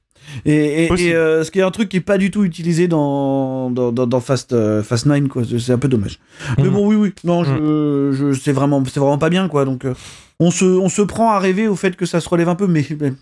Et, 0.45 0.85
et, 0.85 0.89
Possible. 0.89 1.11
et, 1.11 1.15
euh, 1.15 1.45
ce 1.45 1.51
qui 1.51 1.59
est 1.59 1.63
un 1.63 1.71
truc 1.71 1.89
qui 1.89 1.99
est 1.99 2.01
pas 2.01 2.19
du 2.19 2.31
tout 2.31 2.45
utilisé 2.45 2.89
dans, 2.89 3.71
dans, 3.71 3.93
dans, 3.93 4.07
dans 4.07 4.21
Fast, 4.21 4.53
euh, 4.53 4.83
Fast 4.83 5.07
9, 5.07 5.29
quoi. 5.29 5.43
C'est 5.59 5.73
un 5.73 5.79
peu 5.79 5.89
dommage. 5.89 6.19
Mais 6.59 6.65
Mhm. 6.65 6.71
bon, 6.71 6.87
oui, 6.89 6.97
oui. 6.97 7.13
Non, 7.25 7.45
je, 7.45 8.11
je, 8.13 8.33
c'est 8.39 8.53
vraiment, 8.53 8.81
vraiment 8.83 9.19
pas 9.19 9.31
bien, 9.31 9.49
quoi. 9.49 9.65
Donc, 9.65 9.85
euh, 9.85 9.95
on 10.41 10.51
se, 10.51 10.65
on 10.65 10.89
se 10.89 11.03
prend 11.03 11.31
à 11.31 11.39
rêver 11.39 11.69
au 11.69 11.77
fait 11.77 11.95
que 11.97 12.07
ça 12.07 12.21
se 12.21 12.29
relève 12.29 12.49
un 12.49 12.55
peu, 12.57 12.67
mais 12.67 12.81
il 12.91 13.15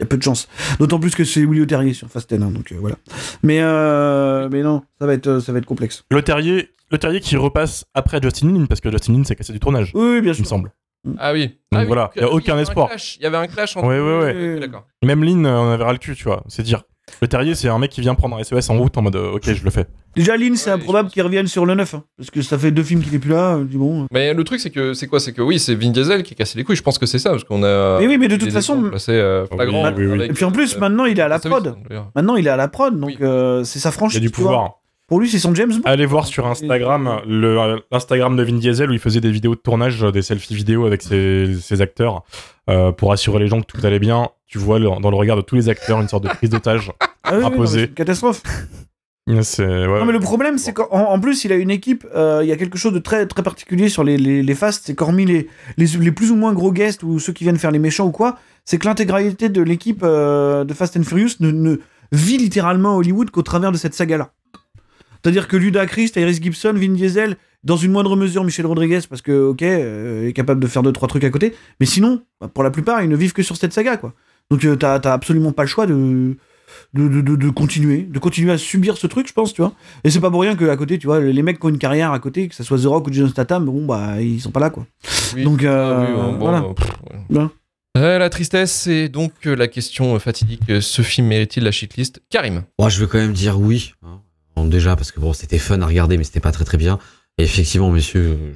y 0.00 0.02
a 0.02 0.06
peu 0.06 0.16
de 0.16 0.22
chance. 0.22 0.48
D'autant 0.78 0.98
plus 0.98 1.14
que 1.14 1.24
c'est 1.24 1.44
Willy 1.44 1.66
Terrier 1.66 1.92
sur 1.92 2.08
Fast 2.08 2.32
10, 2.32 2.42
hein, 2.42 2.50
donc 2.50 2.72
euh, 2.72 2.76
voilà. 2.80 2.96
Mais, 3.42 3.58
mais 4.50 4.62
non, 4.62 4.82
ça 4.98 5.06
va 5.06 5.14
être, 5.14 5.40
ça 5.40 5.52
va 5.52 5.58
être 5.58 5.66
complexe. 5.66 6.04
Le 6.10 6.22
terrier, 6.22 6.70
le 6.90 6.98
terrier 6.98 7.20
qui 7.20 7.36
repasse 7.36 7.84
après 7.94 8.20
Justin 8.22 8.52
Lin, 8.52 8.66
parce 8.66 8.80
que 8.80 8.90
Justin 8.90 9.12
Lin 9.14 9.24
s'est 9.24 9.36
cassé 9.36 9.52
du 9.52 9.60
tournage, 9.60 9.92
Oui, 9.94 10.02
oui, 10.14 10.20
bien 10.22 10.32
il 10.32 10.36
sûr. 10.36 10.44
me 10.44 10.48
semble. 10.48 10.72
Ah 11.18 11.32
oui. 11.32 11.46
Donc 11.46 11.54
Ah 11.72 11.78
oui, 11.80 11.86
voilà, 11.86 12.10
y 12.16 12.20
a 12.20 12.24
oui, 12.28 12.30
aucun 12.34 12.58
espoir. 12.58 12.88
Il 13.18 13.22
y 13.22 13.26
avait 13.26 13.36
un 13.36 13.46
clash 13.46 13.76
entre. 13.76 13.86
Ouais, 13.88 14.58
D'accord. 14.60 14.86
Même 15.04 15.22
Lin, 15.24 15.44
euh, 15.44 15.56
on 15.58 15.70
avait 15.70 15.84
ras 15.84 15.92
le 15.92 15.98
cul, 15.98 16.14
tu 16.16 16.24
vois. 16.24 16.42
C'est 16.48 16.62
dire. 16.62 16.82
Le 17.22 17.26
terrier, 17.26 17.54
c'est 17.54 17.68
un 17.68 17.78
mec 17.78 17.90
qui 17.90 18.02
vient 18.02 18.14
prendre 18.14 18.36
un 18.36 18.44
SES 18.44 18.68
en 18.70 18.76
route 18.78 18.96
en 18.98 19.02
mode 19.02 19.16
euh, 19.16 19.32
ok, 19.32 19.42
je 19.54 19.64
le 19.64 19.70
fais. 19.70 19.86
Déjà, 20.14 20.36
Lynn, 20.36 20.56
c'est 20.56 20.68
Ouais, 20.70 20.76
improbable 20.76 21.08
qu'il 21.08 21.22
revienne 21.22 21.46
sur 21.46 21.64
le 21.64 21.74
9, 21.74 21.94
hein, 21.94 22.04
parce 22.18 22.30
que 22.30 22.42
ça 22.42 22.58
fait 22.58 22.70
deux 22.70 22.82
films 22.82 23.02
qu'il 23.02 23.14
est 23.14 23.18
plus 23.18 23.30
là. 23.30 23.54
euh, 23.54 23.64
bon. 23.64 24.02
euh. 24.02 24.06
Mais 24.12 24.34
le 24.34 24.44
truc, 24.44 24.60
c'est 24.60 24.68
que 24.68 24.92
c'est 24.92 25.06
quoi? 25.06 25.18
C'est 25.18 25.32
que 25.32 25.40
oui, 25.40 25.58
c'est 25.58 25.74
Vin 25.74 25.88
Diesel 25.88 26.22
qui 26.22 26.34
a 26.34 26.36
cassé 26.36 26.58
les 26.58 26.64
couilles. 26.64 26.76
Je 26.76 26.82
pense 26.82 26.98
que 26.98 27.06
c'est 27.06 27.18
ça, 27.18 27.30
parce 27.30 27.44
qu'on 27.44 27.62
a. 27.62 27.98
Mais 27.98 28.06
oui, 28.06 28.18
mais 28.18 28.28
de 28.28 28.36
toute 28.36 28.52
façon, 28.52 28.90
assez 28.92 29.12
euh, 29.12 29.46
flagrants 29.46 29.84
Oui, 29.86 29.92
oui, 29.96 30.06
oui. 30.06 30.12
avec, 30.18 30.30
Et 30.32 30.34
puis 30.34 30.44
en 30.44 30.52
plus, 30.52 30.76
euh, 30.76 30.80
maintenant, 30.80 31.06
il 31.06 31.18
est 31.18 31.22
à 31.22 31.28
la 31.28 31.38
prod. 31.38 31.76
Maintenant, 32.14 32.36
il 32.36 32.46
est 32.46 32.50
à 32.50 32.56
la 32.56 32.68
prod, 32.68 32.98
donc 33.00 33.08
Oui. 33.08 33.16
euh, 33.22 33.64
c'est 33.64 33.78
sa 33.78 33.88
Il 33.88 33.92
y 33.92 33.94
franchise. 33.94 34.18
a 34.18 34.20
du 34.20 34.30
pouvoir. 34.30 34.77
Pour 35.08 35.20
lui, 35.20 35.28
c'est 35.28 35.38
son 35.38 35.54
James 35.54 35.70
Bond. 35.72 35.80
Allez 35.84 36.06
voir 36.06 36.26
sur 36.26 36.46
Instagram 36.46 37.20
l'Instagram 37.26 38.36
de 38.36 38.42
Vin 38.42 38.58
Diesel 38.58 38.90
où 38.90 38.92
il 38.92 38.98
faisait 38.98 39.20
des 39.22 39.30
vidéos 39.30 39.54
de 39.54 39.60
tournage, 39.60 40.04
euh, 40.04 40.12
des 40.12 40.22
selfies 40.22 40.54
vidéo 40.54 40.84
avec 40.86 41.02
ses, 41.02 41.54
ses 41.60 41.80
acteurs 41.80 42.24
euh, 42.68 42.92
pour 42.92 43.10
assurer 43.12 43.38
les 43.40 43.48
gens 43.48 43.60
que 43.60 43.66
tout 43.66 43.84
allait 43.86 43.98
bien. 43.98 44.28
Tu 44.46 44.58
vois 44.58 44.78
le- 44.78 44.88
dans 45.00 45.10
le 45.10 45.16
regard 45.16 45.36
de 45.36 45.42
tous 45.42 45.54
les 45.56 45.68
acteurs 45.70 46.00
une 46.00 46.08
sorte 46.08 46.24
de 46.24 46.28
prise 46.28 46.50
d'otage. 46.50 46.92
Ah 47.24 47.32
oui, 47.32 47.38
oui, 47.38 47.42
non, 47.42 47.48
mais 47.50 47.54
imposé. 47.56 47.80
c'est 47.80 47.86
une 47.88 47.94
catastrophe. 47.94 48.42
Ouais. 49.26 49.34
Non, 49.66 50.06
mais 50.06 50.12
le 50.12 50.20
problème, 50.20 50.56
c'est 50.56 50.72
qu'en 50.72 50.88
en 50.90 51.20
plus, 51.20 51.44
il 51.44 51.52
a 51.52 51.56
une 51.56 51.70
équipe. 51.70 52.06
euh, 52.14 52.40
Il 52.42 52.48
y 52.48 52.52
a 52.52 52.56
quelque 52.56 52.78
chose 52.78 52.94
de 52.94 52.98
très, 53.00 53.26
très 53.26 53.42
particulier 53.42 53.90
sur 53.90 54.02
les, 54.02 54.16
les, 54.16 54.42
les 54.42 54.54
fasts. 54.54 54.86
C'est 54.86 54.94
qu'hormis 54.94 55.26
les, 55.26 55.48
les, 55.76 55.86
les 55.86 56.12
plus 56.12 56.30
ou 56.30 56.36
moins 56.36 56.54
gros 56.54 56.72
guests 56.72 57.02
ou 57.02 57.18
ceux 57.18 57.34
qui 57.34 57.44
viennent 57.44 57.58
faire 57.58 57.70
les 57.70 57.78
méchants 57.78 58.06
ou 58.06 58.12
quoi, 58.12 58.38
c'est 58.64 58.78
que 58.78 58.86
l'intégralité 58.86 59.50
de 59.50 59.60
l'équipe 59.60 60.00
euh, 60.04 60.64
de 60.64 60.72
Fast 60.72 60.96
and 60.96 61.02
Furious 61.02 61.32
ne, 61.40 61.50
ne 61.50 61.76
vit 62.12 62.38
littéralement 62.38 62.96
Hollywood 62.96 63.30
qu'au 63.30 63.42
travers 63.42 63.72
de 63.72 63.76
cette 63.76 63.92
saga-là. 63.92 64.30
C'est-à-dire 65.22 65.48
que 65.48 65.56
Ludacris, 65.56 66.10
Tyrese 66.10 66.40
Gibson, 66.42 66.72
Vin 66.74 66.90
Diesel, 66.92 67.36
dans 67.64 67.76
une 67.76 67.90
moindre 67.92 68.14
mesure 68.16 68.44
Michel 68.44 68.66
Rodriguez, 68.66 69.00
parce 69.08 69.20
que, 69.22 69.48
ok, 69.48 69.62
euh, 69.62 70.20
il 70.24 70.28
est 70.28 70.32
capable 70.32 70.60
de 70.60 70.66
faire 70.66 70.82
deux, 70.82 70.92
trois 70.92 71.08
trucs 71.08 71.24
à 71.24 71.30
côté, 71.30 71.54
mais 71.80 71.86
sinon, 71.86 72.22
bah, 72.40 72.48
pour 72.52 72.62
la 72.64 72.70
plupart, 72.70 73.02
ils 73.02 73.08
ne 73.08 73.16
vivent 73.16 73.32
que 73.32 73.42
sur 73.42 73.56
cette 73.56 73.72
saga, 73.72 73.96
quoi. 73.96 74.12
Donc, 74.50 74.64
euh, 74.64 74.76
t'as 74.76 74.94
absolument 75.12 75.52
pas 75.52 75.64
le 75.64 75.68
choix 75.68 75.86
de, 75.86 76.36
de, 76.94 77.08
de, 77.08 77.20
de- 77.20 77.36
de 77.36 77.50
continuer, 77.50 78.02
de 78.02 78.18
continuer 78.18 78.52
à 78.52 78.58
subir 78.58 78.96
ce 78.96 79.06
truc, 79.06 79.26
je 79.28 79.32
pense, 79.32 79.52
tu 79.52 79.60
vois. 79.60 79.72
Et 80.04 80.10
c'est 80.10 80.20
pas 80.20 80.30
pour 80.30 80.40
rien 80.42 80.54
qu'à 80.56 80.76
côté, 80.76 80.98
tu 80.98 81.06
vois, 81.06 81.20
les 81.20 81.42
mecs 81.42 81.58
qui 81.58 81.66
ont 81.66 81.70
une 81.70 81.78
carrière 81.78 82.12
à 82.12 82.18
côté, 82.20 82.48
que 82.48 82.54
ce 82.54 82.62
soit 82.62 82.78
The 82.78 82.84
Rock 82.86 83.08
ou 83.08 83.12
Jason 83.12 83.28
Statham, 83.28 83.64
bon, 83.66 83.84
bah, 83.84 84.20
ils 84.22 84.40
sont 84.40 84.50
pas 84.52 84.60
là, 84.60 84.70
quoi. 84.70 84.86
Oui. 85.34 85.42
Donc, 85.44 85.62
Ah 85.64 85.68
euh, 85.68 86.06
oui, 86.06 86.12
bon, 86.14 86.32
bon, 86.32 86.38
voilà. 86.38 86.58
euh, 86.64 86.72
pff, 86.74 86.88
ouais. 87.10 87.18
Bien. 87.28 87.50
Euh, 87.96 88.18
la 88.18 88.30
tristesse, 88.30 88.72
c'est 88.72 89.08
donc 89.08 89.32
euh, 89.46 89.56
la 89.56 89.66
question 89.66 90.14
euh, 90.14 90.18
fatidique. 90.20 90.62
euh, 90.70 90.80
Ce 90.80 91.02
film 91.02 91.26
mérite-t-il 91.26 91.64
la 91.64 91.72
shitlist? 91.72 92.22
Karim. 92.30 92.62
Moi, 92.78 92.88
je 92.90 93.00
veux 93.00 93.06
quand 93.08 93.18
même 93.18 93.32
dire 93.32 93.58
oui. 93.60 93.92
hein. 94.04 94.20
Déjà, 94.64 94.96
parce 94.96 95.12
que 95.12 95.20
bon, 95.20 95.32
c'était 95.32 95.58
fun 95.58 95.80
à 95.82 95.86
regarder, 95.86 96.16
mais 96.16 96.24
c'était 96.24 96.40
pas 96.40 96.52
très 96.52 96.64
très 96.64 96.78
bien. 96.78 96.98
Et 97.38 97.44
effectivement, 97.44 97.90
messieurs, 97.90 98.38
euh, 98.40 98.54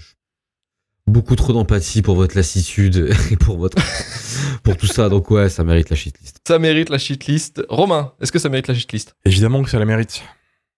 beaucoup 1.06 1.36
trop 1.36 1.52
d'empathie 1.52 2.02
pour 2.02 2.14
votre 2.16 2.36
lassitude 2.36 3.10
et 3.30 3.36
pour 3.36 3.58
votre 3.58 3.76
pour 4.62 4.76
tout 4.76 4.86
ça. 4.86 5.08
Donc 5.08 5.30
ouais, 5.30 5.48
ça 5.48 5.64
mérite 5.64 5.90
la 5.90 5.96
shitlist. 5.96 6.38
Ça 6.46 6.58
mérite 6.58 6.88
la 6.90 6.98
shitlist. 6.98 7.62
Romain, 7.68 8.12
est-ce 8.20 8.32
que 8.32 8.38
ça 8.38 8.48
mérite 8.48 8.68
la 8.68 8.74
shitlist? 8.74 9.14
Évidemment 9.24 9.62
que 9.62 9.70
ça 9.70 9.78
la 9.78 9.84
mérite. 9.84 10.22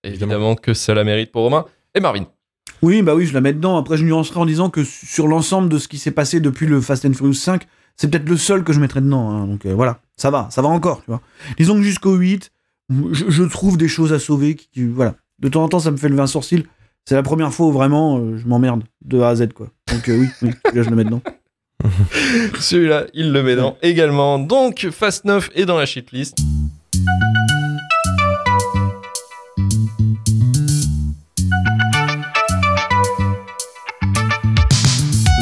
Évidemment 0.03 0.55
que 0.55 0.75
ça 0.75 0.95
la 0.95 1.05
mérite 1.05 1.33
pour 1.33 1.43
Romain. 1.43 1.65
Et 1.95 2.01
Marvin 2.01 2.27
Oui, 2.83 3.03
bah 3.03 3.15
oui, 3.15 3.27
je 3.27 3.33
la 3.33 3.41
mets 3.41 3.53
dedans. 3.55 3.77
Après, 3.79 3.97
je 3.97 4.05
nuancerai 4.05 4.39
en 4.41 4.47
disant 4.47 4.69
que 4.69 4.85
sur 4.85 5.29
l'ensemble 5.29 5.69
de 5.69 5.79
ce 5.79 5.89
qui 5.89 5.99
s'est 5.99 6.11
passé 6.11 6.41
depuis 6.41 6.67
le 6.67 6.81
Fast 6.81 7.07
and 7.07 7.15
Furious 7.15 7.35
5, 7.35 7.67
c'est 7.97 8.11
peut-être 8.11 8.29
le 8.29 8.37
seul 8.37 8.65
que 8.65 8.73
je 8.73 8.81
mettrais 8.81 9.01
dedans. 9.01 9.31
hein. 9.31 9.47
Donc 9.47 9.65
euh, 9.65 9.73
voilà, 9.73 10.01
ça 10.17 10.31
va, 10.31 10.49
ça 10.51 10.61
va 10.61 10.69
encore, 10.69 10.99
tu 10.99 11.07
vois. 11.07 11.21
Disons 11.57 11.77
que 11.77 11.83
jusqu'au 11.83 12.17
8, 12.17 12.51
je, 12.91 13.43
trouve 13.45 13.77
des 13.77 13.89
choses 13.89 14.13
à 14.13 14.19
sauver. 14.19 14.55
Qui, 14.55 14.85
voilà. 14.85 15.15
De 15.39 15.49
temps 15.49 15.65
en 15.65 15.69
temps, 15.69 15.81
ça 15.81 15.91
me 15.91 15.97
fait 15.97 16.09
lever 16.09 16.23
un 16.23 16.27
sourcil. 16.27 16.65
C'est 17.07 17.15
la 17.15 17.23
première 17.23 17.53
fois 17.53 17.67
où 17.67 17.73
vraiment 17.73 18.19
euh, 18.19 18.39
je 18.39 18.47
m'emmerde 18.47 18.83
de 19.05 19.21
A 19.21 19.29
à 19.29 19.37
Z, 19.37 19.53
quoi. 19.53 19.69
Donc 19.93 20.09
euh, 20.09 20.19
oui, 20.19 20.29
oui, 20.43 20.51
celui-là, 20.65 20.83
je 20.83 20.91
le 20.91 20.97
mets 20.97 21.05
dedans. 21.05 21.21
Celui-là, 22.61 23.07
il 23.13 23.33
le 23.33 23.43
met 23.43 23.57
dans 23.57 23.77
également. 23.83 24.39
Donc, 24.39 24.89
Fast 24.91 25.25
9 25.25 25.51
est 25.55 25.67
dans 25.67 25.77
la 25.77 25.85
shitlist. 25.85 26.39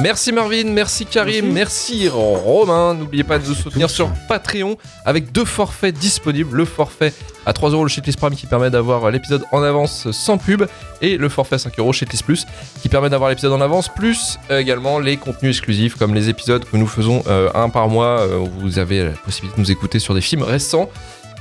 Merci 0.02 0.32
Marvin, 0.32 0.64
merci 0.64 1.06
Karim, 1.06 1.52
merci, 1.52 2.08
Romain. 2.08 2.94
N'oubliez 2.94 3.22
pas 3.22 3.38
de 3.38 3.46
nous 3.46 3.54
soutenir 3.54 3.88
sur 3.88 4.10
Patreon 4.26 4.76
avec 5.04 5.30
deux 5.30 5.44
forfaits 5.44 5.94
disponibles. 5.94 6.56
Le 6.56 6.64
forfait 6.64 7.12
à 7.46 7.52
3 7.52 7.70
euros 7.70 7.84
le 7.84 7.88
Shitlist 7.88 8.18
Prime 8.18 8.34
qui 8.34 8.46
permet 8.46 8.68
d'avoir 8.68 9.08
l'épisode 9.12 9.44
en 9.52 9.62
avance 9.62 10.10
sans 10.10 10.38
pub 10.38 10.64
et 11.02 11.16
le 11.16 11.28
forfait 11.28 11.54
à 11.54 11.58
5 11.58 11.78
euros 11.78 11.92
Shitlist 11.92 12.24
Plus 12.24 12.46
qui 12.82 12.88
permet 12.88 13.10
d'avoir 13.10 13.30
l'épisode 13.30 13.52
en 13.52 13.60
avance 13.60 13.88
plus 13.88 14.38
euh, 14.50 14.58
également 14.58 14.98
les 14.98 15.16
contenus 15.16 15.56
exclusifs 15.56 15.94
comme 15.94 16.14
les 16.14 16.28
épisodes 16.28 16.64
que 16.64 16.76
nous 16.76 16.88
faisons 16.88 17.22
euh, 17.28 17.50
un 17.54 17.68
par 17.68 17.88
mois 17.88 18.22
euh, 18.22 18.38
où 18.38 18.50
vous 18.60 18.78
avez 18.80 19.04
la 19.04 19.10
possibilité 19.12 19.56
de 19.56 19.62
nous 19.62 19.70
écouter 19.70 20.00
sur 20.00 20.14
des 20.14 20.20
films 20.20 20.42
récents 20.42 20.88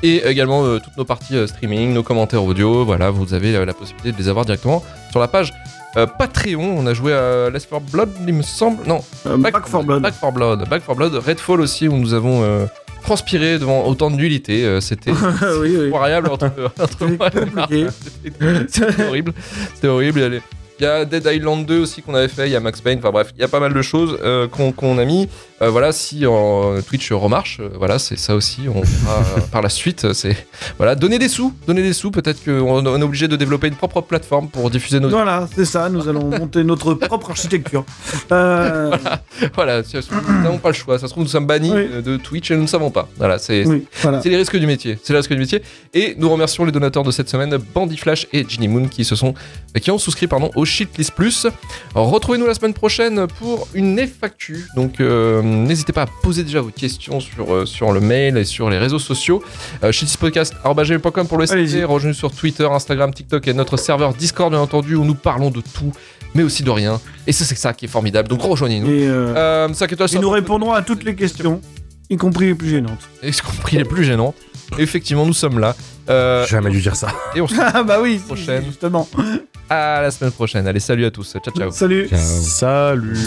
et 0.04 0.28
également 0.28 0.66
euh, 0.66 0.80
toutes 0.80 0.98
nos 0.98 1.06
parties 1.06 1.36
euh, 1.36 1.48
streaming, 1.48 1.94
nos 1.94 2.04
commentaires 2.04 2.44
audio, 2.44 2.86
voilà, 2.86 3.12
vous 3.12 3.34
avez 3.34 3.56
euh, 3.56 3.66
la 3.66 3.74
possibilité 3.74 4.12
de 4.12 4.18
les 4.18 4.30
avoir 4.30 4.46
directement 4.46 4.84
sur 5.12 5.20
la 5.20 5.28
page 5.28 5.54
euh, 5.98 6.06
Patreon. 6.06 6.78
On 6.78 6.86
a 6.88 6.94
joué 6.94 7.14
à 7.14 7.50
Left 7.50 7.70
4 7.70 7.82
Blood, 7.92 8.10
il 8.28 8.34
me 8.34 8.42
semble. 8.44 8.86
Non, 8.88 9.02
Euh, 9.28 9.38
Back 9.38 9.54
4 9.54 9.84
Blood. 9.84 10.02
Back 10.02 10.14
4 10.20 10.34
Blood. 10.34 10.70
Back 10.70 10.86
4 10.86 10.96
Blood. 10.96 11.14
Redfall 11.16 11.62
aussi, 11.62 11.88
où 11.88 11.98
nous 11.98 12.14
avons 12.14 12.44
euh, 12.44 12.66
transpiré 13.04 13.58
devant 13.60 13.86
autant 13.86 14.10
de 14.12 14.16
nullité. 14.16 14.80
C'était 14.82 15.12
oui, 15.60 15.76
oui. 15.78 15.88
incroyable 15.88 16.30
entre, 16.30 16.46
entre 16.82 17.06
moi 17.08 17.30
et 17.34 17.46
Marc. 17.54 17.70
compliqué. 17.70 17.88
C'était- 18.24 18.68
C'était 18.68 19.04
horrible. 19.08 19.34
C'était 19.76 19.88
horrible. 19.88 20.22
Allez. 20.22 20.42
Il 20.82 20.86
y 20.86 20.88
a 20.88 21.06
Dead 21.06 21.24
Island 21.32 21.68
2 21.68 21.80
aussi 21.80 22.02
qu'on 22.02 22.16
avait 22.16 22.28
fait, 22.28 22.48
il 22.48 22.52
y 22.54 22.56
a 22.56 22.60
Max 22.60 22.82
Payne, 22.82 22.98
enfin 22.98 23.12
bref, 23.12 23.32
il 23.38 23.42
y 23.42 23.44
a 23.44 23.48
pas 23.48 23.60
mal 23.60 23.72
de 23.72 23.82
choses 23.84 24.18
euh, 24.24 24.48
qu'on 24.48 24.98
a 24.98 25.06
mis. 25.06 25.30
Euh, 25.62 25.70
voilà, 25.70 25.92
si 25.92 26.26
en 26.26 26.82
Twitch 26.82 27.12
remarche, 27.12 27.60
euh, 27.60 27.70
voilà, 27.78 28.00
c'est 28.00 28.18
ça 28.18 28.34
aussi, 28.34 28.62
on 28.68 28.80
euh, 28.82 29.42
par 29.52 29.62
la 29.62 29.70
suite. 29.70 30.12
C'est 30.14 30.36
voilà, 30.78 30.96
donner 30.96 31.20
des 31.20 31.28
sous, 31.30 31.54
donner 31.68 31.84
des 31.84 31.94
sous. 31.94 32.10
Peut-être 32.10 32.44
qu'on 32.44 32.84
on 32.84 32.98
est 33.00 33.04
obligé 33.04 33.28
de 33.28 33.36
développer 33.36 33.68
une 33.68 33.76
propre 33.76 34.02
plateforme 34.02 34.48
pour 34.50 34.72
diffuser 34.72 35.00
nos. 35.00 35.10
Voilà, 35.10 35.48
c'est 35.56 35.66
ça, 35.66 35.88
nous 35.88 36.10
allons 36.10 36.26
monter 36.40 36.64
notre 36.64 36.96
propre 36.96 37.30
architecture. 37.30 37.86
Euh, 38.32 38.98
voilà, 39.54 39.84
si- 39.84 39.98
nous 39.98 40.42
n'avons 40.42 40.58
pas 40.58 40.70
le 40.70 40.74
choix. 40.74 40.98
Ça 40.98 41.06
se 41.06 41.12
trouve, 41.12 41.26
nous 41.26 41.30
sommes 41.30 41.46
bannis 41.46 41.70
Oui. 41.72 41.90
euh, 41.94 42.02
de 42.02 42.18
Twitch 42.18 42.50
et 42.50 42.56
nous 42.56 42.64
ne 42.64 42.68
savons 42.68 42.90
pas. 42.90 43.08
Voilà, 43.20 43.38
c'est 43.38 43.68
oui, 43.68 43.86
voilà. 44.02 44.20
les 44.26 44.36
risques 44.36 44.58
du 44.58 44.66
métier. 44.66 44.98
C'est 45.04 45.14
les 45.14 45.20
risques 45.20 45.34
du 45.34 45.38
métier. 45.40 45.62
Et 45.94 46.16
nous 46.18 46.28
remercions 46.28 46.66
les 46.66 46.72
donateurs 46.72 47.04
de 47.04 47.12
cette 47.12 47.30
semaine, 47.30 47.56
Bandy 47.76 47.98
Flash 47.98 48.26
et 48.34 48.44
Ginny 48.50 48.68
Moon, 48.68 48.88
qui 48.88 49.06
se 49.06 49.16
sont, 49.16 49.36
euh, 49.76 49.80
qui 49.80 49.92
ont 49.92 50.00
souscrit 50.00 50.26
pardon 50.26 50.50
au 50.56 50.66
Shitlist 50.72 51.12
Plus. 51.12 51.48
Retrouvez-nous 51.96 52.48
la 52.48 52.54
semaine 52.54 52.74
prochaine 52.74 53.28
pour 53.40 53.68
une 53.74 54.00
FAQ. 54.00 54.66
Donc 54.76 55.00
euh, 55.00 55.42
n'hésitez 55.42 55.94
pas 55.94 56.04
à 56.04 56.08
poser 56.24 56.44
déjà 56.44 56.62
vos 56.62 56.70
questions 56.70 57.20
sur, 57.20 57.54
euh, 57.54 57.66
sur 57.66 57.92
le 57.92 58.00
mail 58.00 58.38
et 58.38 58.46
sur 58.46 58.70
les 58.70 58.78
réseaux 58.78 59.00
sociaux. 59.00 59.44
Euh, 59.84 59.92
shitlistpodcast.com 59.92 61.28
pour 61.28 61.38
le. 61.38 61.46
ST. 61.46 61.84
Rejoignez 61.86 62.14
sur 62.14 62.32
Twitter, 62.32 62.66
Instagram, 62.72 63.14
TikTok 63.14 63.48
et 63.48 63.54
notre 63.54 63.78
serveur 63.78 64.14
Discord, 64.14 64.52
bien 64.52 64.62
entendu, 64.62 64.96
où 64.96 65.04
nous 65.04 65.16
parlons 65.16 65.50
de 65.52 65.62
tout, 65.62 65.92
mais 66.34 66.44
aussi 66.44 66.64
de 66.64 66.70
rien. 66.70 67.00
Et 67.28 67.32
ça, 67.32 67.46
c'est 67.46 67.56
ça 67.56 67.74
qui 67.74 67.86
est 67.86 67.90
formidable. 67.90 68.28
Donc 68.30 68.42
rejoignez-nous. 68.42 68.88
Et, 68.90 69.08
euh, 69.08 69.34
Euh, 69.36 69.74
5 69.74 69.92
étoiles 69.92 70.08
et 70.10 70.12
sur 70.12 70.22
nous 70.22 70.30
répondrons 70.30 70.72
à 70.74 70.82
toutes 70.82 71.04
les 71.04 71.16
questions, 71.16 71.62
y 72.10 72.18
compris 72.18 72.46
les 72.48 72.56
plus 72.56 72.70
gênantes. 72.70 73.10
y 73.24 73.32
compris 73.32 73.78
les 73.78 73.86
plus 73.86 74.04
gênantes. 74.04 74.36
Effectivement, 74.78 75.26
nous 75.26 75.34
sommes 75.34 75.60
là. 75.60 75.76
Euh, 76.10 76.46
Jamais 76.48 76.70
dû 76.72 76.82
dire 76.82 76.96
ça. 76.96 77.10
et 77.36 77.42
on 77.42 77.48
se 77.48 77.56
Ah 77.60 77.84
bah 77.84 78.00
oui, 78.02 78.20
Prochaine. 78.26 78.64
justement. 78.66 79.08
À 79.72 80.02
la 80.02 80.12
semaine 80.12 80.32
prochaine. 80.32 80.68
Allez, 80.68 80.80
salut 80.80 81.06
à 81.06 81.12
tous. 81.12 81.38
Ciao, 81.44 81.54
ciao. 81.54 81.72
Salut. 81.72 82.10
Salut. 82.10 83.18